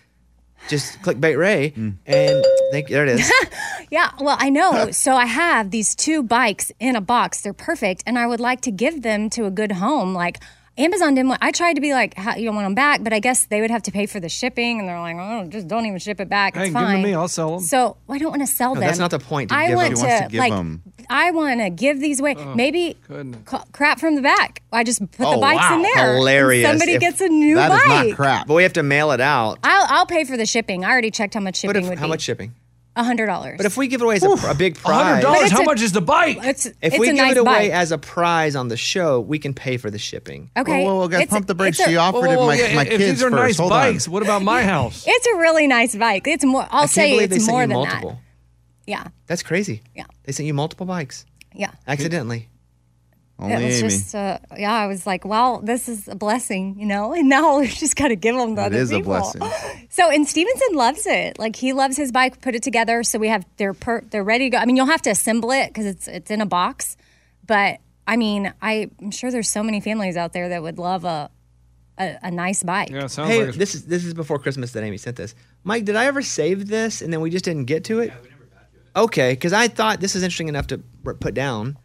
just 0.69 0.99
clickbait 1.03 1.37
Ray. 1.37 1.73
Mm. 1.73 1.95
And 2.07 2.45
think 2.71 2.89
there 2.89 3.05
it 3.07 3.21
is. 3.21 3.33
Yeah, 3.91 4.13
well, 4.21 4.37
I 4.39 4.51
know. 4.51 4.91
so 4.93 5.17
I 5.17 5.27
have 5.27 5.73
these 5.73 5.97
two 5.97 6.23
bikes 6.23 6.71
in 6.79 6.95
a 6.95 7.01
box. 7.01 7.41
They're 7.41 7.53
perfect, 7.53 8.05
and 8.07 8.17
I 8.17 8.27
would 8.27 8.39
like 8.39 8.61
to 8.61 8.71
give 8.71 9.03
them 9.03 9.29
to 9.31 9.47
a 9.47 9.51
good 9.51 9.73
home. 9.73 10.15
Like 10.15 10.41
Amazon 10.81 11.15
didn't. 11.15 11.29
Want, 11.29 11.43
I 11.43 11.53
tried 11.53 11.75
to 11.75 11.81
be 11.81 11.93
like, 11.93 12.15
How, 12.15 12.37
you 12.37 12.45
don't 12.47 12.55
want 12.55 12.67
them 12.67 12.75
back, 12.75 13.03
but 13.05 13.13
I 13.13 13.19
guess 13.21 13.47
they 13.47 13.61
would 13.61 13.71
have 13.71 13.83
to 13.85 13.93
pay 13.93 14.07
for 14.07 14.19
the 14.21 14.29
shipping, 14.29 14.81
and 14.81 14.89
they're 14.89 14.99
like, 15.01 15.17
oh, 15.19 15.47
just 15.49 15.69
don't 15.69 15.87
even 15.87 15.99
ship 15.99 16.21
it 16.21 16.29
back. 16.29 16.55
Hey, 16.55 16.63
It's 16.63 16.69
give 16.71 16.77
'em 16.77 16.83
to 16.83 16.93
fine. 16.95 17.03
me. 17.03 17.15
I'll 17.15 17.29
sell 17.29 17.55
'em. 17.55 17.61
So 17.61 17.97
I 18.09 18.19
don't 18.19 18.31
want 18.31 18.43
to 18.43 18.47
sell 18.47 18.75
No, 18.75 18.81
them. 18.81 18.89
that's 18.89 18.99
not 18.99 19.11
the 19.11 19.19
point, 19.19 19.51
to 19.51 19.57
I 19.57 19.69
give 19.69 19.77
want 19.77 19.89
them. 19.91 19.97
He 19.99 20.03
wants 20.07 20.23
to 20.25 20.29
give 20.31 20.39
like. 20.39 20.53
'em. 20.53 20.83
I 21.09 21.31
want 21.33 21.61
to 21.61 21.71
give 21.71 22.01
these 22.01 22.21
away. 22.21 22.35
Oh, 22.39 22.55
Maybe 22.55 22.97
goodness. 23.09 23.41
c- 23.51 23.57
crap 23.73 23.99
from 23.99 24.15
the 24.15 24.23
back. 24.23 24.63
I 24.73 24.85
just 24.85 25.01
put 25.13 25.27
Oh, 25.27 25.33
the 25.33 25.39
bikes 25.39 25.65
in 25.73 25.79
wow. 25.83 25.89
there. 25.95 26.09
and 26.11 26.17
Hilarious. 26.19 26.69
Somebody 26.69 26.93
If- 26.93 27.01
gets 27.01 27.21
a 27.21 27.29
new 27.29 27.57
That 27.57 27.73
is 27.73 27.79
bike. 27.89 28.09
not 28.09 28.17
crap. 28.17 28.47
but 28.47 28.55
we 28.55 28.63
have 28.63 28.73
to 28.75 28.83
mail 28.85 29.11
it 29.11 29.21
out. 29.21 29.59
I'll, 29.65 29.87
I'll 29.89 30.07
pay 30.07 30.25
for 30.25 30.37
the 30.37 30.47
shipping. 30.47 30.85
I 30.85 30.91
already 30.91 31.11
checked 31.11 31.35
how 31.35 31.41
much 31.41 31.57
shipping 31.57 31.83
if, 31.85 31.89
would 31.91 31.99
how 31.99 32.07
be. 32.07 32.11
much 32.11 32.23
shipping? 32.23 32.53
A 33.01 33.03
hundred 33.03 33.27
dollars. 33.27 33.57
But 33.57 33.65
if 33.65 33.79
we 33.79 33.89
give 33.89 34.03
it 34.03 34.05
away 34.05 34.17
as 34.17 34.23
a, 34.23 34.29
a 34.51 34.55
big 34.55 34.77
hundred 34.77 35.23
prize, 35.23 35.23
dollars. 35.23 35.43
it's 35.45 35.53
How 35.53 35.63
a- 35.63 35.65
much 35.65 35.81
is 35.81 35.93
the 35.93 36.03
bike? 36.03 36.37
it's 36.43 36.67
if 36.67 36.77
it's 36.83 36.99
we 36.99 37.09
a 37.09 37.13
give 37.13 37.17
nice 37.23 37.33
it 37.33 37.39
away 37.39 37.53
bike. 37.69 37.71
as 37.71 37.93
a 37.93 37.97
prize 37.99 38.55
on 38.55 38.69
the 38.69 38.77
show, 38.77 39.21
we 39.21 39.39
can 39.39 39.55
pay 39.55 39.79
for 39.79 39.91
the 39.91 39.99
shipping. 39.99 40.51
Okay. 40.55 40.85
Whoa, 40.85 40.95
whoa, 40.95 40.99
whoa, 41.01 41.09
guys, 41.09 41.21
It's- 41.23 41.31
pump 41.31 41.47
the 41.47 41.55
brakes. 41.55 41.79
it's 41.81 41.87
a- 41.89 41.91
She 41.93 41.97
offered 41.97 42.27
Whoa, 42.27 42.45
it 42.45 42.47
my, 42.47 42.55
yeah, 42.57 42.75
my 42.75 42.83
if 42.83 42.89
kids 42.91 43.05
these 43.05 43.23
are 43.23 43.31
first. 43.31 43.43
nice 43.43 43.57
Hold 43.57 43.71
bikes, 43.71 44.07
on. 44.07 44.13
what 44.13 44.23
about 44.23 44.43
my 44.43 44.63
house? 44.75 45.05
It's 45.09 45.27
a 45.29 45.37
really 45.39 45.67
nice 45.67 45.97
bike. 45.97 46.27
It's 46.27 46.45
more. 46.45 46.67
I'll 46.71 46.81
I 46.81 46.81
can't 46.83 46.91
say 46.91 47.11
believe 47.13 47.33
it's 47.33 47.35
they 47.37 47.39
sent 47.39 47.51
more 47.53 47.63
you 47.63 47.67
than 47.69 47.77
multiple. 47.77 48.11
that. 48.11 48.19
Yeah, 48.87 49.05
That's 49.29 49.43
crazy. 49.43 49.83
Yeah. 49.97 50.05
They 50.25 50.33
sent 50.33 50.47
you 50.47 50.53
multiple 50.53 50.85
bikes 50.85 51.25
yeah. 51.55 51.71
accidentally. 51.89 52.50
Only 53.41 53.55
it 53.55 53.65
was 53.67 53.79
Amy. 53.81 53.89
just, 53.89 54.15
uh, 54.15 54.39
yeah. 54.57 54.73
I 54.73 54.87
was 54.87 55.07
like, 55.07 55.25
well, 55.25 55.61
this 55.61 55.89
is 55.89 56.07
a 56.09 56.15
blessing, 56.15 56.77
you 56.79 56.87
know. 56.87 57.13
And 57.21 57.29
now 57.29 57.59
we 57.59 57.69
just 57.69 57.97
got 57.97 58.09
to 58.09 58.17
give 58.17 58.37
them 58.37 58.55
to 58.57 58.63
It 58.63 58.67
other 58.67 58.77
is 58.77 58.91
a 58.93 58.97
people. 58.97 59.13
blessing. 59.13 59.43
So, 59.93 60.09
and 60.09 60.27
Stevenson 60.29 60.75
loves 60.75 61.05
it. 61.07 61.39
Like 61.39 61.57
he 61.57 61.73
loves 61.73 61.97
his 61.97 62.13
bike. 62.13 62.41
Put 62.41 62.55
it 62.55 62.63
together. 62.63 63.03
So 63.03 63.19
we 63.19 63.27
have 63.29 63.45
they're 63.57 63.75
per, 63.75 64.03
they're 64.03 64.23
ready 64.23 64.45
to 64.47 64.51
go. 64.51 64.59
I 64.59 64.65
mean, 64.65 64.77
you'll 64.77 64.87
have 64.87 65.03
to 65.03 65.11
assemble 65.11 65.51
it 65.51 65.67
because 65.69 65.85
it's 65.87 66.07
it's 66.07 66.31
in 66.31 66.41
a 66.41 66.47
box, 66.47 66.97
but. 67.47 67.79
I 68.07 68.17
mean, 68.17 68.53
I'm 68.61 69.13
sure 69.13 69.31
there's 69.31 69.49
so 69.49 69.63
many 69.63 69.79
families 69.81 70.17
out 70.17 70.33
there 70.33 70.49
that 70.49 70.63
would 70.65 70.79
love 70.79 71.05
a 71.05 71.31
a, 71.97 72.19
a 72.25 72.31
nice 72.33 72.65
bike. 72.65 72.91
Yeah, 72.91 73.05
it 73.05 73.11
sounds 73.11 73.31
Hey, 73.31 73.47
like 73.47 73.55
this 73.55 73.77
is 73.77 73.85
this 73.85 74.05
is 74.05 74.15
before 74.15 74.41
Christmas 74.41 74.73
that 74.73 74.83
Amy 74.83 74.97
sent 74.97 75.15
this. 75.17 75.33
Mike, 75.63 75.85
did 75.85 75.95
I 75.95 76.07
ever 76.07 76.21
save 76.21 76.67
this 76.67 77.03
and 77.03 77.13
then 77.13 77.21
we 77.21 77.31
just 77.31 77.45
didn't 77.45 77.67
get 77.67 77.85
to 77.85 78.01
it? 78.01 78.13
Okay, 78.97 79.33
because 79.35 79.53
I 79.53 79.69
thought 79.69 80.01
this 80.01 80.17
is 80.17 80.25
interesting 80.25 80.49
enough 80.49 80.67
to 80.69 80.79
put 80.79 81.35
down. 81.35 81.77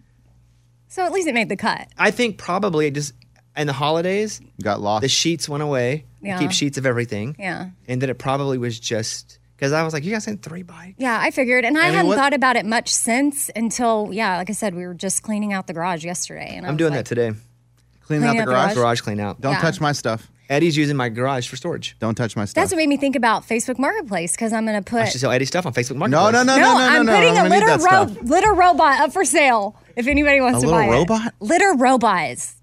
So 0.96 1.06
at 1.06 1.12
least 1.12 1.28
it 1.28 1.34
made 1.34 1.50
the 1.50 1.58
cut. 1.58 1.90
I 1.98 2.12
think 2.12 2.38
probably 2.38 2.88
it 2.88 2.94
just 2.94 3.12
in 3.58 3.68
the 3.68 3.74
holidays 3.74 4.40
Got 4.64 4.80
lost. 4.80 5.02
the 5.02 5.10
sheets 5.10 5.50
went 5.50 5.62
away. 5.62 6.06
We 6.22 6.30
Yeah. 6.30 6.40
Keep 6.40 6.52
sheets 6.52 6.78
of 6.78 6.86
everything. 6.86 7.36
Yeah. 7.38 7.72
And 7.88 8.02
that 8.02 8.10
it 8.10 8.18
probably 8.18 8.58
was 8.58 8.80
just 8.80 9.40
because 9.58 9.74
I 9.74 9.84
was 9.84 9.94
like, 9.94 10.06
you 10.06 10.12
guys 10.14 10.24
sent 10.24 10.42
three 10.42 10.64
bikes. 10.64 10.96
Yeah, 10.98 11.18
I 11.22 11.32
figured, 11.32 11.66
and 11.66 11.78
I, 11.78 11.82
I 11.82 11.84
mean, 11.86 11.94
hadn't 11.96 12.08
what- 12.08 12.18
thought 12.18 12.34
about 12.34 12.56
it 12.56 12.66
much 12.66 12.88
since 12.94 13.50
until 13.58 14.10
yeah, 14.14 14.38
like 14.38 14.50
I 14.50 14.54
said, 14.54 14.74
we 14.74 14.86
were 14.86 14.94
just 14.94 15.22
cleaning 15.22 15.52
out 15.52 15.68
the 15.68 15.74
garage 15.74 16.06
yesterday, 16.06 16.54
and 16.56 16.66
I 16.66 16.70
I'm 16.70 16.76
was 16.76 16.80
doing 16.80 16.92
like, 16.94 17.00
that 17.00 17.06
today. 17.10 17.32
Cleaning 17.32 17.40
out 17.40 18.06
Cleaning 18.08 18.22
the 18.22 18.28
out 18.30 18.46
the 18.46 18.46
garage. 18.52 18.64
garage. 18.68 18.76
Garage 18.76 19.02
clean 19.02 19.20
out. 19.20 19.42
Don't 19.42 19.54
Yeah. 19.54 19.60
touch 19.62 19.82
my 19.82 19.92
stuff. 19.92 20.32
Eddie's 20.50 20.78
using 20.78 20.96
my 20.96 21.10
garage 21.10 21.48
for 21.48 21.56
storage. 21.56 21.96
Don't 22.00 22.16
touch 22.16 22.36
my 22.36 22.46
stuff. 22.46 22.56
That's 22.62 22.72
what 22.72 22.78
made 22.78 22.90
me 22.90 22.98
think 22.98 23.16
about 23.16 23.48
Facebook 23.48 23.80
Marketplace 23.80 24.34
because 24.34 24.54
I'm 24.54 24.66
going 24.66 24.82
to 24.82 24.88
put. 24.90 25.02
I 25.02 25.06
should 25.06 25.22
sell 25.22 25.32
Eddie 25.32 25.46
stuff 25.46 25.66
on 25.66 25.74
Facebook 25.74 25.96
Marketplace. 25.96 26.22
no, 26.24 26.32
no, 26.32 26.44
no, 26.44 26.56
no, 26.56 26.62
no, 26.62 26.78
no, 26.78 26.78
I'm 26.78 27.06
no. 27.06 27.16
putting 27.16 27.38
I'm 27.38 27.46
a 27.46 27.50
litter 27.50 27.78
ro- 27.84 28.16
litter 28.24 28.54
robot 28.54 29.00
up 29.02 29.14
for 29.14 29.26
sale 29.26 29.76
if 29.96 30.08
anybody 30.08 30.42
wants 30.42 30.60
A 30.64 30.66
to 30.68 30.72
buy 30.72 30.88
robot? 30.90 31.28
it. 31.28 31.34
Litter 31.40 31.72
robot? 31.74 31.74
Litter 31.74 31.74
robots. 31.84 32.56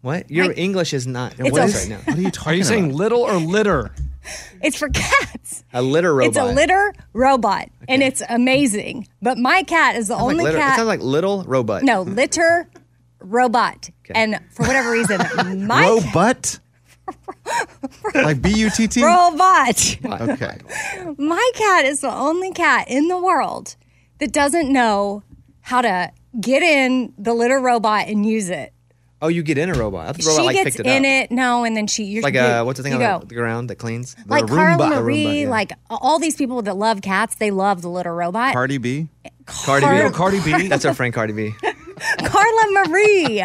What? 0.00 0.30
Your 0.30 0.46
Like- 0.48 0.58
English 0.58 0.94
is 0.94 1.06
not 1.06 1.34
It's 1.38 1.50
what 1.50 1.60
a- 1.62 1.64
is 1.64 1.74
right 1.74 1.88
now. 1.88 1.98
What 2.04 2.18
are 2.18 2.22
you 2.22 2.30
talking 2.30 2.52
Are 2.52 2.56
you 2.56 2.64
saying 2.64 2.84
about? 2.86 2.96
little 2.96 3.20
or 3.22 3.34
litter? 3.36 3.90
It's 4.60 4.76
for 4.76 4.88
cats. 4.90 5.64
A 5.72 5.80
litter 5.80 6.12
robot. 6.14 6.28
It's 6.28 6.36
a 6.36 6.44
litter 6.52 6.92
robot, 7.14 7.70
and 7.88 8.02
it's 8.02 8.22
amazing. 8.28 9.08
But 9.22 9.38
my 9.38 9.62
cat 9.62 9.96
is 9.96 10.08
the 10.08 10.14
Sounds 10.16 10.22
like 10.24 10.32
only 10.32 10.44
litter- 10.44 10.58
It 10.58 10.74
sounds 10.76 10.86
like 10.86 11.00
little 11.00 11.44
robot. 11.44 11.82
no 11.82 12.02
litter 12.02 12.68
robot, 13.20 13.88
and 14.10 14.38
for 14.50 14.66
whatever 14.66 14.90
reason, 14.90 15.18
my 15.66 15.82
cat- 15.82 16.04
Robot? 16.14 16.58
like 18.14 18.40
B 18.42 18.50
U 18.50 18.70
T 18.70 18.88
T? 18.88 19.02
robot. 19.04 19.96
Okay. 20.04 20.58
My 21.18 21.50
cat 21.54 21.84
is 21.84 22.00
the 22.00 22.12
only 22.14 22.52
cat 22.52 22.86
in 22.88 23.08
the 23.08 23.18
world 23.18 23.76
that 24.18 24.32
doesn't 24.32 24.72
know 24.72 25.22
how 25.60 25.82
to 25.82 26.10
get 26.40 26.62
in 26.62 27.12
the 27.18 27.34
litter 27.34 27.58
robot 27.60 28.08
and 28.08 28.24
use 28.26 28.48
it. 28.48 28.72
Oh, 29.20 29.26
you 29.28 29.42
get 29.42 29.58
in 29.58 29.68
a 29.68 29.74
robot. 29.74 30.06
I 30.06 30.12
thought 30.12 30.18
the 30.22 30.28
robot 30.28 30.40
she 30.40 30.46
like 30.46 30.54
gets 30.54 30.76
picked 30.76 30.80
it 30.80 30.86
in 30.86 31.04
up. 31.04 31.24
it, 31.24 31.30
no, 31.34 31.64
and 31.64 31.76
then 31.76 31.88
she 31.88 32.04
you're, 32.04 32.22
Like 32.22 32.34
you, 32.34 32.40
uh, 32.40 32.62
what's 32.62 32.76
the 32.76 32.84
thing 32.84 32.94
on 32.94 33.00
go. 33.00 33.18
the 33.26 33.34
ground 33.34 33.68
that 33.68 33.74
cleans? 33.76 34.14
like 34.26 34.44
Roomba. 34.44 34.78
Carla 34.78 35.00
Marie, 35.00 35.24
Roomba, 35.24 35.42
yeah. 35.42 35.48
like 35.48 35.72
all 35.90 36.20
these 36.20 36.36
people 36.36 36.62
that 36.62 36.76
love 36.76 37.02
cats, 37.02 37.34
they 37.34 37.50
love 37.50 37.82
the 37.82 37.88
litter 37.88 38.14
robot. 38.14 38.52
Cardi 38.52 38.78
B? 38.78 39.08
Cardi 39.46 39.86
B. 39.86 39.92
Oh, 40.02 40.10
Cardi 40.10 40.40
B. 40.40 40.68
That's 40.68 40.84
our 40.84 40.94
friend 40.94 41.12
Cardi 41.12 41.32
B. 41.32 41.52
Carla 42.24 42.86
Marie. 42.88 43.42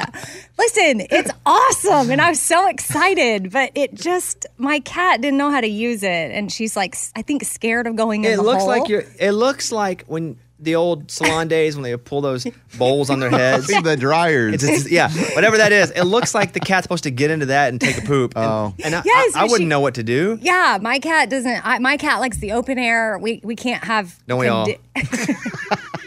Listen, 0.57 1.01
it's 1.09 1.31
awesome, 1.45 2.11
and 2.11 2.21
I 2.21 2.29
was 2.29 2.41
so 2.41 2.67
excited, 2.67 3.51
but 3.51 3.71
it 3.75 3.93
just 3.93 4.45
my 4.57 4.79
cat 4.81 5.21
didn't 5.21 5.37
know 5.37 5.49
how 5.51 5.61
to 5.61 5.67
use 5.67 6.03
it, 6.03 6.31
and 6.31 6.51
she's 6.51 6.75
like, 6.75 6.95
I 7.15 7.21
think 7.21 7.43
scared 7.43 7.87
of 7.87 7.95
going 7.95 8.25
in 8.25 8.33
It 8.33 8.35
the 8.37 8.43
looks 8.43 8.59
hole. 8.63 8.69
like 8.69 8.87
you're. 8.87 9.03
It 9.19 9.31
looks 9.31 9.71
like 9.71 10.03
when 10.07 10.37
the 10.59 10.75
old 10.75 11.11
salon 11.11 11.49
days 11.49 11.75
when 11.75 11.83
they 11.83 11.97
pull 11.97 12.21
those 12.21 12.47
bowls 12.77 13.09
on 13.09 13.19
their 13.19 13.29
heads. 13.41 13.67
the 13.67 13.97
dryers. 13.97 14.53
It's, 14.53 14.63
it's- 14.63 14.89
yeah, 14.91 15.09
whatever 15.35 15.57
that 15.57 15.73
is. 15.73 15.91
It 15.91 16.03
looks 16.03 16.33
like 16.33 16.53
the 16.53 16.61
cat's 16.61 16.85
supposed 16.85 17.03
to 17.03 17.11
get 17.11 17.31
into 17.31 17.47
that 17.47 17.67
and 17.69 17.81
take 17.81 17.97
a 17.97 18.01
poop. 18.01 18.33
And, 18.37 18.45
Oh. 18.45 18.73
and 18.81 18.95
I, 18.95 19.01
Yes, 19.03 19.35
I, 19.35 19.39
I 19.39 19.43
but 19.43 19.51
wouldn't 19.51 19.65
she- 19.65 19.69
know 19.69 19.81
what 19.81 19.95
to 19.95 20.03
do. 20.03 20.39
Yeah, 20.41 20.77
my 20.81 20.99
cat 20.99 21.29
doesn't. 21.29 21.65
I, 21.67 21.79
my 21.79 21.97
cat 21.97 22.21
likes 22.21 22.37
the 22.37 22.53
open 22.53 22.77
air. 22.77 23.17
We 23.19 23.41
we 23.43 23.55
can't 23.57 23.83
have. 23.83 24.17
Don't 24.25 24.39
we 24.39 24.47
all? 24.47 24.67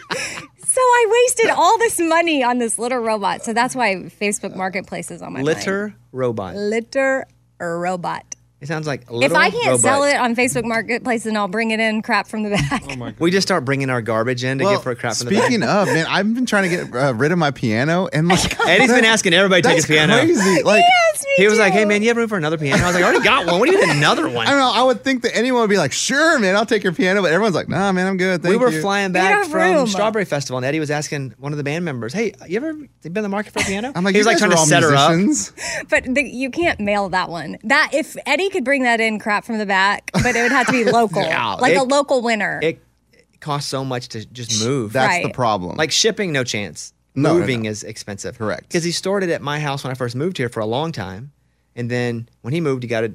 so 0.76 0.82
I 0.82 1.06
wasted 1.24 1.50
all 1.52 1.78
this 1.78 1.98
money 1.98 2.42
on 2.44 2.58
this 2.58 2.78
litter 2.78 3.00
robot. 3.00 3.42
So 3.42 3.54
that's 3.54 3.74
why 3.74 3.94
Facebook 4.20 4.54
Marketplace 4.54 5.10
is 5.10 5.22
on 5.22 5.32
my 5.32 5.40
list. 5.40 5.60
Litter 5.60 5.94
robot. 6.12 6.54
litter 6.54 7.26
robot. 7.58 8.34
It 8.60 8.68
sounds 8.68 8.86
like 8.86 9.10
a 9.10 9.20
If 9.20 9.32
I 9.34 9.48
can't 9.50 9.66
robot. 9.66 9.80
sell 9.80 10.04
it 10.04 10.16
on 10.16 10.34
Facebook 10.36 10.64
Marketplace, 10.64 11.24
then 11.24 11.34
I'll 11.36 11.48
bring 11.48 11.70
it 11.70 11.80
in 11.80 12.02
crap 12.02 12.26
from 12.26 12.42
the 12.42 12.50
back. 12.50 12.84
Oh 12.88 12.96
my 12.96 13.10
god. 13.12 13.20
we 13.20 13.30
just 13.30 13.46
start 13.46 13.64
bringing 13.64 13.88
our 13.88 14.02
garbage 14.02 14.44
in 14.44 14.58
to 14.58 14.64
well, 14.64 14.74
get 14.74 14.82
for 14.82 14.90
a 14.92 14.96
crap 14.96 15.16
from 15.16 15.28
the 15.28 15.36
speaking 15.36 15.60
back. 15.60 15.88
of, 15.88 15.94
man, 15.94 16.06
I've 16.08 16.34
been 16.34 16.46
trying 16.46 16.70
to 16.70 16.76
get 16.76 16.94
uh, 16.94 17.14
rid 17.14 17.32
of 17.32 17.38
my 17.38 17.50
piano, 17.52 18.08
and 18.12 18.28
like 18.28 18.58
Eddie's 18.68 18.92
been 18.92 19.04
asking 19.04 19.32
everybody 19.34 19.62
to 19.62 19.68
take 19.68 19.76
that's 19.76 19.86
his 19.86 19.96
piano. 19.96 20.14
crazy. 20.18 20.62
Like, 20.64 20.84
He 21.36 21.46
was 21.48 21.58
like, 21.58 21.72
"Hey 21.72 21.84
man, 21.84 22.02
you 22.02 22.08
have 22.08 22.16
room 22.16 22.28
for 22.28 22.36
another 22.36 22.56
piano?" 22.58 22.82
I 22.82 22.86
was 22.86 22.94
like, 22.94 23.04
"I 23.04 23.06
already 23.08 23.24
got 23.24 23.46
one. 23.46 23.60
What 23.60 23.68
do 23.68 23.76
you 23.76 23.86
need 23.86 23.96
another 23.96 24.28
one?" 24.28 24.46
I 24.46 24.50
don't 24.50 24.58
know. 24.58 24.72
I 24.72 24.82
would 24.84 25.04
think 25.04 25.22
that 25.22 25.36
anyone 25.36 25.60
would 25.60 25.70
be 25.70 25.76
like, 25.76 25.92
"Sure, 25.92 26.38
man, 26.38 26.56
I'll 26.56 26.66
take 26.66 26.82
your 26.82 26.92
piano," 26.92 27.20
but 27.22 27.32
everyone's 27.32 27.54
like, 27.54 27.68
"Nah, 27.68 27.92
man, 27.92 28.06
I'm 28.06 28.16
good." 28.16 28.42
Thank 28.42 28.52
we 28.52 28.56
were 28.56 28.70
you." 28.70 28.80
flying 28.80 29.12
back 29.12 29.30
have 29.32 29.48
from 29.50 29.60
room. 29.60 29.86
Strawberry 29.86 30.24
Festival, 30.24 30.56
and 30.58 30.64
Eddie 30.66 30.80
was 30.80 30.90
asking 30.90 31.34
one 31.38 31.52
of 31.52 31.58
the 31.58 31.64
band 31.64 31.84
members, 31.84 32.12
"Hey, 32.12 32.32
you 32.48 32.56
ever 32.56 32.72
been 32.74 32.88
in 33.16 33.22
the 33.22 33.28
market 33.28 33.52
for 33.52 33.60
a 33.60 33.64
piano?" 33.64 33.92
I'm 33.94 34.02
like, 34.04 34.14
he 34.14 34.18
"You 34.18 34.20
was 34.20 34.26
like 34.26 34.34
guys 34.34 34.40
trying 34.40 34.52
are 34.52 34.54
to 34.54 34.60
all 34.60 34.66
set 34.66 34.82
her 34.82 34.94
up. 34.94 35.86
But 35.90 36.14
the, 36.14 36.22
you 36.24 36.50
can't 36.50 36.80
mail 36.80 37.08
that 37.10 37.28
one. 37.28 37.58
That 37.64 37.90
if 37.92 38.16
Eddie 38.26 38.48
could 38.50 38.64
bring 38.64 38.82
that 38.84 39.00
in 39.00 39.18
crap 39.18 39.44
from 39.44 39.58
the 39.58 39.66
back, 39.66 40.10
but 40.12 40.34
it 40.36 40.42
would 40.42 40.52
have 40.52 40.66
to 40.66 40.72
be 40.72 40.84
local, 40.90 41.22
Yeah, 41.22 41.54
like 41.54 41.74
it- 41.74 41.78
a 41.80 41.82
local 41.84 42.22
winner. 42.22 42.60
It, 42.62 42.80
it 43.12 43.40
costs 43.40 43.68
so 43.70 43.84
much 43.84 44.08
to 44.08 44.24
just 44.26 44.64
move. 44.64 44.92
That's 44.94 45.08
Right. 45.08 45.22
the 45.24 45.30
problem. 45.30 45.76
like 45.76 45.92
shipping, 45.92 46.32
no 46.32 46.42
chance. 46.44 46.92
No, 47.16 47.32
no, 47.32 47.40
Moving 47.40 47.62
no. 47.62 47.70
is 47.70 47.82
expensive. 47.82 48.38
Correct. 48.38 48.68
Because 48.68 48.84
he 48.84 48.92
stored 48.92 49.22
it 49.24 49.30
at 49.30 49.40
my 49.42 49.58
house 49.58 49.82
when 49.82 49.90
I 49.90 49.94
first 49.94 50.14
moved 50.14 50.36
here 50.38 50.48
for 50.50 50.60
a 50.60 50.66
long 50.66 50.92
time, 50.92 51.32
and 51.74 51.90
then 51.90 52.28
when 52.42 52.52
he 52.54 52.60
moved, 52.60 52.82
he 52.82 52.88
got 52.88 53.04
a 53.04 53.14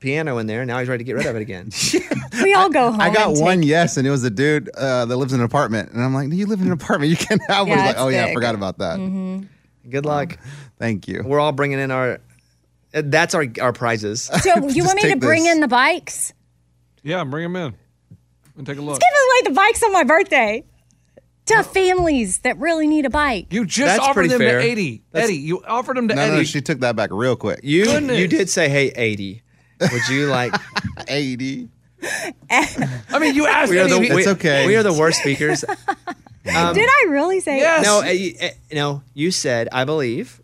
piano 0.00 0.38
in 0.38 0.46
there, 0.46 0.62
and 0.62 0.68
now 0.68 0.78
he's 0.78 0.88
ready 0.88 1.04
to 1.04 1.06
get 1.06 1.16
rid 1.16 1.26
of 1.26 1.36
it 1.36 1.42
again. 1.42 1.70
we 2.42 2.54
all 2.54 2.68
go 2.70 2.90
home. 2.90 3.00
I 3.00 3.10
got 3.12 3.34
one 3.34 3.60
take- 3.60 3.68
yes, 3.68 3.96
and 3.96 4.06
it 4.06 4.10
was 4.10 4.24
a 4.24 4.30
dude 4.30 4.68
uh, 4.70 5.04
that 5.06 5.16
lives 5.16 5.32
in 5.32 5.40
an 5.40 5.46
apartment, 5.46 5.92
and 5.92 6.02
I'm 6.02 6.14
like, 6.14 6.32
"You 6.32 6.46
live 6.46 6.60
in 6.60 6.66
an 6.68 6.72
apartment? 6.72 7.10
You 7.10 7.16
can't 7.16 7.40
have 7.48 7.68
one." 7.68 7.76
Yeah, 7.78 7.84
like, 7.84 7.90
it's 7.96 8.00
"Oh 8.00 8.08
yeah, 8.08 8.24
I 8.26 8.32
forgot 8.34 8.54
about 8.54 8.78
that." 8.78 8.98
Good 9.88 10.04
luck. 10.06 10.38
Thank 10.78 11.06
you. 11.08 11.22
We're 11.24 11.40
all 11.40 11.52
bringing 11.52 11.78
in 11.78 11.90
our. 11.90 12.20
uh, 12.94 13.02
That's 13.04 13.34
our 13.34 13.46
our 13.60 13.72
prizes. 13.72 14.30
So 14.42 14.68
you 14.68 14.84
want 14.84 15.02
me 15.02 15.10
to 15.10 15.16
bring 15.16 15.44
this. 15.44 15.54
in 15.54 15.60
the 15.60 15.68
bikes? 15.68 16.32
Yeah, 17.02 17.22
bring 17.24 17.42
them 17.44 17.56
in 17.56 17.74
and 18.56 18.66
take 18.66 18.78
a 18.78 18.80
look. 18.82 18.98
Give 19.00 19.08
away 19.08 19.50
the 19.50 19.54
bikes 19.54 19.82
on 19.82 19.92
my 19.92 20.04
birthday 20.04 20.64
to 21.46 21.62
families 21.62 22.38
that 22.38 22.58
really 22.58 22.86
need 22.86 23.06
a 23.06 23.10
bike. 23.10 23.46
You 23.50 23.64
just 23.64 23.86
That's 23.86 24.00
offered 24.00 24.14
pretty 24.14 24.28
them 24.30 24.38
fair. 24.40 24.60
to 24.60 24.68
Eddie. 24.70 25.02
That's- 25.12 25.30
Eddie, 25.30 25.38
you 25.40 25.62
offered 25.64 25.96
them 25.96 26.08
to 26.08 26.14
No, 26.14 26.22
Eddie. 26.22 26.36
no, 26.38 26.42
she 26.44 26.60
took 26.60 26.80
that 26.80 26.96
back 26.96 27.10
real 27.12 27.36
quick. 27.36 27.60
You 27.62 27.84
Goodness. 27.84 28.18
you 28.18 28.28
did 28.28 28.48
say, 28.50 28.68
"Hey, 28.68 28.88
80. 28.94 29.42
Would 29.80 30.08
you 30.10 30.26
like?" 30.26 30.54
Eighty. 31.08 31.68
I 32.50 33.18
mean, 33.18 33.34
you 33.34 33.46
asked 33.46 33.70
We 33.70 33.78
are 33.78 33.84
Eddie. 33.84 34.08
the 34.08 34.12
if 34.14 34.18
It's 34.18 34.28
okay. 34.28 34.66
We 34.66 34.76
are 34.76 34.82
the 34.82 34.92
worst 34.92 35.20
speakers. 35.20 35.64
Did 36.44 36.54
I 36.54 37.06
really 37.08 37.40
say? 37.40 37.58
Yes. 37.58 37.84
No, 37.84 38.00
uh, 38.02 38.04
you, 38.04 38.34
uh, 38.40 38.48
no. 38.72 39.02
You 39.14 39.30
said, 39.32 39.68
"I 39.72 39.84
believe." 39.84 40.40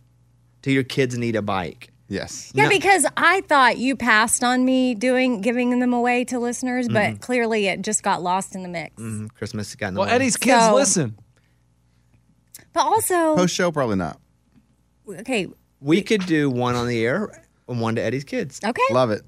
Do 0.63 0.71
your 0.73 0.83
kids 0.85 1.17
need 1.19 1.35
a 1.37 1.43
bike? 1.43 1.92
Yes. 2.13 2.53
Yeah, 2.55 2.65
No. 2.65 2.69
because 2.69 3.07
I 3.17 3.41
thought 3.43 3.79
you 3.79 3.97
passed 3.97 4.45
on 4.45 4.65
me 4.67 4.95
doing 4.95 5.41
giving 5.41 5.79
them 5.81 5.95
away 5.95 6.25
to 6.27 6.39
listeners, 6.39 6.87
but 6.89 6.95
Mm-hmm. 7.13 7.17
clearly 7.17 7.67
it 7.69 7.81
just 7.81 8.03
got 8.03 8.23
lost 8.23 8.55
in 8.55 8.63
the 8.63 8.69
mix. 8.69 8.95
Mm-hmm. 9.01 9.29
Christmas 9.29 9.75
got 9.75 9.89
in 9.89 9.95
the 9.95 10.01
well, 10.01 10.09
way. 10.09 10.15
Eddie's 10.15 10.37
kids 10.37 10.61
So- 10.67 10.75
listen. 10.75 11.17
But 12.75 12.85
also, 12.85 13.37
Post 13.37 13.55
show, 13.55 13.71
probably 13.73 13.97
not. 13.97 14.19
okay, 15.21 15.47
We 15.81 16.03
could 16.03 16.25
do 16.27 16.49
one 16.51 16.75
on 16.75 16.87
the 16.87 17.05
air 17.05 17.43
and 17.69 17.81
one 17.81 17.97
to 17.97 18.03
Eddie's 18.03 18.25
kids. 18.25 18.61
okay. 18.65 18.83
Love 18.91 19.11
it. 19.11 19.23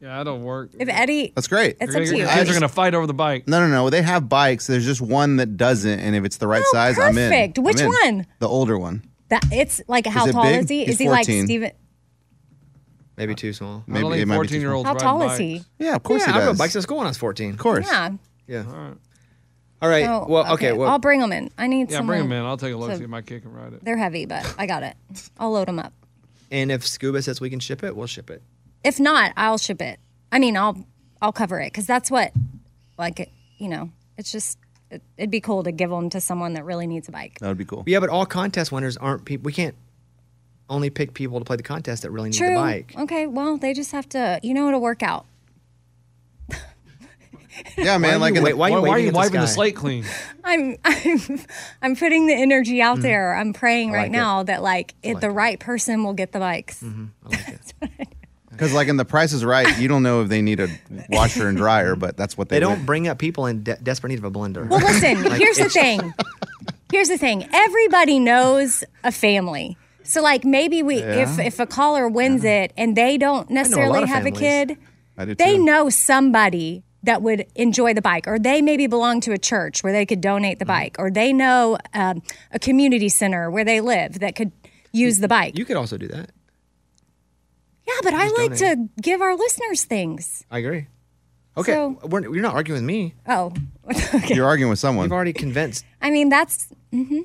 Yeah, 0.00 0.20
I 0.20 0.22
don't 0.22 0.44
work. 0.44 0.70
If 0.78 0.88
Eddie, 0.88 1.32
That's 1.34 1.48
great. 1.48 1.76
it's 1.80 1.92
Your 1.92 2.02
up 2.02 2.08
to 2.08 2.16
you. 2.16 2.26
kids 2.26 2.50
are 2.50 2.52
going 2.52 2.60
to 2.62 2.68
fight 2.68 2.94
over 2.94 3.06
the 3.08 3.14
bike. 3.14 3.48
No, 3.48 3.58
no, 3.60 3.66
no. 3.68 3.90
They 3.90 4.02
have 4.02 4.28
bikes. 4.28 4.68
There's 4.68 4.84
just 4.84 5.00
one 5.00 5.36
that 5.36 5.56
doesn't, 5.56 5.98
and 5.98 6.14
if 6.14 6.24
it's 6.24 6.36
the 6.36 6.46
right 6.46 6.62
Oh, 6.64 6.72
size, 6.72 6.98
I'm 7.00 7.18
in. 7.18 7.30
perfect. 7.30 7.58
I'm 7.58 7.64
Which 7.64 7.80
in. 7.80 7.88
one? 7.88 8.26
The 8.38 8.48
older 8.48 8.78
one. 8.78 9.02
That 9.28 9.44
it's 9.50 9.80
like 9.88 10.06
how 10.06 10.26
it 10.26 10.32
tall 10.32 10.44
big? 10.44 10.62
is 10.62 10.68
he? 10.68 10.84
He's 10.84 10.94
is 10.94 10.98
he 11.00 11.08
like 11.10 11.24
Steven? 11.24 11.72
Maybe 13.18 13.34
too 13.34 13.52
small. 13.52 13.84
I 13.86 13.90
Maybe 13.90 14.20
it 14.20 14.26
might 14.28 14.34
be 14.36 14.38
14 14.48 14.60
year 14.60 14.72
olds 14.72 14.88
How 14.88 14.94
tall 14.94 15.18
bikes. 15.18 15.34
is 15.34 15.38
he? 15.38 15.64
Yeah, 15.78 15.96
of 15.96 16.02
course 16.02 16.22
yeah, 16.26 16.32
he 16.32 16.38
I 16.38 16.42
rode 16.44 16.50
does. 16.52 16.58
bikes 16.58 16.72
to 16.74 16.82
school 16.82 16.98
when 16.98 17.06
I 17.06 17.10
was 17.10 17.18
14. 17.18 17.50
Of 17.52 17.58
course. 17.58 17.86
Yeah. 17.90 18.10
Yeah. 18.46 18.64
All 18.66 18.72
right. 18.72 18.96
All 19.82 19.88
right. 19.88 20.06
Oh, 20.08 20.26
well, 20.28 20.52
okay. 20.54 20.72
Well, 20.72 20.88
I'll 20.88 20.98
bring 20.98 21.20
them 21.20 21.30
in. 21.32 21.50
I 21.58 21.66
need 21.66 21.90
Yeah, 21.90 21.98
some. 21.98 22.06
bring 22.06 22.24
him 22.24 22.32
in. 22.32 22.44
I'll 22.44 22.56
take 22.56 22.72
a 22.72 22.76
look, 22.76 22.90
so- 22.92 22.98
see 22.98 23.04
if 23.04 23.10
my 23.10 23.22
kid 23.22 23.42
can 23.42 23.52
ride 23.52 23.72
it. 23.74 23.84
They're 23.84 23.96
heavy, 23.96 24.24
but 24.26 24.54
I 24.58 24.66
got 24.66 24.82
it. 24.82 24.96
I'll 25.38 25.52
load 25.52 25.68
them 25.68 25.78
up. 25.78 25.92
and 26.50 26.72
if 26.72 26.86
Scuba 26.86 27.20
says 27.22 27.40
we 27.40 27.50
can 27.50 27.60
ship 27.60 27.84
it, 27.84 27.94
we'll 27.94 28.06
ship 28.06 28.30
it. 28.30 28.42
If 28.82 28.98
not, 28.98 29.32
I'll 29.36 29.58
ship 29.58 29.82
it. 29.82 29.98
I 30.32 30.38
mean, 30.38 30.56
I'll 30.56 30.84
I'll 31.20 31.32
cover 31.32 31.60
it 31.60 31.66
because 31.72 31.86
that's 31.86 32.10
what, 32.10 32.32
like, 32.96 33.18
it, 33.20 33.30
you 33.58 33.68
know, 33.68 33.90
it's 34.16 34.30
just 34.32 34.58
it, 34.90 35.02
it'd 35.16 35.30
be 35.30 35.40
cool 35.40 35.62
to 35.64 35.72
give 35.72 35.90
them 35.90 36.08
to 36.10 36.20
someone 36.20 36.54
that 36.54 36.64
really 36.64 36.86
needs 36.86 37.08
a 37.08 37.12
bike. 37.12 37.38
That 37.40 37.48
would 37.48 37.58
be 37.58 37.64
cool. 37.64 37.82
Yeah, 37.86 38.00
but 38.00 38.08
all 38.08 38.24
contest 38.24 38.70
winners 38.72 38.96
aren't 38.96 39.24
people. 39.26 39.44
We 39.44 39.52
can't 39.52 39.74
only 40.68 40.90
pick 40.90 41.14
people 41.14 41.38
to 41.38 41.44
play 41.44 41.56
the 41.56 41.62
contest 41.62 42.02
that 42.02 42.10
really 42.10 42.30
need 42.30 42.36
True. 42.38 42.50
the 42.50 42.54
bike. 42.54 42.94
Okay. 42.98 43.26
Well, 43.26 43.56
they 43.56 43.72
just 43.74 43.92
have 43.92 44.08
to. 44.10 44.38
You 44.42 44.54
know, 44.54 44.68
it'll 44.68 44.80
work 44.80 45.02
out. 45.02 45.26
Yeah, 47.76 47.94
Why 47.94 47.98
man. 47.98 48.14
are 48.14 48.18
Like 48.18 48.34
you 48.34 48.38
in 48.38 48.44
wait- 48.44 48.50
the, 48.52 48.56
why 48.56 48.66
are 48.66 48.70
you 48.70 48.74
Why, 48.76 48.80
why 48.80 48.88
are 48.88 48.92
waving 48.92 49.02
you 49.04 49.08
at 49.08 49.12
the 49.12 49.16
wiping 49.18 49.40
the 49.40 49.46
sky? 49.46 49.54
slate 49.54 49.76
clean? 49.76 50.04
I'm 50.44 50.76
I'm 50.84 51.40
I'm 51.82 51.96
putting 51.96 52.26
the 52.28 52.34
energy 52.34 52.80
out 52.80 52.94
mm-hmm. 52.98 53.02
there. 53.02 53.34
I'm 53.34 53.52
praying 53.52 53.90
right 53.90 54.02
like 54.02 54.08
it. 54.08 54.12
now 54.12 54.42
that 54.44 54.62
like, 54.62 54.94
it, 55.02 55.20
the 55.20 55.30
right 55.30 55.58
person 55.58 56.04
will 56.04 56.12
get 56.12 56.30
the 56.32 56.38
bikes. 56.38 56.82
Mm-hmm. 56.82 57.06
I 57.24 57.28
like 57.28 57.48
it. 57.48 58.08
because 58.50 58.72
like 58.72 58.86
in 58.86 58.96
the 58.96 59.04
Price 59.04 59.32
is 59.32 59.44
Right, 59.44 59.76
you 59.78 59.88
don't 59.88 60.04
know 60.04 60.22
if 60.22 60.28
they 60.28 60.40
need 60.40 60.60
a 60.60 60.68
washer 61.08 61.48
and 61.48 61.56
dryer, 61.56 61.96
but 61.96 62.16
that's 62.16 62.38
what 62.38 62.48
they, 62.48 62.56
They 62.56 62.60
don't 62.60 62.78
win. 62.78 62.86
bring 62.86 63.08
up 63.08 63.18
people 63.18 63.46
in 63.46 63.64
de- 63.64 63.76
desperate 63.82 64.10
need 64.10 64.18
of 64.18 64.24
a 64.24 64.30
blender. 64.30 64.68
Well, 64.68 64.78
listen. 64.80 65.16
here's 65.32 65.58
the 65.58 65.68
thing. 65.68 66.14
Here's 66.92 67.08
the 67.08 67.18
thing: 67.18 67.48
everybody 67.52 68.20
knows 68.20 68.84
a 69.02 69.10
family. 69.10 69.76
So, 70.08 70.22
like, 70.22 70.44
maybe 70.44 70.82
we, 70.82 70.96
if 70.98 71.38
Yeah. 71.38 71.44
if 71.44 71.60
a 71.60 71.66
caller 71.66 72.08
wins 72.08 72.42
it 72.44 72.72
and 72.76 72.96
they 72.96 73.18
don't 73.18 73.50
necessarily 73.50 74.02
of 74.04 74.08
have 74.08 74.24
a 74.26 74.30
kid, 74.30 74.76
they 75.16 75.56
too. 75.56 75.64
know 75.64 75.90
somebody 75.90 76.82
that 77.02 77.22
would 77.22 77.46
enjoy 77.54 77.94
the 77.94 78.02
bike, 78.02 78.26
or 78.26 78.38
they 78.38 78.60
maybe 78.60 78.86
belong 78.86 79.20
to 79.20 79.32
a 79.32 79.38
church 79.38 79.82
where 79.84 79.92
they 79.92 80.04
could 80.06 80.20
donate 80.20 80.58
the 80.58 80.64
Mm-hmm. 80.64 80.72
bike, 80.72 80.96
or 80.98 81.10
they 81.10 81.32
know 81.32 81.78
um, 81.94 82.22
a 82.50 82.58
community 82.58 83.08
center 83.08 83.50
where 83.50 83.64
they 83.64 83.80
live 83.80 84.18
that 84.20 84.34
could 84.34 84.50
use 84.92 85.18
the 85.18 85.28
bike. 85.28 85.56
You 85.58 85.64
could 85.64 85.76
also 85.76 85.96
do 85.96 86.08
that. 86.08 86.30
yeah, 87.86 87.94
but 88.02 88.14
I 88.14 88.28
like 88.28 88.58
donate. 88.58 88.58
to 88.58 88.88
give 89.02 89.20
our 89.20 89.34
listeners 89.36 89.84
things. 89.84 90.44
I 90.50 90.58
agree. 90.58 90.86
Okay, 91.56 91.72
So- 91.72 91.98
we're, 92.04 92.22
you're 92.22 92.42
not 92.42 92.54
arguing 92.54 92.82
with 92.82 92.86
me. 92.86 93.14
Oh, 93.26 93.52
You're 94.28 94.46
arguing 94.46 94.70
with 94.70 94.78
someone. 94.78 95.04
You've 95.06 95.12
already 95.12 95.32
convinced. 95.32 95.84
I 96.00 96.10
mean 96.10 96.28
that's 96.28 96.68
Okay. 96.94 97.24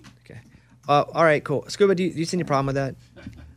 Uh, 0.88 1.04
all 1.14 1.24
right, 1.24 1.44
cool. 1.44 1.66
Scuba, 1.70 1.96
do 1.96 2.04
you, 2.04 2.12
do 2.14 2.20
you 2.20 2.26
see 2.26 2.38
any 2.38 2.44
problem 2.44 2.68
with 2.68 2.76
that? 2.76 2.96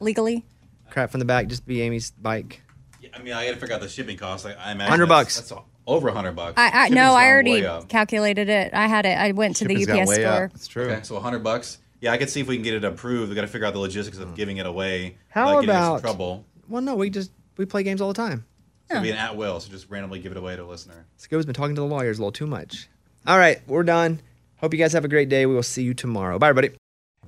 legally. 0.00 0.44
Crap 0.90 1.10
from 1.10 1.18
the 1.20 1.24
back, 1.26 1.48
just 1.48 1.66
be 1.66 1.82
Amy's 1.82 2.10
bike. 2.12 2.62
Yeah, 3.00 3.10
I 3.14 3.22
mean, 3.22 3.32
I 3.32 3.46
got 3.46 3.54
to 3.54 3.60
figure 3.60 3.74
out 3.74 3.80
the 3.80 3.88
shipping 3.88 4.16
cost. 4.16 4.44
Like, 4.44 4.56
I 4.58 4.72
imagine 4.72 4.90
100 4.90 5.06
that's- 5.06 5.24
bucks. 5.24 5.36
That's 5.36 5.52
all- 5.52 5.68
over 5.88 6.08
a 6.08 6.12
hundred 6.12 6.32
bucks. 6.34 6.54
I, 6.56 6.86
I 6.86 6.88
no, 6.88 7.14
I 7.14 7.28
already 7.28 7.62
calculated 7.86 8.48
it. 8.48 8.74
I 8.74 8.88
had 8.88 9.06
it. 9.06 9.16
I 9.16 9.30
went 9.30 9.54
to 9.56 9.64
Shipping's 9.66 9.86
the 9.86 9.92
gone 9.92 10.00
UPS 10.00 10.14
store. 10.14 10.44
up. 10.46 10.50
It's 10.56 10.66
true. 10.66 10.86
Okay, 10.90 11.02
so 11.04 11.14
a 11.14 11.20
hundred 11.20 11.44
bucks. 11.44 11.78
Yeah, 12.00 12.10
I 12.10 12.18
could 12.18 12.28
see 12.28 12.40
if 12.40 12.48
we 12.48 12.56
can 12.56 12.64
get 12.64 12.74
it 12.74 12.82
approved. 12.84 13.28
We 13.28 13.36
got 13.36 13.42
to 13.42 13.46
figure 13.46 13.68
out 13.68 13.72
the 13.72 13.78
logistics 13.78 14.18
of 14.18 14.34
giving 14.34 14.56
it 14.56 14.66
away. 14.66 15.16
How 15.28 15.46
without 15.46 15.60
getting 15.60 15.76
us 15.76 15.86
about- 15.86 16.00
trouble? 16.00 16.44
Well, 16.68 16.82
no, 16.82 16.96
we 16.96 17.08
just 17.08 17.30
we 17.56 17.66
play 17.66 17.84
games 17.84 18.00
all 18.00 18.08
the 18.08 18.14
time. 18.14 18.44
So 18.88 18.96
it'd 18.96 19.04
be 19.04 19.10
an 19.12 19.16
at 19.16 19.36
will. 19.36 19.60
So 19.60 19.70
just 19.70 19.88
randomly 19.88 20.18
give 20.18 20.32
it 20.32 20.38
away 20.38 20.56
to 20.56 20.64
a 20.64 20.66
listener. 20.66 21.06
Scuba's 21.18 21.46
been 21.46 21.54
talking 21.54 21.76
to 21.76 21.80
the 21.82 21.86
lawyers 21.86 22.18
a 22.18 22.20
little 22.20 22.32
too 22.32 22.48
much. 22.48 22.88
All 23.24 23.38
right, 23.38 23.60
we're 23.68 23.84
done. 23.84 24.20
Hope 24.56 24.74
you 24.74 24.78
guys 24.80 24.92
have 24.92 25.04
a 25.04 25.08
great 25.08 25.28
day. 25.28 25.46
We 25.46 25.54
will 25.54 25.62
see 25.62 25.84
you 25.84 25.94
tomorrow. 25.94 26.36
Bye, 26.40 26.48
everybody. 26.48 26.76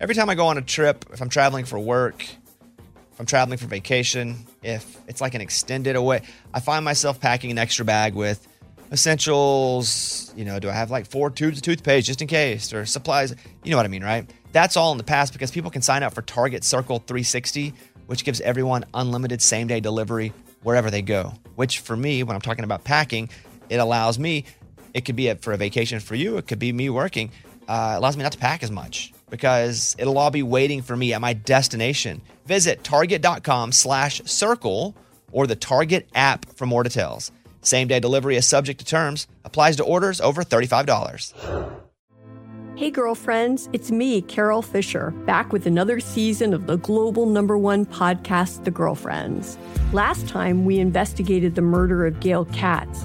Every 0.01 0.15
time 0.15 0.31
I 0.31 0.37
go 0.37 0.47
on 0.47 0.59
a 0.59 0.63
trip, 0.63 1.07
if 1.13 1.21
I'm 1.21 1.29
traveling 1.29 1.65
for 1.65 1.77
work, 1.77 2.23
if 2.23 3.19
I'm 3.19 3.27
traveling 3.27 3.59
for 3.59 3.67
vacation, 3.67 4.37
if 4.63 4.97
it's 5.09 5.21
like 5.21 5.35
an 5.35 5.41
extended 5.41 5.97
away, 5.97 6.23
I 6.55 6.61
find 6.61 6.85
myself 6.85 7.19
packing 7.19 7.51
an 7.51 7.59
extra 7.59 7.85
bag 7.85 8.15
with 8.15 8.47
essentials. 8.93 10.33
You 10.37 10.45
know, 10.45 10.61
do 10.61 10.69
I 10.69 10.73
have 10.73 10.93
like 10.93 11.11
four 11.11 11.31
tubes 11.31 11.59
of 11.59 11.63
toothpaste 11.65 12.07
just 12.07 12.23
in 12.23 12.29
case 12.29 12.73
or 12.73 12.87
supplies? 12.87 13.35
You 13.65 13.73
know 13.73 13.77
what 13.77 13.87
I 13.87 13.89
mean, 13.89 14.05
right? 14.05 14.31
That's 14.53 14.77
all 14.77 14.93
in 14.93 14.99
the 14.99 15.05
past 15.05 15.33
because 15.33 15.51
people 15.51 15.69
can 15.69 15.83
sign 15.83 16.05
up 16.05 16.15
for 16.15 16.23
Target 16.23 16.63
Circle 16.63 17.01
360, 17.01 17.75
which 18.07 18.25
gives 18.25 18.41
everyone 18.43 18.85
unlimited 18.95 19.43
same 19.43 19.67
day 19.67 19.81
delivery 19.81 20.33
wherever 20.63 20.93
they 20.93 21.03
go. 21.03 21.35
Which 21.57 21.81
for 21.81 21.97
me, 21.97 22.23
when 22.23 22.37
I'm 22.37 22.41
talking 22.41 22.63
about 22.63 22.85
packing, 22.85 23.31
it 23.69 23.79
allows 23.79 24.17
me, 24.17 24.45
it 24.95 25.05
could 25.05 25.17
be 25.17 25.35
for 25.35 25.53
a 25.53 25.57
vacation 25.57 25.99
for 25.99 26.15
you, 26.15 26.37
it 26.37 26.47
could 26.47 26.61
be 26.61 26.73
me 26.73 26.89
working, 26.89 27.33
uh, 27.67 27.95
allows 27.97 28.17
me 28.17 28.23
not 28.23 28.31
to 28.31 28.39
pack 28.39 28.63
as 28.63 28.71
much 28.71 29.13
because 29.31 29.95
it'll 29.99 30.19
all 30.19 30.31
be 30.31 30.43
waiting 30.43 30.83
for 30.83 30.97
me 30.97 31.13
at 31.13 31.21
my 31.21 31.33
destination. 31.33 32.21
Visit 32.47 32.85
target.com 32.85 33.73
slash 33.73 34.23
circle 34.25 34.95
or 35.33 35.47
the 35.47 35.57
Target 35.57 36.09
app 36.15 36.47
for 36.57 36.67
more 36.67 36.83
details. 36.83 37.31
Same 37.61 37.89
day 37.89 38.01
delivery 38.01 38.37
is 38.37 38.47
subject 38.47 38.81
to 38.81 38.87
terms, 38.87 39.27
applies 39.45 39.77
to 39.77 39.85
orders 39.85 40.21
over 40.21 40.43
$35. 40.43 41.35
Hey, 42.79 42.93
girlfriends, 42.93 43.69
it's 43.73 43.91
me, 43.91 44.23
Carol 44.23 44.63
Fisher, 44.63 45.11
back 45.27 45.53
with 45.53 45.67
another 45.67 45.99
season 45.99 46.55
of 46.55 46.69
the 46.69 46.77
global 46.77 47.27
number 47.27 47.59
one 47.59 47.85
podcast, 47.85 48.63
The 48.63 48.71
Girlfriends. 48.71 49.59
Last 49.93 50.29
time, 50.29 50.65
we 50.65 50.79
investigated 50.79 51.57
the 51.57 51.61
murder 51.61 52.07
of 52.07 52.21
Gail 52.21 52.45
Katz. 52.45 53.05